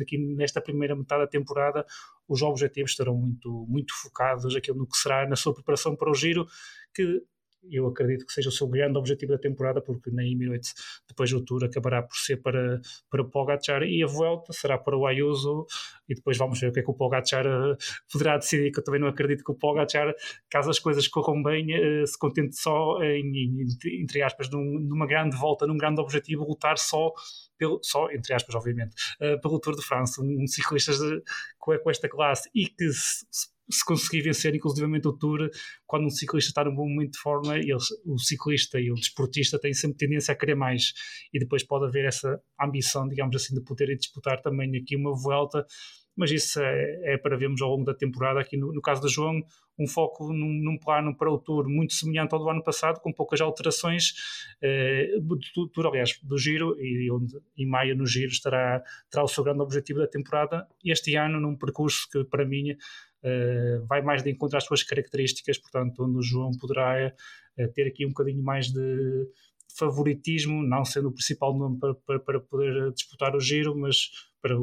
aqui 0.00 0.16
nesta 0.36 0.60
primeira 0.60 0.94
metade 0.94 1.22
da 1.22 1.28
temporada, 1.28 1.84
os 2.28 2.40
objetivos 2.40 2.92
estarão 2.92 3.16
muito, 3.16 3.66
muito 3.68 3.92
focados 4.00 4.54
aquilo 4.54 4.78
no 4.78 4.86
que 4.86 4.96
será 4.96 5.28
na 5.28 5.34
sua 5.34 5.52
preparação 5.52 5.96
para 5.96 6.08
o 6.08 6.14
giro, 6.14 6.46
que 6.94 7.20
eu 7.68 7.86
acredito 7.86 8.26
que 8.26 8.32
seja 8.32 8.48
o 8.48 8.52
seu 8.52 8.66
grande 8.68 8.98
objetivo 8.98 9.32
da 9.32 9.38
temporada, 9.38 9.80
porque 9.80 10.10
na 10.10 10.24
Emirates, 10.24 10.74
depois 11.08 11.30
do 11.30 11.44
Tour, 11.44 11.64
acabará 11.64 12.02
por 12.02 12.16
ser 12.16 12.38
para, 12.38 12.80
para 13.10 13.24
Pogacar 13.24 13.82
e 13.82 14.02
a 14.02 14.06
volta 14.06 14.52
será 14.52 14.78
para 14.78 14.96
o 14.96 15.06
Ayuso. 15.06 15.66
E 16.08 16.14
depois 16.14 16.36
vamos 16.36 16.58
ver 16.60 16.68
o 16.68 16.72
que 16.72 16.80
é 16.80 16.82
que 16.82 16.90
o 16.90 16.94
Pogacar 16.94 17.46
uh, 17.46 17.76
poderá 18.12 18.36
decidir. 18.36 18.72
Que 18.72 18.80
eu 18.80 18.84
também 18.84 19.00
não 19.00 19.08
acredito 19.08 19.44
que 19.44 19.52
o 19.52 19.54
Pogacar, 19.54 20.14
caso 20.48 20.70
as 20.70 20.78
coisas 20.78 21.06
corram 21.08 21.42
bem, 21.42 21.66
uh, 21.74 22.06
se 22.06 22.18
contente 22.18 22.56
só 22.56 23.02
em, 23.02 23.66
entre 24.00 24.22
aspas, 24.22 24.48
num, 24.50 24.80
numa 24.80 25.06
grande 25.06 25.36
volta, 25.36 25.66
num 25.66 25.76
grande 25.76 26.00
objetivo, 26.00 26.44
lutar 26.44 26.78
só 26.78 27.12
pelo, 27.58 27.78
só, 27.82 28.10
entre 28.10 28.32
aspas, 28.32 28.54
obviamente, 28.54 28.94
uh, 29.20 29.38
pelo 29.40 29.60
Tour 29.60 29.76
de 29.76 29.82
France, 29.82 30.20
um, 30.20 30.42
um 30.42 30.46
ciclista 30.46 30.92
de, 30.92 31.22
com, 31.58 31.76
com, 31.78 31.90
esta 31.90 32.08
classe 32.08 32.48
e 32.54 32.66
que 32.66 32.90
se, 32.90 33.26
se 33.30 33.48
conseguir 33.86 34.22
vencer 34.22 34.54
inclusivamente 34.54 35.08
o 35.08 35.12
Tour, 35.12 35.48
quando 35.86 36.06
um 36.06 36.10
ciclista 36.10 36.50
está 36.50 36.64
num 36.64 36.74
bom 36.74 36.88
momento 36.88 37.12
de 37.12 37.18
forma, 37.18 37.56
ele, 37.56 37.74
o 38.04 38.18
ciclista 38.18 38.80
e 38.80 38.90
o 38.90 38.94
desportista 38.94 39.58
têm 39.58 39.72
sempre 39.72 39.98
tendência 39.98 40.32
a 40.32 40.36
querer 40.36 40.54
mais. 40.54 40.92
E 41.32 41.38
depois 41.38 41.64
pode 41.64 41.86
haver 41.86 42.04
essa 42.04 42.40
ambição, 42.60 43.08
digamos 43.08 43.36
assim, 43.36 43.54
de 43.54 43.62
poder 43.62 43.94
disputar 43.96 44.40
também 44.42 44.76
aqui 44.76 44.96
uma 44.96 45.14
volta. 45.14 45.64
Mas 46.16 46.30
isso 46.30 46.60
é, 46.60 47.14
é, 47.14 47.18
para 47.18 47.36
vermos 47.36 47.62
ao 47.62 47.70
longo 47.70 47.84
da 47.84 47.94
temporada. 47.94 48.40
Aqui 48.40 48.56
no, 48.56 48.72
no 48.72 48.82
caso 48.82 49.00
do 49.00 49.08
João, 49.08 49.40
um 49.80 49.86
foco 49.86 50.32
num, 50.32 50.52
num, 50.62 50.78
plano 50.78 51.16
para 51.16 51.32
o 51.32 51.38
Tour 51.38 51.68
muito 51.68 51.94
semelhante 51.94 52.34
ao 52.34 52.38
do 52.38 52.50
ano 52.50 52.62
passado, 52.62 53.00
com 53.00 53.12
poucas 53.12 53.40
alterações 53.40 54.12
eh, 54.62 55.18
do 55.20 55.38
Tour, 55.68 55.86
aliás, 55.86 56.18
do 56.22 56.36
Giro, 56.36 56.76
e 56.78 57.10
onde 57.10 57.40
em 57.56 57.66
maio 57.66 57.96
no 57.96 58.06
Giro 58.06 58.30
estará, 58.30 58.82
terá 59.10 59.24
o 59.24 59.28
seu 59.28 59.42
grande 59.42 59.62
objetivo 59.62 60.00
da 60.00 60.06
temporada, 60.06 60.66
este 60.84 61.16
ano 61.16 61.40
num 61.40 61.56
percurso 61.56 62.06
que 62.12 62.22
para 62.24 62.44
mim 62.44 62.76
vai 63.86 64.02
mais 64.02 64.22
de 64.22 64.30
encontro 64.30 64.56
às 64.56 64.64
suas 64.64 64.82
características, 64.82 65.58
portanto, 65.58 66.04
onde 66.04 66.18
o 66.18 66.22
João 66.22 66.50
poderá 66.58 67.12
uh, 67.58 67.72
ter 67.72 67.86
aqui 67.86 68.06
um 68.06 68.10
bocadinho 68.10 68.42
mais 68.42 68.68
de 68.68 69.28
favoritismo, 69.78 70.62
não 70.62 70.84
sendo 70.84 71.08
o 71.08 71.12
principal 71.12 71.56
nome 71.56 71.78
para, 71.78 71.94
para, 71.94 72.20
para 72.20 72.40
poder 72.40 72.92
disputar 72.92 73.34
o 73.34 73.40
giro, 73.40 73.76
mas 73.76 74.10
para 74.42 74.56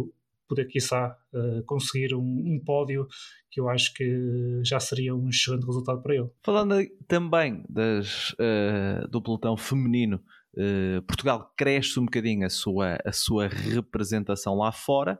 poder, 0.48 0.66
quiçá, 0.66 1.16
uh, 1.34 1.64
conseguir 1.66 2.16
um, 2.16 2.22
um, 2.22 2.62
pódio 2.64 3.08
que 3.52 3.60
eu 3.60 3.68
acho 3.70 3.94
que 3.94 4.62
já 4.64 4.80
seria 4.80 5.14
um 5.14 5.30
excelente 5.30 5.66
resultado 5.66 6.02
para 6.02 6.16
ele. 6.16 6.30
Falando 6.44 6.76
também 7.08 7.64
das, 7.70 8.32
uh, 8.32 9.08
do 9.10 9.22
pelotão 9.22 9.58
feminino, 9.58 10.24
uh, 10.56 11.02
Portugal 11.04 11.52
cresce 11.58 12.00
um 12.00 12.06
bocadinho 12.06 12.46
a 12.46 12.50
sua, 12.50 12.98
a 13.06 13.12
sua 13.12 13.48
representação 13.48 14.56
lá 14.56 14.72
fora, 14.72 15.20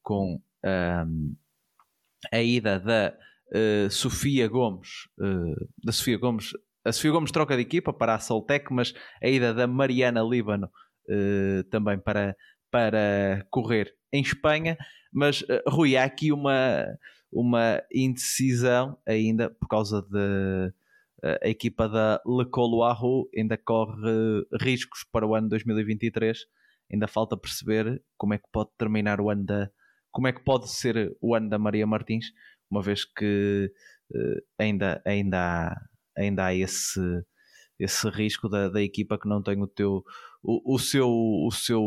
com 0.00 0.40
um, 0.64 1.36
a 2.32 2.40
ida 2.40 2.78
da 2.80 3.14
Sofia 3.90 4.46
Gomes, 4.48 5.08
da 5.82 5.92
Sofia 5.92 6.18
Gomes, 6.18 6.50
a 6.84 6.92
Sofia 6.92 7.10
Gomes 7.10 7.30
troca 7.30 7.56
de 7.56 7.62
equipa 7.62 7.92
para 7.92 8.14
a 8.14 8.18
Soltec, 8.18 8.72
mas 8.72 8.92
a 9.22 9.28
ida 9.28 9.54
da 9.54 9.66
Mariana 9.66 10.22
Líbano 10.22 10.70
também 11.70 11.98
para, 11.98 12.36
para 12.70 13.46
correr 13.50 13.94
em 14.12 14.20
Espanha, 14.20 14.76
mas 15.12 15.42
uh, 15.42 15.62
Rui, 15.68 15.96
há 15.96 16.04
aqui 16.04 16.32
uma, 16.32 16.86
uma 17.32 17.82
indecisão 17.92 18.98
ainda 19.06 19.50
por 19.50 19.68
causa 19.68 20.02
de 20.02 20.72
uh, 21.24 21.38
a 21.42 21.48
equipa 21.48 21.88
da 21.88 22.20
Le 22.26 22.46
Colo 22.46 22.82
Arro 22.82 23.28
ainda 23.36 23.56
corre 23.56 23.92
uh, 23.92 24.46
riscos 24.60 25.04
para 25.10 25.26
o 25.26 25.34
ano 25.34 25.48
2023. 25.48 26.38
Ainda 26.90 27.06
falta 27.06 27.36
perceber 27.36 28.02
como 28.16 28.34
é 28.34 28.38
que 28.38 28.48
pode 28.50 28.70
terminar 28.78 29.20
o 29.20 29.30
ano 29.30 29.44
da 29.44 29.70
como 30.18 30.26
é 30.26 30.32
que 30.32 30.42
pode 30.42 30.68
ser 30.68 31.16
o 31.20 31.32
ano 31.32 31.48
da 31.48 31.60
Maria 31.60 31.86
Martins, 31.86 32.32
uma 32.68 32.82
vez 32.82 33.04
que 33.04 33.72
ainda, 34.58 35.00
ainda 35.06 35.38
há, 35.38 35.80
ainda 36.16 36.46
há 36.46 36.52
esse 36.52 37.00
esse 37.78 38.10
risco 38.10 38.48
da, 38.48 38.68
da 38.68 38.82
equipa 38.82 39.16
que 39.16 39.28
não 39.28 39.40
tem 39.40 39.62
o 39.62 39.68
teu 39.68 40.02
o, 40.42 40.74
o 40.74 40.76
seu 40.76 41.08
o 41.08 41.52
seu 41.52 41.80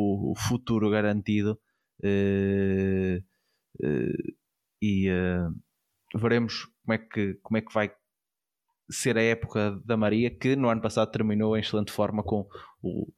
futuro 0.47 0.89
garantido 0.89 1.59
uh, 2.05 3.17
uh, 3.85 4.33
e 4.81 5.09
uh, 5.11 6.17
veremos 6.17 6.69
como 6.85 6.93
é 6.93 6.97
que 6.99 7.33
como 7.43 7.57
é 7.57 7.61
que 7.61 7.73
vai 7.73 7.93
ser 8.89 9.17
a 9.17 9.21
época 9.21 9.77
da 9.83 9.97
Maria 9.97 10.33
que 10.33 10.55
no 10.55 10.69
ano 10.69 10.81
passado 10.81 11.11
terminou 11.11 11.57
em 11.57 11.59
excelente 11.59 11.91
forma 11.91 12.23
com 12.23 12.47
o 12.81 13.11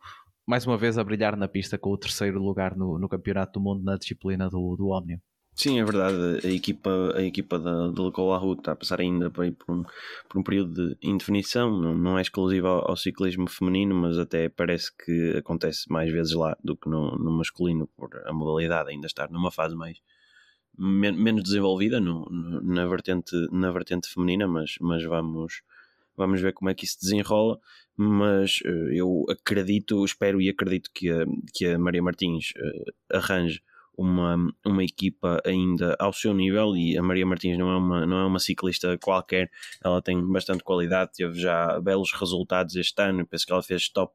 mais 0.46 0.66
uma 0.66 0.78
vez 0.78 0.98
a 0.98 1.04
brilhar 1.04 1.36
na 1.36 1.48
pista 1.48 1.78
com 1.78 1.92
o 1.92 1.98
terceiro 1.98 2.40
lugar 2.40 2.76
no, 2.76 2.98
no 2.98 3.10
campeonato 3.10 3.60
do 3.60 3.64
mundo 3.64 3.84
na 3.84 3.98
disciplina 3.98 4.50
do, 4.50 4.76
do 4.76 4.88
Omnium. 4.90 5.20
Sim, 5.56 5.80
é 5.80 5.84
verdade. 5.84 6.46
A 6.46 6.50
equipa, 6.50 7.14
a 7.16 7.22
equipa 7.22 7.60
da, 7.60 7.90
da 7.92 8.04
Lecolahu 8.04 8.54
está 8.54 8.72
a 8.72 8.76
passar 8.76 9.00
ainda 9.00 9.30
por, 9.30 9.50
por, 9.54 9.72
um, 9.72 9.84
por 10.28 10.40
um 10.40 10.44
período 10.44 10.96
de 10.96 10.98
indefinição. 11.02 11.70
Não, 11.80 11.96
não 11.96 12.18
é 12.18 12.22
exclusivo 12.22 12.68
ao, 12.68 12.90
ao, 12.90 12.98
ciclismo 12.98 13.48
feminino, 13.48 13.94
mas 13.94 14.18
até 14.18 14.50
parece 14.50 14.92
que 14.98 15.38
acontece 15.38 15.92
mais 15.92 16.12
vezes 16.12 16.34
lá 16.34 16.58
do 16.64 16.76
que 16.76 16.90
no, 16.90 17.16
no 17.18 17.32
masculino, 17.32 17.88
por 17.96 18.10
a 18.26 18.34
modalidade 18.34 18.90
ainda 18.90 19.06
estar 19.06 19.30
numa 19.30 19.52
fase 19.52 19.76
mais 19.76 20.00
men, 20.78 21.14
menos 21.14 21.44
desenvolvida 21.44 22.00
no, 22.00 22.26
no, 22.32 22.62
na, 22.62 22.88
vertente, 22.88 23.36
na 23.52 23.72
vertente 23.72 24.10
feminina, 24.10 24.48
mas, 24.48 24.76
mas 24.82 25.04
vamos, 25.04 25.62
vamos 26.16 26.42
ver 26.42 26.54
como 26.54 26.70
é 26.70 26.74
que 26.74 26.86
isso 26.86 27.00
desenrola. 27.00 27.60
Mas 27.96 28.60
uh, 28.66 28.92
eu 28.92 29.26
acredito, 29.30 30.04
espero 30.04 30.42
e 30.42 30.50
acredito 30.50 30.90
que 30.94 31.10
a, 31.12 31.26
que 31.54 31.66
a 31.68 31.78
Maria 31.78 32.02
Martins 32.02 32.52
uh, 32.58 33.18
arranje 33.18 33.62
uma, 33.98 34.36
uma 34.66 34.84
equipa 34.84 35.42
ainda 35.46 35.96
ao 36.00 36.12
seu 36.12 36.34
nível 36.34 36.76
e 36.76 36.98
a 36.98 37.04
Maria 37.04 37.26
Martins 37.26 37.58
não 37.58 37.70
é, 37.70 37.78
uma, 37.78 38.06
não 38.06 38.18
é 38.18 38.26
uma 38.26 38.40
ciclista 38.40 38.98
qualquer, 38.98 39.52
ela 39.84 40.02
tem 40.02 40.20
bastante 40.26 40.64
qualidade, 40.64 41.12
teve 41.16 41.40
já 41.40 41.80
belos 41.80 42.12
resultados 42.14 42.76
este 42.76 43.02
ano, 43.02 43.26
penso 43.28 43.46
que 43.46 43.54
ela 43.54 43.62
fez 43.62 43.90
top 43.90 44.14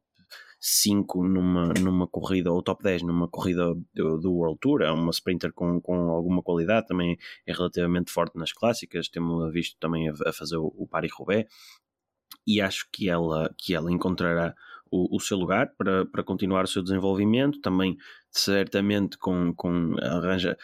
5 0.61 1.23
numa, 1.23 1.73
numa 1.75 2.07
corrida, 2.09 2.53
ou 2.53 2.63
top 2.63 2.83
10 2.83 3.03
numa 3.03 3.29
corrida 3.29 3.75
do, 3.95 4.19
do 4.19 4.33
World 4.33 4.59
Tour, 4.61 4.83
é 4.83 4.91
uma 4.91 5.11
sprinter 5.11 5.53
com, 5.53 5.81
com 5.81 6.11
alguma 6.11 6.43
qualidade, 6.43 6.89
também 6.89 7.17
é 7.47 7.53
relativamente 7.53 8.11
forte 8.11 8.37
nas 8.37 8.53
clássicas, 8.53 9.09
temos 9.09 9.53
visto 9.53 9.77
também 9.79 10.09
a, 10.09 10.15
a 10.27 10.33
fazer 10.33 10.57
o, 10.57 10.75
o 10.77 10.87
Paris-Roubaix, 10.89 11.49
e 12.49 12.63
acho 12.63 12.89
que 12.91 13.11
ela, 13.11 13.55
que 13.59 13.75
ela 13.75 13.93
encontrará 13.93 14.55
o, 14.91 15.15
o, 15.15 15.21
seu 15.21 15.37
lugar 15.37 15.75
para, 15.77 16.07
para 16.07 16.23
continuar 16.23 16.65
o 16.65 16.67
seu 16.67 16.83
desenvolvimento, 16.83 17.61
também 17.61 17.99
certamente 18.31 19.19
com, 19.19 19.53
com 19.55 19.95
arranja, 20.01 20.57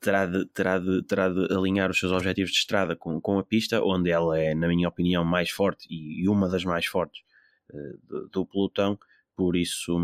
terá 0.00 0.24
de, 0.24 0.46
terá, 0.46 0.78
de, 0.78 1.02
terá 1.02 1.28
de 1.28 1.52
alinhar 1.52 1.90
os 1.90 1.98
seus 1.98 2.12
objetivos 2.12 2.52
de 2.52 2.58
estrada 2.58 2.94
com, 2.94 3.20
com 3.20 3.40
a 3.40 3.42
pista, 3.42 3.82
onde 3.82 4.08
ela 4.08 4.38
é, 4.38 4.54
na 4.54 4.68
minha 4.68 4.88
opinião, 4.88 5.24
mais 5.24 5.50
forte 5.50 5.88
e, 5.90 6.22
e 6.22 6.28
uma 6.28 6.48
das 6.48 6.64
mais 6.64 6.86
fortes 6.86 7.22
uh, 7.72 7.98
do, 8.06 8.28
do, 8.28 8.46
pelotão. 8.46 8.96
Por 9.34 9.56
isso, 9.56 9.96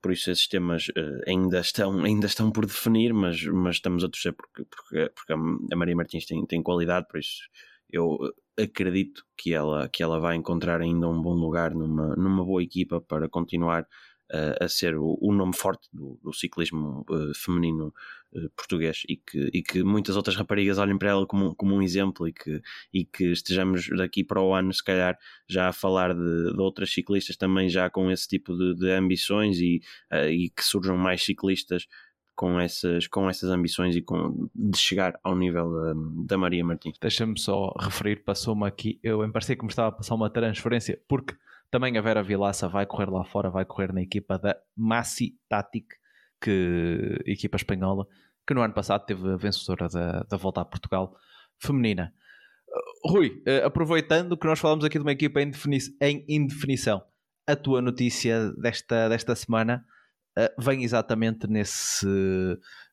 por 0.00 0.12
isso 0.12 0.30
esses 0.30 0.46
temas 0.46 0.86
uh, 0.90 1.22
ainda, 1.26 1.58
estão, 1.58 1.98
ainda 2.06 2.26
estão 2.26 2.52
por 2.52 2.64
definir, 2.64 3.12
mas, 3.12 3.42
mas 3.42 3.76
estamos 3.76 4.04
a 4.04 4.08
torcer 4.08 4.32
porque, 4.34 4.64
porque, 4.64 5.10
porque 5.12 5.32
a 5.32 5.76
Maria 5.76 5.96
Martins 5.96 6.26
tem, 6.26 6.46
tem 6.46 6.62
qualidade, 6.62 7.08
por 7.08 7.18
isso 7.18 7.42
eu 7.90 8.18
acredito 8.58 9.24
que 9.36 9.52
ela, 9.52 9.88
que 9.88 10.02
ela 10.02 10.18
vai 10.18 10.36
encontrar 10.36 10.80
ainda 10.80 11.08
um 11.08 11.20
bom 11.20 11.34
lugar 11.34 11.74
numa, 11.74 12.16
numa 12.16 12.44
boa 12.44 12.62
equipa 12.62 13.00
para 13.00 13.28
continuar 13.28 13.86
uh, 14.32 14.64
a 14.64 14.68
ser 14.68 14.96
o, 14.96 15.18
o, 15.20 15.32
nome 15.32 15.54
forte 15.54 15.88
do, 15.92 16.18
do 16.22 16.32
ciclismo 16.32 17.04
uh, 17.10 17.34
feminino 17.34 17.92
uh, 18.32 18.50
português 18.56 19.02
e 19.08 19.16
que, 19.16 19.50
e 19.52 19.62
que 19.62 19.82
muitas 19.82 20.16
outras 20.16 20.36
raparigas 20.36 20.78
olhem 20.78 20.98
para 20.98 21.10
ela 21.10 21.26
como, 21.26 21.54
como 21.54 21.74
um 21.74 21.82
exemplo 21.82 22.26
e 22.26 22.32
que, 22.32 22.60
e 22.92 23.04
que 23.04 23.30
estejamos 23.32 23.88
daqui 23.96 24.24
para 24.24 24.40
o 24.40 24.54
ano, 24.54 24.72
se 24.72 24.82
calhar, 24.82 25.18
já 25.48 25.68
a 25.68 25.72
falar 25.72 26.14
de, 26.14 26.52
de 26.52 26.60
outras 26.60 26.90
ciclistas 26.92 27.36
também 27.36 27.68
já 27.68 27.90
com 27.90 28.10
esse 28.10 28.26
tipo 28.26 28.56
de, 28.56 28.74
de 28.74 28.90
ambições 28.90 29.58
e, 29.58 29.80
e 30.30 30.50
que 30.50 30.64
surjam 30.64 30.96
mais 30.96 31.22
ciclistas 31.22 31.86
com 32.36 32.60
essas, 32.60 33.08
com 33.08 33.28
essas 33.30 33.50
ambições 33.50 33.96
e 33.96 34.02
com, 34.02 34.48
de 34.54 34.76
chegar 34.76 35.18
ao 35.24 35.34
nível 35.34 35.72
da, 35.72 35.94
da 36.26 36.38
Maria 36.38 36.62
Martins. 36.62 36.98
Deixa-me 37.00 37.38
só 37.40 37.72
referir, 37.80 38.22
passou-me 38.24 38.66
aqui, 38.66 39.00
eu 39.02 39.24
em 39.24 39.32
parecia 39.32 39.56
que 39.56 39.64
me 39.64 39.70
estava 39.70 39.88
a 39.88 39.92
passar 39.92 40.14
uma 40.14 40.28
transferência, 40.28 41.00
porque 41.08 41.34
também 41.70 41.96
a 41.96 42.02
Vera 42.02 42.22
Vilaça 42.22 42.68
vai 42.68 42.84
correr 42.84 43.10
lá 43.10 43.24
fora, 43.24 43.50
vai 43.50 43.64
correr 43.64 43.90
na 43.90 44.02
equipa 44.02 44.38
da 44.38 44.54
Massi 44.76 45.34
Tatic, 45.48 45.86
que, 46.38 47.18
equipa 47.24 47.56
espanhola, 47.56 48.06
que 48.46 48.52
no 48.52 48.60
ano 48.60 48.74
passado 48.74 49.06
teve 49.06 49.32
a 49.32 49.36
vencedora 49.36 49.88
da, 49.88 50.22
da 50.24 50.36
volta 50.36 50.60
a 50.60 50.64
Portugal 50.66 51.16
feminina. 51.58 52.12
Uh, 52.68 53.12
Rui, 53.12 53.42
uh, 53.48 53.64
aproveitando 53.64 54.36
que 54.36 54.46
nós 54.46 54.58
falamos 54.58 54.84
aqui 54.84 54.98
de 54.98 55.04
uma 55.04 55.12
equipa 55.12 55.40
em, 55.40 55.50
em 56.02 56.24
indefinição, 56.28 57.02
a 57.46 57.56
tua 57.56 57.80
notícia 57.80 58.52
desta, 58.52 59.08
desta 59.08 59.34
semana 59.34 59.84
vem 60.58 60.84
exatamente 60.84 61.46
nesse, 61.46 62.06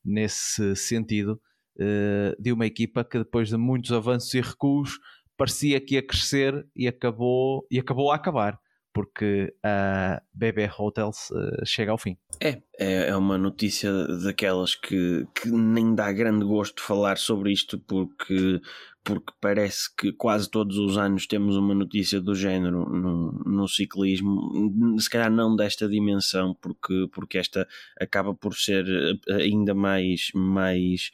nesse 0.04 0.76
sentido 0.76 1.41
uh, 1.78 2.41
de 2.41 2.52
uma 2.52 2.66
equipa 2.66 3.04
que 3.04 3.18
depois 3.18 3.50
de 3.50 3.58
muitos 3.58 3.91
avanços 3.91 4.34
e 4.34 4.41
recuos 4.41 5.00
parecia 5.38 5.82
que 5.82 5.96
ia 5.96 6.06
crescer 6.06 6.66
e 6.76 6.88
acabou, 6.88 7.66
e 7.70 7.80
acabou 7.80 8.12
a 8.12 8.16
acabar 8.16 8.60
porque 8.94 9.54
a 9.64 10.22
BB 10.32 10.70
Hotels 10.78 11.32
uh, 11.32 11.66
chega 11.66 11.91
ao 11.91 11.98
fim. 11.98 12.16
É, 12.39 12.62
é, 12.78 13.10
é 13.10 13.16
uma 13.16 13.39
notícia 13.39 13.91
daquelas 14.24 14.76
que, 14.76 15.26
que 15.34 15.50
nem 15.50 15.96
dá 15.96 16.12
grande 16.12 16.46
gosto 16.46 16.82
falar 16.82 17.18
sobre 17.18 17.52
isto 17.52 17.80
porque, 17.80 18.62
porque 19.04 19.34
parece 19.41 19.93
que 19.95 20.14
quase 20.14 20.49
todos 20.49 20.78
os 20.78 20.97
anos 20.97 21.28
temos 21.28 21.58
uma 21.58 21.76
notícia 21.76 22.22
do 22.22 22.34
género 22.34 22.89
no, 22.89 23.32
no 23.32 23.68
ciclismo, 23.68 24.97
se 24.99 25.10
calhar 25.10 25.30
não 25.32 25.56
desta 25.56 25.88
dimensão, 25.89 26.56
porque, 26.62 27.08
porque 27.12 27.38
esta 27.38 27.68
acaba 27.99 28.34
por 28.34 28.56
ser 28.56 28.86
ainda 29.30 29.74
mais. 29.74 30.32
mais 30.34 31.12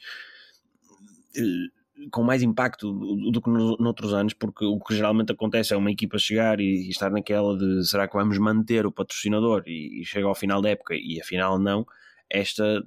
uh, 1.36 1.80
com 2.10 2.22
mais 2.22 2.42
impacto 2.42 2.92
do, 3.30 3.42
que 3.42 3.50
no, 3.50 3.76
noutros 3.76 4.14
anos, 4.14 4.32
porque 4.32 4.64
o 4.64 4.78
que 4.80 4.94
geralmente 4.94 5.32
acontece 5.32 5.74
é 5.74 5.76
uma 5.76 5.90
equipa 5.90 6.16
chegar 6.18 6.58
e, 6.58 6.86
e 6.86 6.88
estar 6.88 7.10
naquela 7.10 7.56
de 7.58 7.84
será 7.86 8.08
que 8.08 8.16
vamos 8.16 8.38
manter 8.38 8.86
o 8.86 8.92
patrocinador 8.92 9.64
e, 9.66 10.00
e 10.00 10.04
chega 10.04 10.26
ao 10.26 10.34
final 10.34 10.62
da 10.62 10.70
época 10.70 10.94
e 10.94 11.20
afinal 11.20 11.58
não, 11.58 11.86
esta 12.30 12.82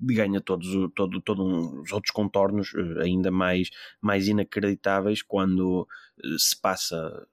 ganha 0.00 0.40
todos 0.40 0.68
todo, 0.94 1.20
todos 1.22 1.44
uns 1.44 1.92
outros 1.92 2.12
contornos 2.12 2.72
eh, 2.74 3.04
ainda 3.04 3.30
mais, 3.30 3.70
mais 4.00 4.28
inacreditáveis 4.28 5.22
quando 5.22 5.88
eh, 6.22 6.36
se 6.38 6.60
passa 6.60 7.26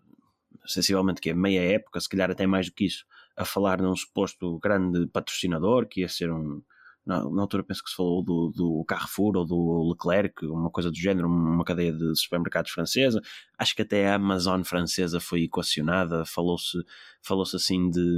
sensivelmente 0.66 1.22
que 1.22 1.30
é 1.30 1.34
meia 1.34 1.62
época, 1.62 2.00
se 2.00 2.08
calhar 2.08 2.32
até 2.32 2.48
mais 2.48 2.68
do 2.68 2.74
que 2.74 2.86
isso, 2.86 3.06
a 3.36 3.44
falar 3.44 3.82
num 3.82 3.96
suposto 3.96 4.60
grande 4.60 5.08
patrocinador 5.08 5.88
que 5.88 6.02
ia 6.02 6.08
ser 6.10 6.32
um, 6.32 6.62
na, 7.06 7.28
na, 7.30 7.42
altura 7.42 7.64
penso 7.64 7.84
que 7.84 7.90
se 7.90 7.96
falou 7.96 8.24
do, 8.24 8.52
do 8.56 8.86
Carrefour 8.86 9.38
ou 9.38 9.46
do 9.46 9.90
Leclerc, 9.90 10.46
uma 10.46 10.70
coisa 10.70 10.92
do 10.92 10.98
género, 10.98 11.28
uma 11.28 11.64
cadeia 11.66 11.92
de 11.92 12.16
supermercados 12.16 12.72
francesa. 12.72 13.20
Acho 13.58 13.76
que 13.76 13.82
até 13.82 14.08
a 14.08 14.16
Amazon 14.16 14.62
francesa 14.64 15.20
foi 15.20 15.44
equacionada, 15.44 16.24
falou-se 16.26 16.78
falou 17.22 17.44
assim 17.44 17.90
de, 17.90 18.18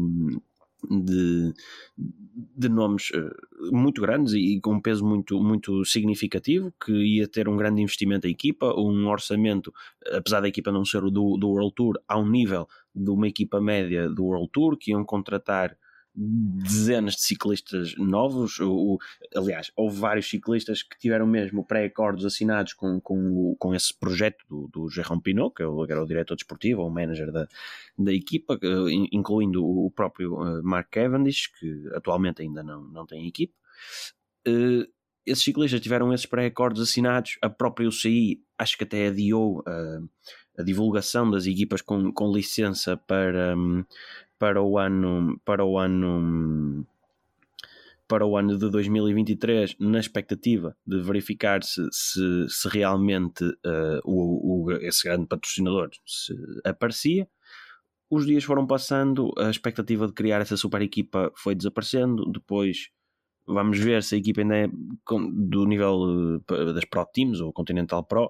de, 0.89 1.53
de 2.35 2.67
nomes 2.67 3.11
eh, 3.13 3.29
muito 3.71 4.01
grandes 4.01 4.33
e 4.33 4.59
com 4.59 4.73
um 4.73 4.81
peso 4.81 5.05
muito, 5.05 5.41
muito 5.41 5.85
significativo, 5.85 6.73
que 6.83 6.91
ia 6.91 7.27
ter 7.27 7.47
um 7.47 7.55
grande 7.55 7.81
investimento 7.81 8.21
da 8.21 8.29
equipa, 8.29 8.73
um 8.75 9.07
orçamento, 9.07 9.73
apesar 10.11 10.41
da 10.41 10.47
equipa 10.47 10.71
não 10.71 10.83
ser 10.83 11.01
do, 11.01 11.37
do 11.37 11.49
World 11.49 11.73
Tour, 11.75 11.99
ao 12.07 12.25
nível 12.25 12.67
de 12.93 13.09
uma 13.09 13.27
equipa 13.27 13.61
média 13.61 14.09
do 14.09 14.25
World 14.25 14.49
Tour, 14.51 14.77
que 14.77 14.91
iam 14.91 15.05
contratar 15.05 15.77
dezenas 16.15 17.15
de 17.15 17.21
ciclistas 17.21 17.95
novos. 17.97 18.59
O, 18.59 18.99
aliás, 19.35 19.71
houve 19.75 19.99
vários 19.99 20.29
ciclistas 20.29 20.83
que 20.83 20.97
tiveram 20.97 21.25
mesmo 21.25 21.65
pré-acordos 21.65 22.25
assinados 22.25 22.73
com, 22.73 22.99
com, 23.01 23.55
com 23.57 23.73
esse 23.73 23.93
projeto 23.93 24.45
do, 24.47 24.67
do 24.67 24.89
Jérôme 24.89 25.21
Pinot, 25.21 25.53
que 25.53 25.63
era 25.63 26.03
o 26.03 26.07
diretor 26.07 26.35
desportivo, 26.35 26.81
ou 26.81 26.87
o 26.87 26.93
manager 26.93 27.31
da, 27.31 27.47
da 27.97 28.13
equipa, 28.13 28.59
incluindo 29.11 29.65
o 29.65 29.91
próprio 29.91 30.41
eh, 30.41 30.61
Mark 30.61 30.89
Cavendish, 30.91 31.47
que 31.47 31.87
atualmente 31.93 32.41
ainda 32.41 32.63
não, 32.63 32.83
não 32.83 33.05
tem 33.05 33.27
equipe. 33.27 33.53
Uh, 34.47 34.85
esses 35.25 35.43
ciclistas 35.43 35.79
tiveram 35.79 36.13
esses 36.13 36.25
pré-acordos 36.25 36.81
assinados, 36.81 37.37
a 37.41 37.49
própria 37.49 37.87
UCI 37.87 38.43
acho 38.57 38.77
que 38.77 38.83
até 38.83 39.07
adiou 39.07 39.59
uh, 39.59 40.09
a 40.57 40.63
divulgação 40.63 41.29
das 41.29 41.45
equipas 41.45 41.81
com, 41.81 42.11
com 42.11 42.31
licença 42.31 42.97
para, 42.97 43.55
um, 43.55 43.83
para 44.37 44.61
o 44.61 44.77
ano 44.77 45.39
para 45.43 45.65
o 45.65 45.77
ano 45.77 46.85
para 48.07 48.25
o 48.25 48.37
ano 48.37 48.57
de 48.57 48.69
2023 48.69 49.75
na 49.79 49.99
expectativa 49.99 50.75
de 50.85 51.01
verificar 51.01 51.63
se, 51.63 51.81
se, 51.91 52.45
se 52.47 52.69
realmente 52.69 53.43
uh, 53.43 54.01
o, 54.03 54.65
o, 54.65 54.71
esse 54.73 55.07
grande 55.07 55.25
patrocinador 55.25 55.89
aparecia. 56.63 57.27
Os 58.09 58.27
dias 58.27 58.43
foram 58.43 58.67
passando, 58.67 59.33
a 59.37 59.49
expectativa 59.49 60.05
de 60.05 60.13
criar 60.13 60.41
essa 60.41 60.55
super 60.55 60.81
equipa 60.83 61.31
foi 61.35 61.55
desaparecendo. 61.55 62.29
Depois 62.31 62.89
vamos 63.47 63.79
ver 63.79 64.03
se 64.03 64.13
a 64.13 64.17
equipa 64.19 64.41
ainda 64.41 64.57
é 64.57 64.67
do 64.67 65.65
nível 65.65 66.37
uh, 66.51 66.73
das 66.73 66.85
Pro 66.85 67.05
Teams 67.05 67.39
ou 67.39 67.51
Continental 67.51 68.03
Pro 68.03 68.29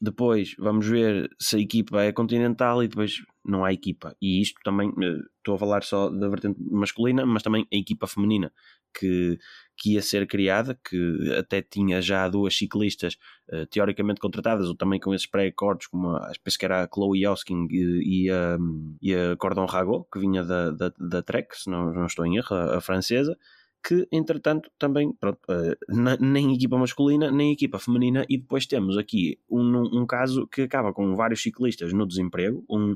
depois 0.00 0.54
vamos 0.58 0.86
ver 0.86 1.28
se 1.40 1.56
a 1.56 1.58
equipa 1.58 2.02
é 2.02 2.12
continental 2.12 2.82
e 2.82 2.88
depois 2.88 3.14
não 3.44 3.64
há 3.64 3.72
equipa. 3.72 4.14
E 4.20 4.42
isto 4.42 4.60
também, 4.62 4.90
eh, 5.02 5.18
estou 5.38 5.54
a 5.54 5.58
falar 5.58 5.82
só 5.82 6.10
da 6.10 6.28
vertente 6.28 6.58
masculina, 6.70 7.24
mas 7.24 7.42
também 7.42 7.66
a 7.72 7.76
equipa 7.76 8.06
feminina 8.06 8.52
que, 8.98 9.38
que 9.76 9.94
ia 9.94 10.02
ser 10.02 10.26
criada, 10.26 10.78
que 10.88 11.34
até 11.38 11.62
tinha 11.62 12.00
já 12.00 12.28
duas 12.28 12.56
ciclistas 12.56 13.16
uh, 13.52 13.66
teoricamente 13.66 14.20
contratadas, 14.20 14.68
ou 14.68 14.74
também 14.76 14.98
com 14.98 15.14
esses 15.14 15.26
pré-acordos, 15.26 15.86
como 15.86 16.08
a, 16.10 16.32
penso 16.42 16.58
que 16.58 16.64
era 16.64 16.82
a 16.82 16.88
Chloe 16.92 17.24
Yosking 17.26 17.68
e, 17.70 18.24
e, 18.26 18.30
a, 18.30 18.58
e 19.02 19.14
a 19.14 19.36
Cordon 19.36 19.66
Ragot, 19.66 20.06
que 20.12 20.18
vinha 20.18 20.42
da, 20.42 20.70
da, 20.70 20.92
da 20.98 21.22
Trek, 21.22 21.56
se 21.56 21.70
não, 21.70 21.92
não 21.92 22.06
estou 22.06 22.24
em 22.26 22.36
erro, 22.36 22.54
a, 22.54 22.78
a 22.78 22.80
francesa 22.80 23.36
que 23.84 24.06
entretanto 24.10 24.70
também 24.78 25.12
pronto, 25.12 25.38
uh, 25.48 26.16
nem 26.20 26.54
equipa 26.54 26.76
masculina 26.76 27.30
nem 27.30 27.52
equipa 27.52 27.78
feminina 27.78 28.24
e 28.28 28.36
depois 28.36 28.66
temos 28.66 28.96
aqui 28.96 29.38
um, 29.48 30.00
um 30.00 30.06
caso 30.06 30.46
que 30.46 30.62
acaba 30.62 30.92
com 30.92 31.14
vários 31.14 31.42
ciclistas 31.42 31.92
no 31.92 32.06
desemprego, 32.06 32.64
um, 32.68 32.94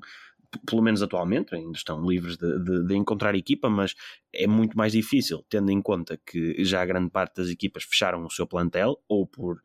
pelo 0.66 0.82
menos 0.82 1.02
atualmente, 1.02 1.54
ainda 1.54 1.76
estão 1.76 2.04
livres 2.04 2.36
de, 2.36 2.58
de, 2.58 2.86
de, 2.86 2.96
encontrar 2.96 3.34
equipa, 3.34 3.70
mas 3.70 3.94
é 4.32 4.46
muito 4.46 4.76
mais 4.76 4.92
difícil, 4.92 5.44
tendo 5.48 5.70
em 5.70 5.80
conta 5.80 6.18
que 6.26 6.64
já 6.64 6.84
grande 6.84 7.10
parte 7.10 7.36
das 7.36 7.48
equipas 7.48 7.84
fecharam 7.84 8.24
o 8.24 8.30
seu 8.30 8.46
plantel, 8.46 9.00
ou 9.08 9.26
por 9.26 9.62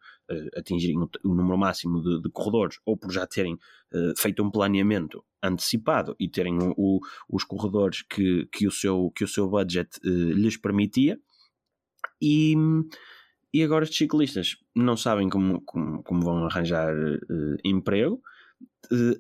atingirem 0.55 0.99
o, 0.99 1.09
o, 1.23 1.36
número 1.36 1.57
máximo 1.57 2.01
de, 2.01 2.21
de, 2.21 2.30
corredores, 2.30 2.80
ou 2.86 2.97
por 2.97 3.11
já 3.11 3.26
terem 3.28 3.53
uh, 3.53 4.13
feito 4.17 4.43
um 4.43 4.49
planeamento 4.49 5.23
antecipado 5.41 6.15
e 6.19 6.28
terem 6.28 6.57
o, 6.57 6.73
o, 6.78 6.99
os 7.30 7.43
corredores 7.43 8.01
que, 8.01 8.47
que, 8.51 8.67
o 8.67 8.71
seu, 8.71 9.11
que 9.15 9.23
o 9.23 9.28
seu 9.28 9.47
budget 9.49 9.99
uh, 10.03 10.34
lhes 10.34 10.57
permitia. 10.57 11.19
E, 12.21 12.55
e 13.53 13.63
agora 13.63 13.84
os 13.84 13.95
ciclistas 13.95 14.57
não 14.76 14.97
sabem 14.97 15.30
como, 15.30 15.61
como, 15.61 16.03
como 16.03 16.21
vão 16.21 16.45
arranjar 16.45 16.93
emprego 17.63 18.21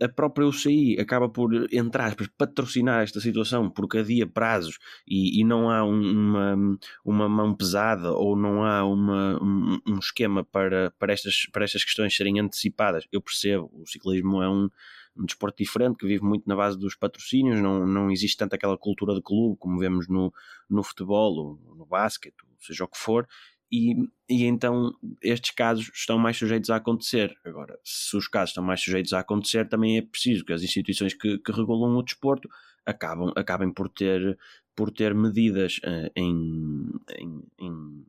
a 0.01 0.09
própria 0.09 0.47
UCI 0.47 0.99
acaba 0.99 1.27
por, 1.29 1.51
entre 1.71 2.01
aspas, 2.01 2.27
patrocinar 2.37 3.03
esta 3.03 3.19
situação 3.19 3.69
porque 3.69 3.97
havia 3.97 4.27
prazos 4.27 4.77
e, 5.07 5.41
e 5.41 5.43
não 5.43 5.69
há 5.69 5.83
uma, 5.83 6.77
uma 7.03 7.29
mão 7.29 7.55
pesada 7.55 8.11
ou 8.11 8.35
não 8.35 8.63
há 8.63 8.85
uma, 8.85 9.41
um, 9.41 9.79
um, 9.87 9.99
esquema 9.99 10.43
para, 10.43 10.91
para, 10.99 11.13
estas, 11.13 11.47
para 11.51 11.63
estas 11.63 11.83
questões 11.83 12.15
serem 12.15 12.39
antecipadas. 12.39 13.07
Eu 13.11 13.21
percebo, 13.21 13.69
o 13.73 13.87
ciclismo 13.87 14.41
é 14.41 14.49
um, 14.49 14.69
um 15.17 15.25
desporto 15.25 15.57
diferente 15.57 15.97
que 15.97 16.07
vive 16.07 16.23
muito 16.23 16.47
na 16.47 16.55
base 16.55 16.77
dos 16.77 16.95
patrocínios, 16.95 17.59
não, 17.59 17.87
não 17.87 18.11
existe 18.11 18.37
tanto 18.37 18.53
aquela 18.53 18.77
cultura 18.77 19.15
de 19.15 19.21
clube 19.21 19.57
como 19.57 19.79
vemos 19.79 20.07
no, 20.07 20.33
no 20.69 20.83
futebol, 20.83 21.59
no 21.75 21.85
basquete, 21.85 22.35
seja 22.59 22.83
o 22.83 22.87
que 22.87 22.97
for, 22.97 23.27
e, 23.71 23.93
e 24.29 24.45
então 24.45 24.93
estes 25.21 25.51
casos 25.51 25.89
estão 25.93 26.17
mais 26.17 26.37
sujeitos 26.37 26.69
a 26.69 26.77
acontecer. 26.77 27.35
Agora, 27.43 27.77
se 27.83 28.15
os 28.15 28.27
casos 28.27 28.51
estão 28.51 28.63
mais 28.63 28.81
sujeitos 28.81 29.13
a 29.13 29.19
acontecer, 29.19 29.67
também 29.67 29.97
é 29.97 30.01
preciso 30.01 30.45
que 30.45 30.53
as 30.53 30.61
instituições 30.63 31.13
que, 31.13 31.37
que 31.39 31.51
regulam 31.51 31.97
o 31.97 32.03
desporto 32.03 32.49
acabam, 32.85 33.31
acabem 33.35 33.71
por 33.71 33.89
ter, 33.89 34.37
por 34.75 34.91
ter 34.91 35.13
medidas 35.13 35.77
uh, 35.79 36.11
em, 36.15 36.91
em, 37.17 37.43
em, 37.59 38.05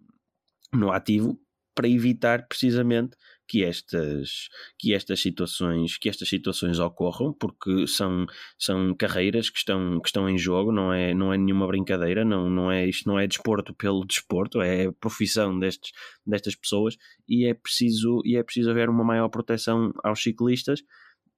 no 0.72 0.92
ativo 0.92 1.40
para 1.74 1.88
evitar 1.88 2.46
precisamente 2.46 3.16
que 3.49 3.64
estas, 3.64 4.49
que 4.78 4.92
estas 4.94 5.20
situações 5.20 5.97
que 5.99 6.09
estas 6.09 6.28
situações 6.28 6.78
ocorram 6.78 7.32
porque 7.32 7.86
são, 7.86 8.26
são 8.59 8.94
carreiras 8.94 9.51
que 9.51 9.59
estão, 9.59 10.01
que 10.01 10.09
estão 10.09 10.28
em 10.28 10.38
jogo 10.38 10.72
não 10.72 10.92
é, 10.92 11.14
não 11.14 11.32
é 11.32 11.38
nenhuma 11.38 11.66
brincadeira 11.66 12.24
não, 12.24 12.51
não 12.51 12.70
é, 12.70 12.86
isto 12.86 13.09
não 13.09 13.18
é 13.18 13.26
desporto 13.26 13.74
pelo 13.74 14.05
desporto 14.05 14.61
é 14.61 14.90
profissão 14.92 15.59
destes, 15.59 15.92
destas 16.26 16.55
pessoas 16.55 16.97
e 17.28 17.47
é 17.47 17.55
preciso 17.55 18.20
e 18.24 18.36
é 18.36 18.42
preciso 18.42 18.70
haver 18.70 18.88
uma 18.88 19.05
maior 19.05 19.28
proteção 19.28 19.92
aos 20.03 20.22
ciclistas 20.22 20.82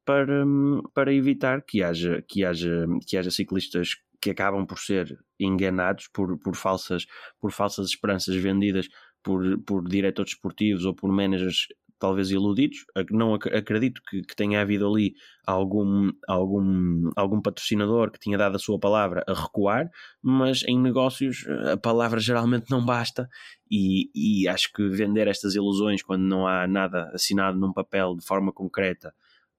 para, 0.04 0.46
para 0.94 1.12
evitar 1.12 1.60
que 1.60 1.82
haja, 1.82 2.24
que 2.26 2.42
haja, 2.42 2.86
que 3.06 3.16
haja 3.16 3.30
ciclistas 3.30 3.90
que 4.20 4.30
acabam 4.30 4.66
por 4.66 4.78
ser 4.78 5.18
enganados 5.38 6.08
por, 6.08 6.38
por, 6.38 6.56
falsas, 6.56 7.06
por 7.38 7.52
falsas 7.52 7.88
esperanças 7.88 8.34
vendidas 8.34 8.88
por, 9.22 9.58
por 9.64 9.86
diretores 9.86 10.32
esportivos 10.32 10.84
ou 10.84 10.94
por 10.94 11.12
managers 11.12 11.66
talvez 11.98 12.30
iludidos. 12.30 12.84
Não 13.10 13.34
acredito 13.34 14.00
que, 14.08 14.22
que, 14.22 14.36
tenha 14.36 14.60
havido 14.60 14.86
ali 14.88 15.14
algum, 15.46 16.10
algum, 16.26 17.10
algum 17.16 17.40
patrocinador 17.40 18.10
que 18.10 18.18
tinha 18.18 18.38
dado 18.38 18.56
a 18.56 18.58
sua 18.58 18.78
palavra 18.78 19.24
a 19.26 19.34
recuar, 19.34 19.90
mas 20.22 20.62
em 20.64 20.78
negócios 20.80 21.46
a 21.72 21.76
palavra 21.76 22.20
geralmente 22.20 22.70
não 22.70 22.84
basta. 22.84 23.28
E, 23.70 24.10
e 24.14 24.48
acho 24.48 24.72
que 24.72 24.88
vender 24.88 25.26
estas 25.28 25.54
ilusões 25.54 26.02
quando 26.02 26.22
não 26.22 26.46
há 26.46 26.66
nada 26.66 27.10
assinado 27.12 27.58
num 27.58 27.72
papel 27.72 28.16
de 28.16 28.24
forma 28.24 28.52
concreta 28.52 29.12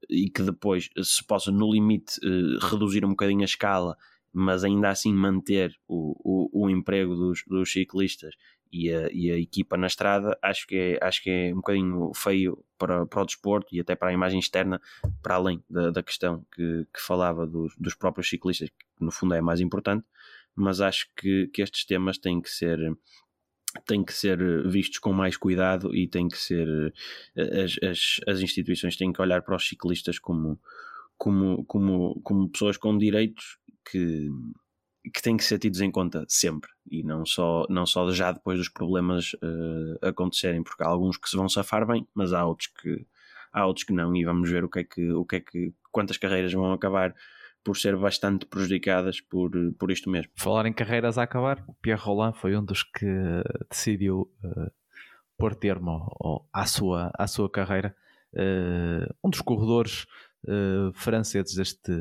e 0.09 0.29
que 0.29 0.41
depois 0.41 0.89
se 1.03 1.25
possa, 1.25 1.51
no 1.51 1.71
limite, 1.71 2.13
eh, 2.23 2.65
reduzir 2.69 3.05
um 3.05 3.09
bocadinho 3.09 3.41
a 3.41 3.45
escala, 3.45 3.97
mas 4.33 4.63
ainda 4.63 4.89
assim 4.89 5.13
manter 5.13 5.75
o, 5.87 6.15
o, 6.23 6.65
o 6.65 6.69
emprego 6.69 7.15
dos, 7.15 7.43
dos 7.47 7.71
ciclistas 7.71 8.35
e 8.71 8.93
a, 8.93 9.09
e 9.11 9.31
a, 9.31 9.37
equipa 9.37 9.75
na 9.77 9.87
estrada, 9.87 10.37
acho 10.41 10.67
que 10.67 10.75
é, 10.75 10.99
acho 11.01 11.23
que 11.23 11.29
é 11.29 11.51
um 11.51 11.57
bocadinho 11.57 12.11
feio 12.13 12.63
para, 12.77 13.05
para 13.05 13.21
o 13.21 13.25
desporto 13.25 13.75
e 13.75 13.79
até 13.79 13.95
para 13.95 14.09
a 14.09 14.13
imagem 14.13 14.39
externa, 14.39 14.79
para 15.21 15.35
além 15.35 15.63
da, 15.69 15.89
da 15.91 16.03
questão 16.03 16.45
que, 16.53 16.85
que 16.93 17.01
falava 17.01 17.47
dos, 17.47 17.73
dos 17.77 17.95
próprios 17.95 18.29
ciclistas, 18.29 18.69
que 18.69 19.03
no 19.03 19.11
fundo 19.11 19.33
é 19.33 19.41
mais 19.41 19.59
importante, 19.59 20.05
mas 20.55 20.81
acho 20.81 21.09
que, 21.15 21.47
que 21.47 21.61
estes 21.61 21.85
temas 21.85 22.17
têm 22.17 22.41
que 22.41 22.49
ser 22.49 22.79
têm 23.85 24.03
que 24.03 24.13
ser 24.13 24.39
vistos 24.67 24.97
com 24.97 25.13
mais 25.13 25.37
cuidado 25.37 25.95
e 25.95 26.07
têm 26.07 26.27
que 26.27 26.37
ser 26.37 26.91
as, 27.37 27.77
as, 27.87 28.19
as 28.27 28.39
instituições 28.41 28.97
têm 28.97 29.13
que 29.13 29.21
olhar 29.21 29.43
para 29.43 29.55
os 29.55 29.67
ciclistas 29.67 30.17
como, 30.17 30.59
como, 31.17 31.63
como, 31.65 32.19
como 32.23 32.49
pessoas 32.49 32.77
com 32.77 32.97
direitos 32.97 33.59
que, 33.89 34.29
que 35.13 35.21
têm 35.21 35.37
que 35.37 35.43
ser 35.43 35.59
tidos 35.59 35.81
em 35.81 35.91
conta 35.91 36.25
sempre 36.27 36.69
e 36.89 37.03
não 37.03 37.25
só, 37.25 37.65
não 37.69 37.85
só 37.85 38.09
já 38.11 38.31
depois 38.31 38.57
dos 38.57 38.69
problemas 38.69 39.33
uh, 39.33 40.07
acontecerem, 40.07 40.63
porque 40.63 40.83
há 40.83 40.87
alguns 40.87 41.17
que 41.17 41.29
se 41.29 41.37
vão 41.37 41.47
safar 41.49 41.85
bem, 41.85 42.07
mas 42.13 42.33
há 42.33 42.45
outros 42.45 42.67
que 42.67 43.05
há 43.51 43.65
outros 43.65 43.83
que 43.83 43.93
não, 43.93 44.15
e 44.15 44.23
vamos 44.23 44.49
ver 44.49 44.63
o 44.63 44.69
que 44.69 44.79
é 44.79 44.83
que, 44.83 45.11
o 45.11 45.25
que, 45.25 45.35
é 45.37 45.39
que 45.39 45.73
quantas 45.91 46.17
carreiras 46.17 46.53
vão 46.53 46.71
acabar 46.71 47.15
por 47.63 47.77
ser 47.77 47.95
bastante 47.97 48.45
prejudicadas 48.45 49.19
por, 49.21 49.51
por 49.77 49.91
isto 49.91 50.09
mesmo. 50.09 50.31
Falar 50.35 50.65
em 50.65 50.73
carreiras 50.73 51.17
a 51.17 51.23
acabar, 51.23 51.63
o 51.67 51.73
Pierre 51.75 52.01
Roland 52.01 52.33
foi 52.33 52.55
um 52.55 52.63
dos 52.63 52.83
que 52.83 53.05
decidiu 53.69 54.31
uh, 54.43 54.71
pôr 55.37 55.55
termo 55.55 55.91
ao, 55.91 56.47
à, 56.53 56.65
sua, 56.65 57.11
à 57.17 57.27
sua 57.27 57.49
carreira. 57.49 57.95
Uh, 58.33 59.13
um 59.23 59.29
dos 59.29 59.41
corredores 59.41 60.05
uh, 60.45 60.93
franceses 60.93 61.55
deste, 61.55 61.91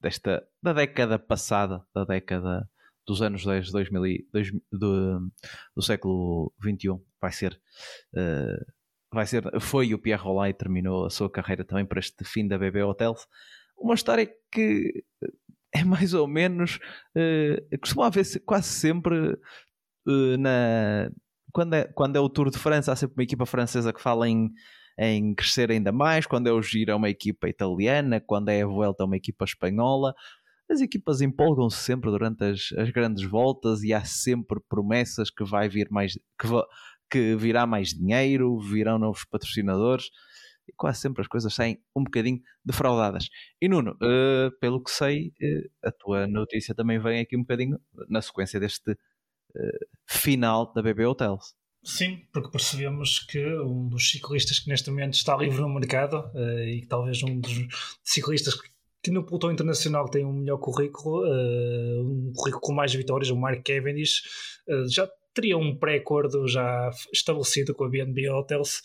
desta, 0.00 0.46
da 0.62 0.72
década 0.72 1.18
passada, 1.18 1.84
da 1.94 2.04
década 2.04 2.68
dos 3.06 3.22
anos 3.22 3.44
10, 3.44 3.72
2000, 3.72 4.28
2000 4.32 4.62
do, 4.70 5.32
do 5.74 5.82
século 5.82 6.52
XXI, 6.62 7.00
vai 7.20 7.32
ser. 7.32 7.60
Uh, 8.14 8.64
vai 9.12 9.26
ser, 9.26 9.42
foi 9.60 9.92
o 9.94 9.98
Pierre 9.98 10.22
Roland 10.22 10.50
e 10.50 10.54
terminou 10.54 11.06
a 11.06 11.10
sua 11.10 11.30
carreira 11.30 11.64
também 11.64 11.84
para 11.84 11.98
este 11.98 12.24
fim 12.24 12.46
da 12.46 12.58
BB 12.58 12.82
Hotels. 12.82 13.26
Uma 13.76 13.94
história 13.94 14.30
que 14.52 15.04
é 15.72 15.84
mais 15.84 16.14
ou 16.14 16.26
menos. 16.26 16.78
Uh, 17.16 17.78
costuma 17.80 18.06
haver 18.06 18.24
quase 18.44 18.68
sempre 18.68 19.32
uh, 20.06 20.36
na. 20.38 21.10
Quando 21.52 21.74
é, 21.74 21.84
quando 21.84 22.14
é 22.14 22.20
o 22.20 22.28
Tour 22.28 22.50
de 22.50 22.58
França, 22.58 22.92
há 22.92 22.96
sempre 22.96 23.16
uma 23.16 23.24
equipa 23.24 23.44
francesa 23.44 23.92
que 23.92 24.00
fala 24.00 24.28
em 24.28 24.52
em 25.02 25.34
crescer 25.34 25.70
ainda 25.70 25.90
mais. 25.90 26.26
Quando 26.26 26.46
é 26.46 26.52
o 26.52 26.60
Giro, 26.60 26.90
é 26.90 26.94
uma 26.94 27.08
equipa 27.08 27.48
italiana. 27.48 28.20
Quando 28.20 28.50
é 28.50 28.60
a 28.62 28.66
Vuelta, 28.66 29.02
é 29.02 29.06
uma 29.06 29.16
equipa 29.16 29.46
espanhola. 29.46 30.14
As 30.70 30.80
equipas 30.80 31.20
empolgam-se 31.20 31.78
sempre 31.78 32.10
durante 32.10 32.44
as, 32.44 32.72
as, 32.78 32.90
grandes 32.90 33.24
voltas 33.24 33.82
e 33.82 33.92
há 33.92 34.04
sempre 34.04 34.60
promessas 34.68 35.28
que 35.28 35.42
vai 35.42 35.68
vir 35.68 35.88
mais 35.90 36.14
que, 36.38 36.48
que 37.10 37.34
virá 37.34 37.66
mais 37.66 37.88
dinheiro, 37.88 38.56
virão 38.60 38.96
novos 38.96 39.24
patrocinadores 39.24 40.10
e 40.68 40.72
quase 40.76 41.00
sempre 41.00 41.22
as 41.22 41.26
coisas 41.26 41.52
saem 41.52 41.82
um 41.94 42.04
bocadinho 42.04 42.40
defraudadas. 42.64 43.28
E 43.60 43.68
Nuno, 43.68 43.92
uh, 43.94 44.56
pelo 44.60 44.80
que 44.80 44.92
sei, 44.92 45.32
uh, 45.42 45.88
a 45.88 45.90
tua 45.90 46.26
notícia 46.28 46.72
também 46.72 47.00
vem 47.00 47.20
aqui 47.20 47.36
um 47.36 47.40
bocadinho 47.40 47.76
na 48.08 48.22
sequência 48.22 48.60
deste 48.60 48.92
uh, 48.92 49.86
final 50.08 50.72
da 50.72 50.80
BB 50.80 51.04
Hotels. 51.04 51.54
Sim, 51.82 52.28
porque 52.32 52.50
percebemos 52.50 53.18
que 53.20 53.44
um 53.62 53.88
dos 53.88 54.10
ciclistas 54.10 54.60
que 54.60 54.68
neste 54.68 54.88
momento 54.90 55.14
está 55.14 55.36
livre 55.36 55.62
no 55.62 55.68
mercado 55.74 56.30
e 56.66 56.84
talvez 56.86 57.22
um 57.22 57.40
dos 57.40 57.66
ciclistas 58.04 58.54
que, 58.54 58.68
que 59.02 59.10
no 59.10 59.24
pelotão 59.24 59.50
internacional 59.50 60.08
tem 60.08 60.24
um 60.24 60.32
melhor 60.32 60.58
currículo, 60.58 61.24
uh, 61.24 62.02
um 62.02 62.32
currículo 62.34 62.60
com 62.60 62.72
mais 62.72 62.94
vitórias, 62.94 63.30
o 63.30 63.36
Mark 63.36 63.62
Cavendish, 63.64 64.22
uh, 64.68 64.88
já 64.88 65.08
teria 65.32 65.56
um 65.56 65.76
pré-acordo 65.76 66.46
já 66.48 66.90
estabelecido 67.12 67.74
com 67.74 67.84
a 67.84 67.88
BNB 67.88 68.28
Hotels 68.30 68.82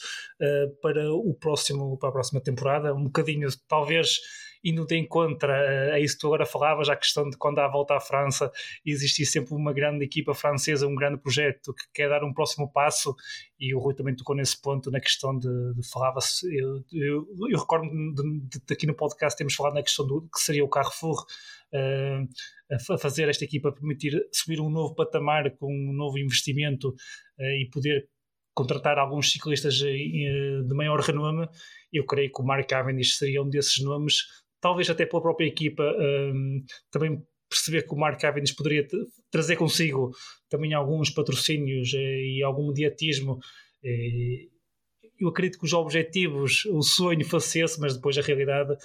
para 0.79 1.11
o 1.11 1.33
próximo 1.33 1.97
para 1.97 2.09
a 2.09 2.11
próxima 2.11 2.39
temporada, 2.39 2.93
um 2.93 3.05
bocadinho 3.05 3.49
talvez 3.67 4.19
indo 4.65 4.83
de 4.83 4.97
encontro 4.97 5.51
a, 5.51 5.99
isso 5.99 6.15
que 6.15 6.21
tu 6.21 6.27
agora 6.27 6.45
falavas, 6.45 6.89
a 6.89 6.95
questão 6.95 7.29
de 7.29 7.37
quando 7.37 7.59
há 7.59 7.65
a 7.65 7.71
volta 7.71 7.95
à 7.95 7.99
França 7.99 8.51
existir 8.83 9.25
sempre 9.25 9.53
uma 9.53 9.71
grande 9.71 10.03
equipa 10.03 10.33
francesa, 10.33 10.87
um 10.87 10.95
grande 10.95 11.19
projeto 11.19 11.71
que 11.73 11.83
quer 11.93 12.09
dar 12.09 12.23
um 12.23 12.33
próximo 12.33 12.69
passo 12.71 13.15
e 13.59 13.75
o 13.75 13.79
Rui 13.79 13.93
também 13.93 14.15
tocou 14.15 14.35
nesse 14.35 14.59
ponto 14.59 14.89
na 14.89 14.99
questão 14.99 15.37
de, 15.37 15.47
de 15.75 15.87
falava-se, 15.87 16.47
eu, 16.57 16.83
eu, 16.91 17.27
eu 17.47 17.59
recordo 17.59 17.87
de, 17.87 18.39
de, 18.49 18.65
de, 18.65 18.73
aqui 18.73 18.87
no 18.87 18.95
podcast 18.95 19.37
temos 19.37 19.53
falado 19.53 19.75
na 19.75 19.83
questão 19.83 20.07
do 20.07 20.23
que 20.23 20.39
seria 20.39 20.65
o 20.65 20.69
Carrefour 20.69 21.23
uh, 21.73 22.27
a 22.91 22.97
fazer 22.97 23.29
esta 23.29 23.45
equipa 23.45 23.71
permitir 23.71 24.19
subir 24.33 24.59
um 24.59 24.69
novo 24.69 24.95
patamar 24.95 25.51
com 25.57 25.71
um 25.71 25.93
novo 25.93 26.17
investimento 26.17 26.89
uh, 26.89 27.43
e 27.61 27.69
poder 27.71 28.09
contratar 28.55 28.97
alguns 28.97 29.31
ciclistas 29.33 29.75
de 29.75 30.73
maior 30.73 31.01
renome, 31.01 31.45
eu 31.91 32.05
creio 32.05 32.31
que 32.31 32.41
o 32.41 32.45
Mark 32.45 32.67
Cavendish 32.67 33.17
seria 33.17 33.43
um 33.43 33.49
desses 33.49 33.83
nomes 33.83 34.23
talvez 34.65 34.89
até 34.89 35.05
pela 35.05 35.21
própria 35.21 35.45
equipa, 35.45 35.83
um, 35.83 36.63
também 36.89 37.23
perceber 37.47 37.83
que 37.83 37.93
o 37.93 37.95
Mark 37.95 38.19
Cavendish 38.19 38.55
poderia 38.55 38.87
trazer 39.29 39.57
consigo 39.57 40.09
também 40.49 40.73
alguns 40.73 41.11
patrocínios 41.11 41.93
eh, 41.93 42.37
e 42.37 42.43
algum 42.43 42.69
mediatismo. 42.69 43.37
Eh, 43.83 44.47
eu 45.19 45.27
acredito 45.27 45.59
que 45.59 45.65
os 45.65 45.73
objetivos, 45.73 46.65
o 46.65 46.81
sonho 46.81 47.23
fosse 47.23 47.63
mas 47.79 47.93
depois 47.93 48.17
a 48.17 48.23
realidade 48.23 48.75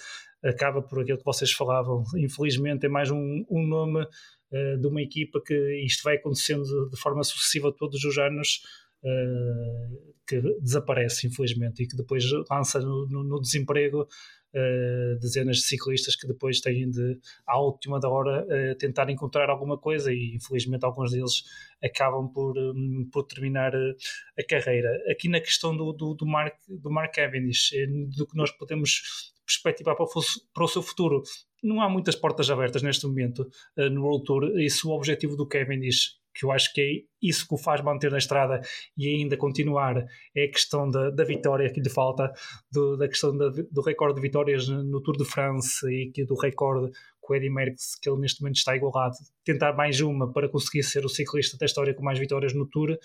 acaba 0.44 0.82
por 0.82 1.00
aquilo 1.00 1.16
que 1.16 1.24
vocês 1.24 1.50
falavam. 1.50 2.04
Infelizmente 2.14 2.84
é 2.84 2.88
mais 2.90 3.10
um, 3.10 3.42
um 3.50 3.66
nome 3.66 4.02
uh, 4.02 4.78
de 4.78 4.86
uma 4.86 5.00
equipa 5.00 5.40
que 5.42 5.54
isto 5.82 6.02
vai 6.02 6.16
acontecendo 6.16 6.90
de 6.90 7.00
forma 7.00 7.24
sucessiva 7.24 7.72
todos 7.72 8.04
os 8.04 8.18
anos. 8.18 8.60
Uh, 9.02 10.10
que 10.30 10.40
desaparece, 10.60 11.26
infelizmente, 11.26 11.82
e 11.82 11.88
que 11.88 11.96
depois 11.96 12.24
lança 12.48 12.78
no, 12.78 13.04
no, 13.08 13.24
no 13.24 13.40
desemprego 13.40 14.02
uh, 14.02 15.18
dezenas 15.18 15.56
de 15.56 15.62
ciclistas 15.64 16.14
que 16.14 16.26
depois 16.26 16.60
têm 16.60 16.88
de, 16.88 17.18
à 17.44 17.58
última 17.60 17.98
da 17.98 18.08
hora, 18.08 18.44
uh, 18.44 18.78
tentar 18.78 19.10
encontrar 19.10 19.50
alguma 19.50 19.76
coisa 19.76 20.12
e 20.12 20.36
infelizmente 20.36 20.84
alguns 20.84 21.10
deles 21.10 21.42
acabam 21.82 22.28
por, 22.32 22.56
um, 22.56 23.08
por 23.12 23.24
terminar 23.24 23.74
uh, 23.74 23.96
a 24.38 24.44
carreira. 24.44 24.90
Aqui 25.10 25.28
na 25.28 25.40
questão 25.40 25.76
do, 25.76 25.92
do, 25.92 26.14
do, 26.14 26.26
Mark, 26.26 26.54
do 26.68 26.90
Mark 26.90 27.12
Cavendish, 27.12 27.70
do 28.16 28.24
que 28.24 28.36
nós 28.36 28.52
podemos 28.52 29.32
perspectivar 29.44 29.96
para 29.96 30.04
o, 30.04 30.08
para 30.54 30.64
o 30.64 30.68
seu 30.68 30.80
futuro, 30.80 31.22
não 31.60 31.80
há 31.82 31.88
muitas 31.88 32.14
portas 32.14 32.48
abertas 32.50 32.82
neste 32.82 33.04
momento 33.04 33.50
no 33.76 34.04
World 34.04 34.24
Tour 34.24 34.58
e 34.60 34.70
se 34.70 34.86
o 34.86 34.90
objetivo 34.90 35.36
do 35.36 35.46
Cavendish 35.46 36.19
que 36.34 36.44
eu 36.44 36.52
acho 36.52 36.72
que 36.72 36.80
é 36.80 36.86
isso 37.22 37.46
que 37.46 37.54
o 37.54 37.58
faz 37.58 37.82
manter 37.82 38.10
na 38.10 38.18
estrada 38.18 38.60
e 38.96 39.08
ainda 39.08 39.36
continuar, 39.36 40.04
é 40.34 40.44
a 40.44 40.50
questão 40.50 40.90
da, 40.90 41.10
da 41.10 41.24
vitória 41.24 41.70
que 41.72 41.80
lhe 41.80 41.90
falta, 41.90 42.32
do, 42.70 42.96
da 42.96 43.08
questão 43.08 43.36
da, 43.36 43.48
do 43.48 43.82
recorde 43.82 44.16
de 44.16 44.20
vitórias 44.22 44.68
no 44.68 45.02
Tour 45.02 45.16
de 45.16 45.24
France 45.24 45.86
e 45.86 46.10
que 46.10 46.24
do 46.24 46.34
recorde 46.34 46.90
com 47.20 47.34
o 47.34 47.36
Eddie 47.36 47.50
Merckx, 47.50 47.98
que 48.00 48.08
ele 48.08 48.20
neste 48.20 48.40
momento 48.40 48.56
está 48.56 48.74
igualado, 48.74 49.14
tentar 49.44 49.72
mais 49.74 50.00
uma 50.00 50.32
para 50.32 50.48
conseguir 50.48 50.82
ser 50.82 51.04
o 51.04 51.08
ciclista 51.08 51.56
da 51.56 51.66
história 51.66 51.94
com 51.94 52.02
mais 52.02 52.18
vitórias 52.18 52.54
no 52.54 52.66
Tour. 52.66 52.98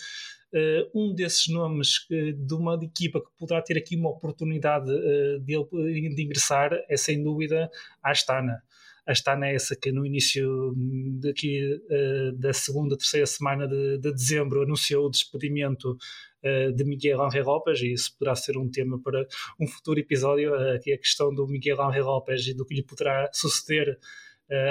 Uh, 0.54 0.90
um 0.96 1.14
desses 1.14 1.48
nomes 1.48 2.08
uh, 2.10 2.34
de 2.34 2.54
uma 2.54 2.80
equipa 2.82 3.20
que 3.20 3.28
poderá 3.38 3.62
ter 3.62 3.78
aqui 3.78 3.96
uma 3.96 4.10
oportunidade 4.10 4.90
uh, 4.90 5.40
de, 5.42 6.16
de 6.16 6.24
ingressar 6.24 6.72
é 6.90 6.96
sem 6.96 7.22
dúvida 7.22 7.70
a 8.02 8.12
Astana. 8.12 8.64
A 9.06 9.12
Astana 9.12 9.48
é 9.48 9.56
essa 9.56 9.76
que 9.76 9.92
no 9.92 10.06
início 10.06 10.74
daqui 11.20 11.62
uh, 11.62 12.32
da 12.38 12.54
segunda, 12.54 12.98
terceira 12.98 13.26
semana 13.26 13.68
de, 13.68 14.00
de 14.00 14.12
dezembro 14.12 14.64
anunciou 14.64 15.06
o 15.06 15.10
despedimento 15.10 15.92
uh, 15.92 16.74
de 16.74 16.84
Miguel 16.84 17.22
Angel 17.22 17.46
Lopes 17.46 17.82
e 17.82 17.94
isso 17.94 18.18
poderá 18.18 18.36
ser 18.36 18.58
um 18.58 18.70
tema 18.70 19.00
para 19.00 19.28
um 19.60 19.68
futuro 19.68 20.00
episódio, 20.00 20.54
uh, 20.54 20.76
aqui 20.76 20.92
a 20.92 20.98
questão 20.98 21.34
do 21.34 21.48
Miguel 21.48 21.82
Angel 21.82 22.04
Lopes 22.04 22.48
e 22.48 22.54
do 22.56 22.66
que 22.66 22.74
lhe 22.74 22.84
poderá 22.84 23.30
suceder 23.32 23.98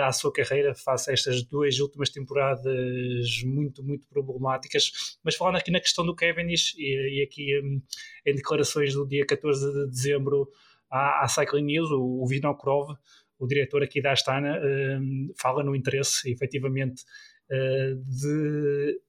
à 0.05 0.13
sua 0.13 0.33
carreira 0.33 0.73
face 0.73 1.11
a 1.11 1.13
estas 1.13 1.43
duas 1.43 1.81
últimas 1.81 2.09
temporadas 2.09 3.43
muito, 3.45 3.83
muito 3.83 4.07
problemáticas. 4.07 5.19
Mas 5.25 5.35
falando 5.35 5.57
aqui 5.57 5.69
na 5.73 5.81
questão 5.81 6.07
do 6.07 6.15
Cavendish 6.15 6.77
e, 6.79 7.27
aqui 7.29 7.61
um, 7.61 7.83
em 8.25 8.35
declarações 8.37 8.95
do 8.95 9.05
dia 9.05 9.27
14 9.27 9.73
de 9.73 9.91
dezembro 9.91 10.49
à 10.89 11.27
Cycling 11.27 11.65
News, 11.65 11.91
o, 11.91 12.23
o 12.23 12.27
Vinokurov, 12.29 12.97
o 13.39 13.47
diretor 13.47 13.83
aqui 13.83 14.01
da 14.01 14.13
Astana, 14.13 14.61
um, 14.61 15.33
fala 15.39 15.63
no 15.63 15.75
interesse, 15.75 16.31
efetivamente, 16.31 17.03
uh, 17.51 17.97
de 18.07 19.01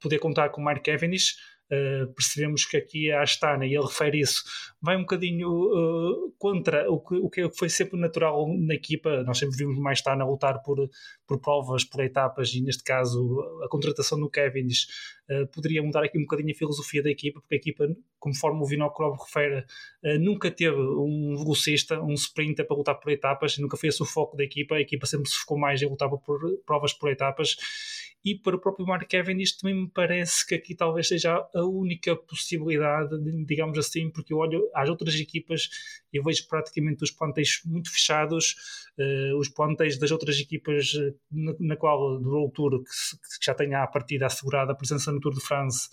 poder 0.00 0.18
contar 0.18 0.50
com 0.50 0.60
o 0.60 0.64
Mark 0.64 0.84
Cavendish 0.84 1.34
Uh, 1.70 2.10
percebemos 2.14 2.64
que 2.64 2.78
aqui 2.78 3.12
a 3.12 3.20
Astana, 3.20 3.66
e 3.66 3.74
ele 3.74 3.84
refere 3.84 4.18
isso, 4.18 4.42
vai 4.80 4.96
um 4.96 5.00
bocadinho 5.00 5.50
uh, 5.50 6.32
contra 6.38 6.90
o 6.90 6.98
que, 6.98 7.14
o 7.16 7.28
que 7.28 7.50
foi 7.50 7.68
sempre 7.68 8.00
natural 8.00 8.48
na 8.58 8.74
equipa. 8.74 9.22
Nós 9.24 9.36
sempre 9.36 9.54
vimos 9.58 9.78
mais 9.78 9.98
Astana 9.98 10.24
lutar 10.24 10.62
por, 10.62 10.88
por 11.26 11.38
provas, 11.38 11.84
por 11.84 12.02
etapas, 12.02 12.54
e 12.54 12.62
neste 12.62 12.82
caso 12.82 13.38
a 13.62 13.68
contratação 13.68 14.18
do 14.18 14.30
Kevin 14.30 14.66
uh, 14.66 15.46
poderia 15.48 15.82
mudar 15.82 16.04
aqui 16.04 16.16
um 16.16 16.22
bocadinho 16.22 16.50
a 16.52 16.58
filosofia 16.58 17.02
da 17.02 17.10
equipa, 17.10 17.38
porque 17.38 17.56
a 17.56 17.58
equipa, 17.58 17.86
conforme 18.18 18.62
o 18.62 18.64
Vinokurov 18.64 19.18
refere, 19.18 19.64
nunca 20.20 20.50
teve 20.50 20.74
um 20.76 21.36
velocista, 21.36 22.00
um 22.00 22.14
sprinter 22.14 22.66
para 22.66 22.76
lutar 22.76 22.98
por 22.98 23.12
etapas, 23.12 23.58
nunca 23.58 23.76
foi 23.76 23.90
esse 23.90 24.02
o 24.02 24.06
foco 24.06 24.36
da 24.36 24.42
equipa. 24.42 24.74
A 24.74 24.80
equipa 24.80 25.06
sempre 25.06 25.28
se 25.28 25.36
focou 25.36 25.58
mais 25.58 25.82
em 25.82 25.86
lutar 25.86 26.08
por 26.08 26.40
provas 26.64 26.92
por 26.92 27.10
etapas 27.10 27.56
e 28.24 28.34
para 28.34 28.56
o 28.56 28.60
próprio 28.60 28.86
Mark 28.86 29.08
Cavendish 29.08 29.56
também 29.56 29.74
me 29.74 29.88
parece 29.88 30.46
que 30.46 30.54
aqui 30.54 30.74
talvez 30.74 31.08
seja 31.08 31.36
a 31.54 31.64
única 31.64 32.16
possibilidade, 32.16 33.16
digamos 33.44 33.78
assim, 33.78 34.10
porque 34.10 34.32
eu 34.32 34.38
olho 34.38 34.68
às 34.74 34.88
outras 34.88 35.14
equipas 35.14 35.68
e 36.12 36.20
vejo 36.20 36.46
praticamente 36.48 37.04
os 37.04 37.10
plantéis 37.10 37.60
muito 37.64 37.90
fechados, 37.90 38.56
uh, 38.98 39.38
os 39.38 39.48
plantéis 39.48 39.98
das 39.98 40.10
outras 40.10 40.38
equipas 40.40 40.92
uh, 40.94 41.14
na, 41.30 41.54
na, 41.60 41.76
qual 41.76 42.18
do 42.18 42.50
Tour, 42.50 42.82
que, 42.82 43.38
que 43.38 43.44
já 43.44 43.54
tem 43.54 43.74
a 43.74 43.86
partida 43.86 44.26
assegurada 44.26 44.72
a 44.72 44.76
presença 44.76 45.12
no 45.12 45.20
Tour 45.20 45.34
de 45.34 45.40
France, 45.40 45.88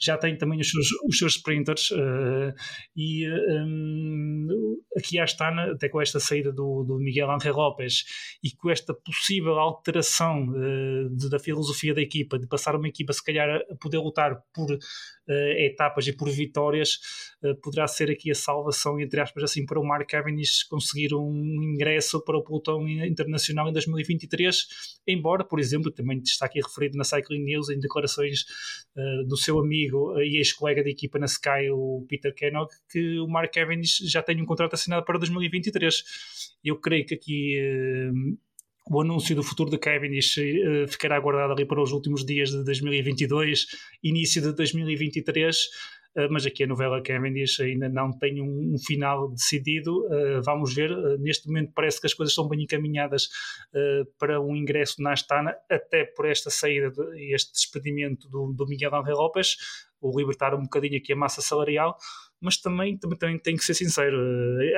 já 0.00 0.16
tem 0.16 0.36
também 0.36 0.58
os 0.60 0.70
seus, 0.70 0.86
os 1.06 1.18
seus 1.18 1.36
sprinters 1.36 1.90
uh, 1.90 2.54
e 2.96 3.28
um, 3.28 4.78
aqui 4.96 5.18
a 5.18 5.24
Astana, 5.24 5.72
até 5.72 5.88
com 5.88 6.00
esta 6.00 6.18
saída 6.18 6.50
do, 6.50 6.84
do 6.84 6.98
Miguel 6.98 7.30
Ángel 7.30 7.54
López 7.54 8.04
e 8.42 8.50
com 8.50 8.70
esta 8.70 8.94
possível 8.94 9.58
alteração 9.58 10.48
uh, 10.48 11.10
de, 11.10 11.28
da 11.28 11.38
filosofia 11.38 11.94
da 11.94 12.00
equipa, 12.00 12.38
de 12.38 12.46
passar 12.46 12.74
uma 12.74 12.88
equipa 12.88 13.12
se 13.12 13.22
calhar 13.22 13.60
a 13.70 13.76
poder 13.76 13.98
lutar 13.98 14.42
por 14.54 14.78
etapas 15.58 16.06
e 16.06 16.12
por 16.12 16.28
vitórias, 16.30 16.98
poderá 17.62 17.86
ser 17.86 18.10
aqui 18.10 18.30
a 18.30 18.34
salvação, 18.34 19.00
entre 19.00 19.20
aspas, 19.20 19.44
assim, 19.44 19.64
para 19.64 19.78
o 19.78 19.84
Mark 19.84 20.08
Cavendish 20.08 20.64
conseguir 20.64 21.14
um 21.14 21.62
ingresso 21.62 22.22
para 22.24 22.36
o 22.36 22.42
pelotão 22.42 22.86
internacional 22.88 23.68
em 23.68 23.72
2023, 23.72 24.66
embora, 25.06 25.44
por 25.44 25.60
exemplo, 25.60 25.90
também 25.90 26.18
está 26.18 26.46
aqui 26.46 26.60
referido 26.60 26.96
na 26.96 27.04
Cycling 27.04 27.44
News 27.44 27.70
em 27.70 27.78
declarações 27.78 28.44
do 29.26 29.36
seu 29.36 29.58
amigo 29.58 30.20
e 30.20 30.38
ex-colega 30.38 30.82
de 30.82 30.90
equipa 30.90 31.18
na 31.18 31.26
Sky, 31.26 31.70
o 31.70 32.04
Peter 32.08 32.34
Kennog, 32.34 32.70
que 32.90 33.18
o 33.18 33.28
Mark 33.28 33.52
Cavendish 33.52 33.98
já 34.10 34.22
tem 34.22 34.40
um 34.40 34.46
contrato 34.46 34.74
assinado 34.74 35.04
para 35.04 35.18
2023. 35.18 36.04
Eu 36.64 36.76
creio 36.76 37.06
que 37.06 37.14
aqui 37.14 37.58
uh, 38.12 38.38
o 38.88 39.00
anúncio 39.00 39.36
do 39.36 39.42
futuro 39.42 39.70
de 39.70 39.78
Cavendish 39.78 40.36
uh, 40.38 40.88
ficará 40.88 41.18
guardado 41.18 41.52
ali 41.52 41.64
para 41.64 41.82
os 41.82 41.92
últimos 41.92 42.24
dias 42.24 42.50
de 42.50 42.64
2022, 42.64 43.66
início 44.02 44.40
de 44.40 44.52
2023. 44.52 45.56
Uh, 46.16 46.26
mas 46.28 46.44
aqui 46.44 46.64
a 46.64 46.66
novela 46.66 47.00
Cavendish 47.00 47.60
ainda 47.60 47.88
não 47.88 48.10
tem 48.10 48.40
um, 48.40 48.74
um 48.74 48.78
final 48.78 49.30
decidido. 49.30 50.06
Uh, 50.06 50.42
vamos 50.44 50.74
ver. 50.74 50.90
Neste 51.18 51.46
momento 51.46 51.72
parece 51.74 52.00
que 52.00 52.06
as 52.06 52.14
coisas 52.14 52.32
estão 52.32 52.48
bem 52.48 52.62
encaminhadas 52.62 53.28
para 54.18 54.40
um 54.40 54.56
ingresso 54.56 55.00
na 55.02 55.12
Astana, 55.12 55.54
até 55.70 56.04
por 56.04 56.26
esta 56.26 56.50
saída, 56.50 56.90
de, 56.90 57.32
este 57.32 57.52
despedimento 57.52 58.28
do, 58.28 58.52
do 58.52 58.66
Miguel 58.66 58.94
Ángel 58.94 59.16
López, 59.16 59.56
o 60.00 60.18
libertar 60.18 60.54
um 60.54 60.62
bocadinho 60.62 60.96
aqui 60.96 61.12
a 61.12 61.16
massa 61.16 61.40
salarial 61.40 61.96
mas 62.40 62.56
também, 62.56 62.96
também, 62.96 63.18
também 63.18 63.38
tem 63.38 63.56
que 63.56 63.64
ser 63.64 63.74
sincero, 63.74 64.16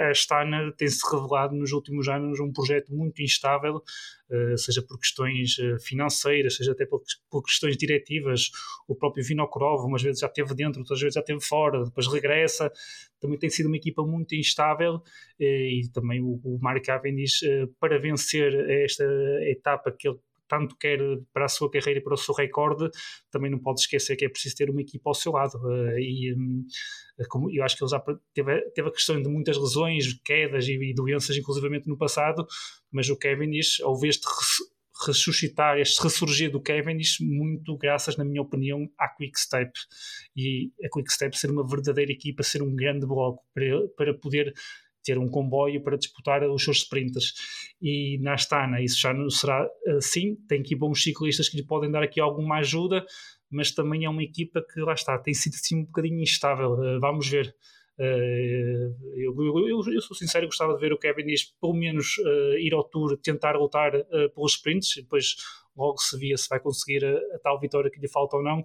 a 0.00 0.10
Astana 0.10 0.72
tem-se 0.76 1.00
revelado 1.10 1.54
nos 1.54 1.72
últimos 1.72 2.08
anos 2.08 2.40
um 2.40 2.52
projeto 2.52 2.92
muito 2.92 3.22
instável, 3.22 3.82
eh, 4.30 4.56
seja 4.56 4.82
por 4.82 4.98
questões 4.98 5.58
eh, 5.58 5.76
financeiras, 5.78 6.56
seja 6.56 6.72
até 6.72 6.86
por, 6.86 7.02
questões 7.44 7.76
diretivas. 7.76 8.50
O 8.88 8.94
próprio 8.96 9.24
Vinokurov, 9.24 9.84
umas 9.86 10.02
vezes 10.02 10.20
já 10.20 10.26
esteve 10.26 10.54
dentro, 10.54 10.80
outras 10.80 11.00
vezes 11.00 11.14
já 11.14 11.20
esteve 11.20 11.40
fora, 11.40 11.84
depois 11.84 12.06
regressa. 12.08 12.72
Também 13.20 13.38
tem 13.38 13.50
sido 13.50 13.66
uma 13.66 13.76
equipa 13.76 14.02
muito 14.04 14.34
instável 14.34 15.02
eh, 15.38 15.82
e 15.82 15.88
também 15.92 16.20
o, 16.20 16.40
o 16.42 16.58
Mark 16.60 16.84
Cavendish, 16.84 17.42
para 17.78 17.98
vencer 17.98 18.52
esta 18.82 19.04
etapa 19.42 19.92
que 19.92 20.08
ele 20.08 20.18
tanto 20.52 20.76
quer 20.76 20.98
para 21.32 21.46
a 21.46 21.48
sua 21.48 21.70
carreira 21.70 21.98
e 21.98 22.02
para 22.02 22.12
o 22.12 22.16
seu 22.18 22.34
recorde, 22.34 22.90
também 23.30 23.50
não 23.50 23.58
pode 23.58 23.80
esquecer 23.80 24.16
que 24.16 24.26
é 24.26 24.28
preciso 24.28 24.54
ter 24.54 24.68
uma 24.68 24.82
equipa 24.82 25.08
ao 25.08 25.14
seu 25.14 25.32
lado. 25.32 25.56
Uh, 25.56 25.98
e 25.98 26.34
um, 26.34 26.66
como, 27.30 27.50
eu 27.50 27.64
acho 27.64 27.74
que 27.74 27.82
ele 27.82 27.90
já 27.90 28.04
teve, 28.34 28.60
teve 28.72 28.88
a 28.88 28.92
questão 28.92 29.22
de 29.22 29.30
muitas 29.30 29.56
lesões, 29.56 30.12
quedas 30.22 30.68
e, 30.68 30.74
e 30.74 30.94
doenças, 30.94 31.34
inclusivamente 31.38 31.88
no 31.88 31.96
passado, 31.96 32.46
mas 32.90 33.08
o 33.08 33.16
Kevin 33.16 33.50
diz, 33.50 33.80
invés 33.80 34.16
de 34.16 34.26
ressuscitar, 35.06 35.78
este 35.78 36.02
ressurgir 36.02 36.50
do 36.50 36.60
Cavendish, 36.60 37.16
muito 37.20 37.78
graças, 37.78 38.18
na 38.18 38.24
minha 38.26 38.42
opinião, 38.42 38.86
à 38.98 39.08
Quickstep. 39.08 39.72
E 40.36 40.70
a 40.84 40.88
Quickstep 40.92 41.36
ser 41.36 41.50
uma 41.50 41.66
verdadeira 41.66 42.12
equipa, 42.12 42.42
ser 42.42 42.62
um 42.62 42.76
grande 42.76 43.06
bloco 43.06 43.42
para, 43.54 43.88
para 43.96 44.14
poder 44.14 44.52
ter 45.04 45.18
um 45.18 45.28
comboio 45.28 45.82
para 45.82 45.96
disputar 45.96 46.42
os 46.48 46.64
seus 46.64 46.78
sprinters. 46.78 47.34
E 47.80 48.18
na 48.20 48.34
Astana 48.34 48.80
isso 48.80 49.00
já 49.00 49.12
não 49.12 49.28
será 49.28 49.68
assim, 49.96 50.36
tem 50.48 50.60
aqui 50.60 50.76
bons 50.76 51.02
ciclistas 51.02 51.48
que 51.48 51.56
lhe 51.56 51.66
podem 51.66 51.90
dar 51.90 52.02
aqui 52.02 52.20
alguma 52.20 52.58
ajuda, 52.58 53.04
mas 53.50 53.70
também 53.70 54.04
é 54.04 54.08
uma 54.08 54.22
equipa 54.22 54.64
que 54.72 54.80
lá 54.80 54.94
está, 54.94 55.18
tem 55.18 55.34
sido 55.34 55.54
assim 55.54 55.80
um 55.80 55.84
bocadinho 55.84 56.20
instável. 56.20 56.72
Uh, 56.72 56.98
vamos 56.98 57.28
ver. 57.28 57.54
Uh, 57.98 58.96
eu, 59.16 59.34
eu, 59.38 59.92
eu, 59.92 60.00
sou 60.00 60.16
sincero, 60.16 60.46
gostava 60.46 60.74
de 60.74 60.80
ver 60.80 60.92
o 60.92 60.98
Kevin 60.98 61.26
Dias 61.26 61.44
pelo 61.60 61.74
menos 61.74 62.16
uh, 62.18 62.58
ir 62.58 62.72
ao 62.72 62.82
Tour, 62.82 63.18
tentar 63.18 63.54
lutar 63.56 63.92
pelos 64.34 64.54
sprints, 64.54 64.94
depois 64.96 65.36
logo 65.76 65.98
se 65.98 66.18
via 66.18 66.36
se 66.36 66.48
vai 66.48 66.58
conseguir 66.58 67.04
a, 67.04 67.36
a 67.36 67.38
tal 67.42 67.60
vitória 67.60 67.90
que 67.90 68.00
lhe 68.00 68.08
falta 68.08 68.36
ou 68.36 68.42
não. 68.42 68.64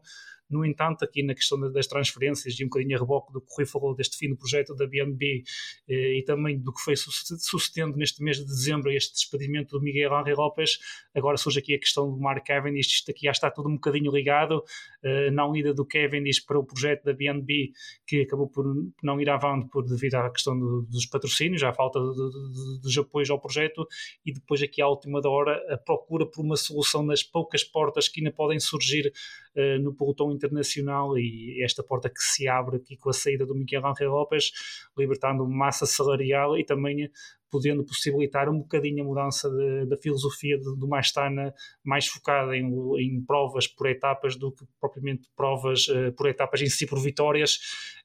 No 0.50 0.66
entanto, 0.66 1.04
aqui 1.04 1.24
na 1.24 1.34
questão 1.34 1.60
das 1.72 1.88
transferências 1.88 2.58
e 2.60 2.64
um 2.64 2.68
bocadinho 2.68 2.98
a 2.98 3.00
reboque 3.00 3.34
do 3.34 3.42
que 3.42 3.48
o 3.52 3.56
Rui 3.56 3.66
falou 3.66 3.96
deste 3.96 4.18
fim 4.18 4.30
do 4.30 4.38
projeto 4.38 4.74
da 4.76 4.88
BNB 4.88 5.44
eh, 5.90 6.20
e 6.20 6.24
também 6.24 6.60
do 6.60 6.72
que 6.74 6.82
foi 6.82 6.96
sucedendo 6.96 7.98
neste 7.98 8.24
mês 8.24 8.38
de 8.38 8.46
dezembro 8.46 8.92
este 8.92 9.14
despedimento 9.14 9.78
do 9.78 9.84
Miguel 9.84 10.14
Ángel 10.14 10.38
López, 10.38 10.80
agora 11.16 11.38
surge 11.38 11.60
aqui 11.60 11.76
a 11.76 11.80
questão 11.80 12.12
do 12.12 12.20
Mark 12.20 12.46
Cavendish, 12.46 12.88
isto 12.88 13.12
aqui 13.12 13.26
já 13.26 13.32
está 13.32 13.52
tudo 13.52 13.70
um 13.70 13.76
bocadinho 13.76 14.12
ligado, 14.12 14.64
eh, 15.04 15.30
não 15.32 15.56
ida 15.56 15.74
do 15.74 15.86
Cavendish 15.86 16.40
para 16.46 16.60
o 16.60 16.64
projeto 16.64 17.04
da 17.04 17.14
BNB 17.14 17.72
que 18.06 18.22
acabou 18.22 18.48
por 18.48 18.66
não 19.04 19.20
ir 19.20 19.30
avante 19.30 19.70
por 19.70 19.84
devido 19.84 20.16
à 20.16 20.30
questão 20.30 20.58
do, 20.58 20.84
dos 20.84 21.06
patrocínios, 21.06 21.64
à 21.64 21.74
falta 21.74 22.00
dos 22.00 22.98
apoios 22.98 23.30
ao 23.30 23.40
projeto 23.40 23.88
e 24.26 24.32
depois 24.32 24.62
aqui 24.62 24.82
à 24.82 24.88
última 24.88 25.22
da 25.22 25.30
hora 25.30 25.62
a 25.74 25.78
procura 25.78 26.26
por 26.26 26.42
uma 26.42 26.56
solução 26.56 27.04
nas 27.04 27.24
poucas 27.24 27.64
portas 27.64 28.08
que 28.08 28.20
ainda 28.20 28.32
podem 28.32 28.60
surgir 28.60 29.12
uh, 29.58 29.82
no 29.82 29.94
pelotão 29.94 30.32
internacional 30.32 31.18
e 31.18 31.62
esta 31.64 31.84
porta 31.84 32.10
que 32.10 32.22
se 32.22 32.48
abre 32.48 32.78
aqui 32.78 32.96
com 32.96 33.10
a 33.10 33.14
saída 33.14 33.46
do 33.46 33.56
Miguel 33.56 33.86
Ángel 33.86 34.12
López, 34.12 34.52
libertando 34.98 35.48
massa 35.48 35.86
salarial 35.86 36.58
e 36.58 36.64
também 36.64 37.10
podendo 37.50 37.84
possibilitar 37.84 38.50
um 38.50 38.60
bocadinho 38.60 39.04
a 39.04 39.08
mudança 39.08 39.50
da 39.88 39.98
filosofia 39.98 40.58
do 40.58 40.88
Mastana 40.88 41.54
mais 41.84 42.08
focada 42.08 42.56
em, 42.56 42.66
em, 43.00 43.24
provas 43.26 43.68
por 43.68 43.88
etapas 43.88 44.36
do 44.36 44.52
que 44.52 44.66
propriamente 44.80 45.30
provas 45.36 45.88
uh, 45.88 46.12
por 46.14 46.28
etapas 46.28 46.62
em 46.62 46.70
si 46.70 46.86
por 46.86 47.02
vitórias 47.02 47.56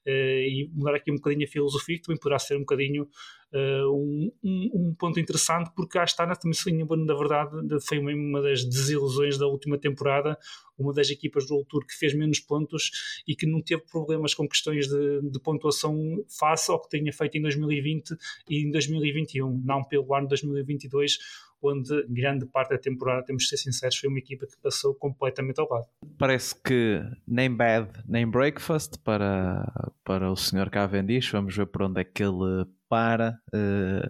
uh, 0.07 0.09
e 0.09 0.69
mudar 0.73 0.95
aqui 0.95 1.11
um 1.11 1.15
bocadinho 1.15 1.45
a 1.45 1.51
filosofia 1.51 1.97
que 1.97 2.03
também 2.03 2.19
poderá 2.19 2.39
ser 2.39 2.55
um 2.55 2.61
bocadinho 2.61 3.07
um, 3.55 4.31
um, 4.43 4.69
um, 4.73 4.95
ponto 4.95 5.19
interessante 5.19 5.71
porque 5.75 5.97
a 5.97 6.03
Astana 6.03 6.35
também, 6.35 6.83
na 7.05 7.13
verdade, 7.13 7.51
foi 7.87 7.99
uma 7.99 8.41
das 8.41 8.63
desilusões 8.65 9.37
da 9.37 9.45
última 9.45 9.77
temporada, 9.77 10.37
uma 10.77 10.91
das 10.91 11.09
equipas 11.11 11.45
do 11.45 11.63
Tour 11.65 11.85
que 11.85 11.93
fez 11.93 12.15
menos 12.15 12.39
pontos 12.39 12.91
e 13.27 13.35
que 13.35 13.45
não 13.45 13.61
teve 13.61 13.83
problemas 13.83 14.33
com 14.33 14.47
questões 14.47 14.87
de, 14.87 15.21
de 15.21 15.39
pontuação 15.39 15.95
face 16.27 16.71
ao 16.71 16.81
que 16.81 16.97
tinha 16.97 17.13
feito 17.13 17.37
em 17.37 17.41
2020 17.41 18.15
e 18.49 18.65
em 18.65 18.71
2021, 18.71 19.61
não 19.63 19.83
pelo 19.83 20.13
ano 20.15 20.27
2022, 20.27 21.19
onde 21.63 22.05
grande 22.09 22.45
parte 22.45 22.71
da 22.71 22.77
temporada, 22.77 23.23
temos 23.23 23.43
de 23.43 23.49
ser 23.49 23.57
sinceros, 23.57 23.97
foi 23.97 24.09
uma 24.09 24.19
equipa 24.19 24.45
que 24.45 24.57
passou 24.61 24.93
completamente 24.95 25.59
ao 25.59 25.69
lado. 25.69 25.87
Parece 26.17 26.55
que 26.61 27.01
nem 27.27 27.49
bad 27.49 27.89
nem 28.07 28.27
breakfast 28.27 28.97
para, 29.03 29.91
para 30.03 30.31
o 30.31 30.35
Sr. 30.35 30.69
Cavendish. 30.69 31.31
Vamos 31.31 31.55
ver 31.55 31.67
por 31.67 31.83
onde 31.83 32.01
é 32.01 32.03
que 32.03 32.23
ele 32.23 32.65
para. 32.93 33.39
Uh, 33.47 34.07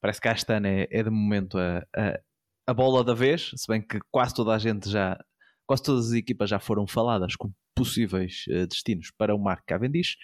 parece 0.00 0.18
que 0.18 0.28
esta 0.28 0.56
ano 0.56 0.66
é, 0.68 0.88
é 0.90 1.02
de 1.02 1.10
momento 1.10 1.58
a, 1.58 1.84
a, 1.94 2.20
a, 2.66 2.72
bola 2.72 3.04
da 3.04 3.12
vez, 3.12 3.50
se 3.54 3.66
bem 3.68 3.82
que 3.82 3.98
quase 4.10 4.34
toda 4.34 4.54
a 4.54 4.58
gente 4.58 4.88
já. 4.88 5.22
Quase 5.66 5.82
todas 5.82 6.08
as 6.08 6.12
equipas 6.14 6.48
já 6.48 6.58
foram 6.58 6.86
faladas 6.86 7.36
com 7.36 7.52
possíveis 7.76 8.44
uh, 8.48 8.66
destinos 8.66 9.10
para 9.18 9.34
o 9.34 9.38
Mark 9.38 9.64
Cavendish, 9.66 10.16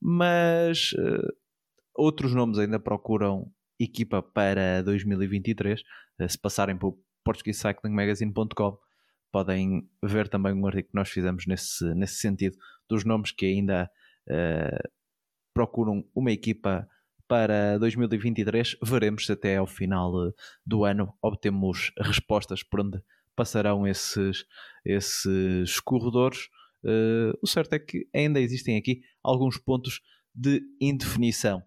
mas 0.00 0.92
uh, 0.92 1.28
outros 1.96 2.32
nomes 2.32 2.58
ainda 2.58 2.78
procuram 2.78 3.50
equipa 3.80 4.22
para 4.22 4.82
2023. 4.84 5.82
se 6.28 6.38
passarem 6.38 6.78
por 6.78 6.96
portuguesecyclingmagazine.com 7.24 8.78
podem 9.32 9.82
ver 10.02 10.28
também 10.28 10.52
um 10.54 10.66
artigo 10.66 10.88
que 10.88 10.94
nós 10.94 11.08
fizemos 11.08 11.44
nesse, 11.46 11.84
nesse 11.94 12.14
sentido 12.14 12.56
dos 12.88 13.04
nomes 13.04 13.30
que 13.30 13.46
ainda 13.46 13.90
uh, 14.30 14.88
procuram 15.52 16.04
uma 16.14 16.30
equipa 16.30 16.88
para 17.28 17.78
2023. 17.78 18.76
Veremos 18.82 19.26
se 19.26 19.32
até 19.32 19.58
ao 19.58 19.66
final 19.66 20.28
eh, 20.28 20.32
do 20.66 20.84
ano 20.84 21.12
obtemos 21.22 21.92
respostas 22.00 22.62
por 22.62 22.80
onde 22.80 23.02
passarão 23.36 23.86
esses, 23.86 24.44
esses 24.84 25.78
corredores. 25.80 26.48
Uh, 26.82 27.36
o 27.42 27.46
certo 27.46 27.74
é 27.74 27.78
que 27.78 28.08
ainda 28.14 28.40
existem 28.40 28.76
aqui 28.76 29.02
alguns 29.22 29.56
pontos 29.58 30.00
de 30.34 30.62
indefinição. 30.80 31.62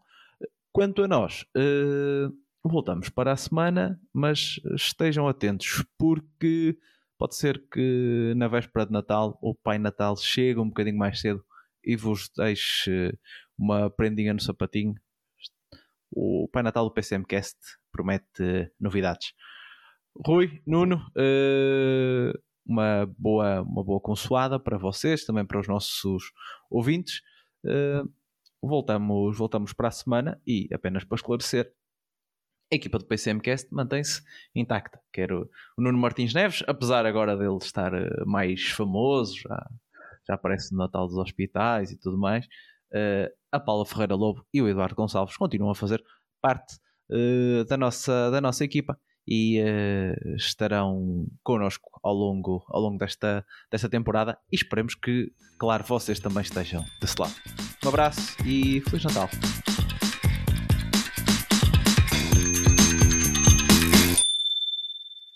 Quanto 0.74 1.03
a 1.03 1.07
nós, 1.07 1.45
uh, 1.55 2.34
voltamos 2.64 3.09
para 3.09 3.32
a 3.32 3.38
semana, 3.38 3.99
mas 4.14 4.59
estejam 4.76 5.28
atentos 5.28 5.86
porque 5.97 6.78
pode 7.18 7.36
ser 7.36 7.64
que 7.72 8.34
na 8.36 8.47
véspera 8.47 8.86
de 8.86 8.91
Natal 8.91 9.38
o 9.41 9.53
Pai 9.53 9.78
Natal 9.78 10.18
chegue 10.18 10.59
um 10.59 10.68
bocadinho 10.68 10.97
mais 10.97 11.20
cedo 11.20 11.43
e 11.84 11.95
vos 11.95 12.30
deixe 12.36 13.18
uma 13.57 13.89
prendinha 13.89 14.34
no 14.34 14.41
sapatinho. 14.41 14.95
O 16.12 16.47
Pai 16.51 16.64
Natal 16.64 16.86
do 16.86 16.93
PCMcast 16.93 17.57
promete 17.91 18.72
novidades. 18.80 19.34
Rui, 20.26 20.62
Nuno, 20.68 21.01
eh, 21.18 22.34
uma, 22.66 23.05
boa, 23.18 23.62
uma 23.62 23.84
boa 23.84 23.99
consoada 23.99 24.59
para 24.59 24.78
vocês, 24.78 25.26
também 25.26 25.45
para 25.45 25.59
os 25.59 25.68
nossos 25.68 26.32
ouvintes. 26.70 27.22
Eh, 27.66 28.03
voltamos, 28.62 29.38
voltamos 29.38 29.74
para 29.74 29.88
a 29.88 29.91
semana 29.91 30.41
e 30.45 30.68
apenas 30.74 31.03
para 31.03 31.16
esclarecer, 31.16 31.74
a 32.72 32.76
equipa 32.76 32.97
do 32.97 33.05
PCMcast 33.05 33.68
mantém-se 33.74 34.22
intacta. 34.55 34.99
Quero 35.12 35.49
o 35.78 35.82
Nuno 35.82 35.97
Martins 35.97 36.34
Neves, 36.34 36.64
apesar 36.68 37.05
agora 37.05 37.36
dele 37.38 37.57
estar 37.57 37.93
eh, 37.93 38.26
mais 38.26 38.70
famoso, 38.70 39.38
já 39.38 39.70
já 40.28 40.36
aparece 40.36 40.72
no 40.72 40.80
Natal 40.80 41.07
dos 41.07 41.18
Hospitais 41.18 41.91
e 41.91 41.97
tudo 41.97 42.18
mais. 42.18 42.47
A 43.52 43.60
Paula 43.60 43.86
Ferreira 43.86 44.16
Lobo 44.16 44.45
e 44.54 44.62
o 44.62 44.68
Eduardo 44.68 44.95
Gonçalves 44.95 45.36
continuam 45.38 45.72
a 45.72 45.76
fazer 45.76 46.04
parte 46.41 46.76
uh, 47.10 47.66
da, 47.66 47.78
nossa, 47.78 48.32
da 48.32 48.39
nossa 48.39 48.64
equipa 48.64 48.97
e 49.28 49.62
uh, 49.62 50.36
estarão 50.36 51.28
connosco 51.43 51.89
ao 52.02 52.14
longo, 52.14 52.66
ao 52.70 52.82
longo 52.82 52.97
desta, 52.97 53.45
desta 53.70 53.89
temporada 53.89 54.38
e 54.52 54.56
esperemos 54.56 54.95
que, 54.95 55.32
claro, 55.60 55.84
vocês 55.84 56.20
também 56.20 56.41
estejam 56.41 56.84
desse 56.99 57.20
lado. 57.20 57.34
Um 57.84 57.89
abraço 57.89 58.36
e 58.45 58.82
Feliz 58.82 59.04
Natal! 59.04 59.30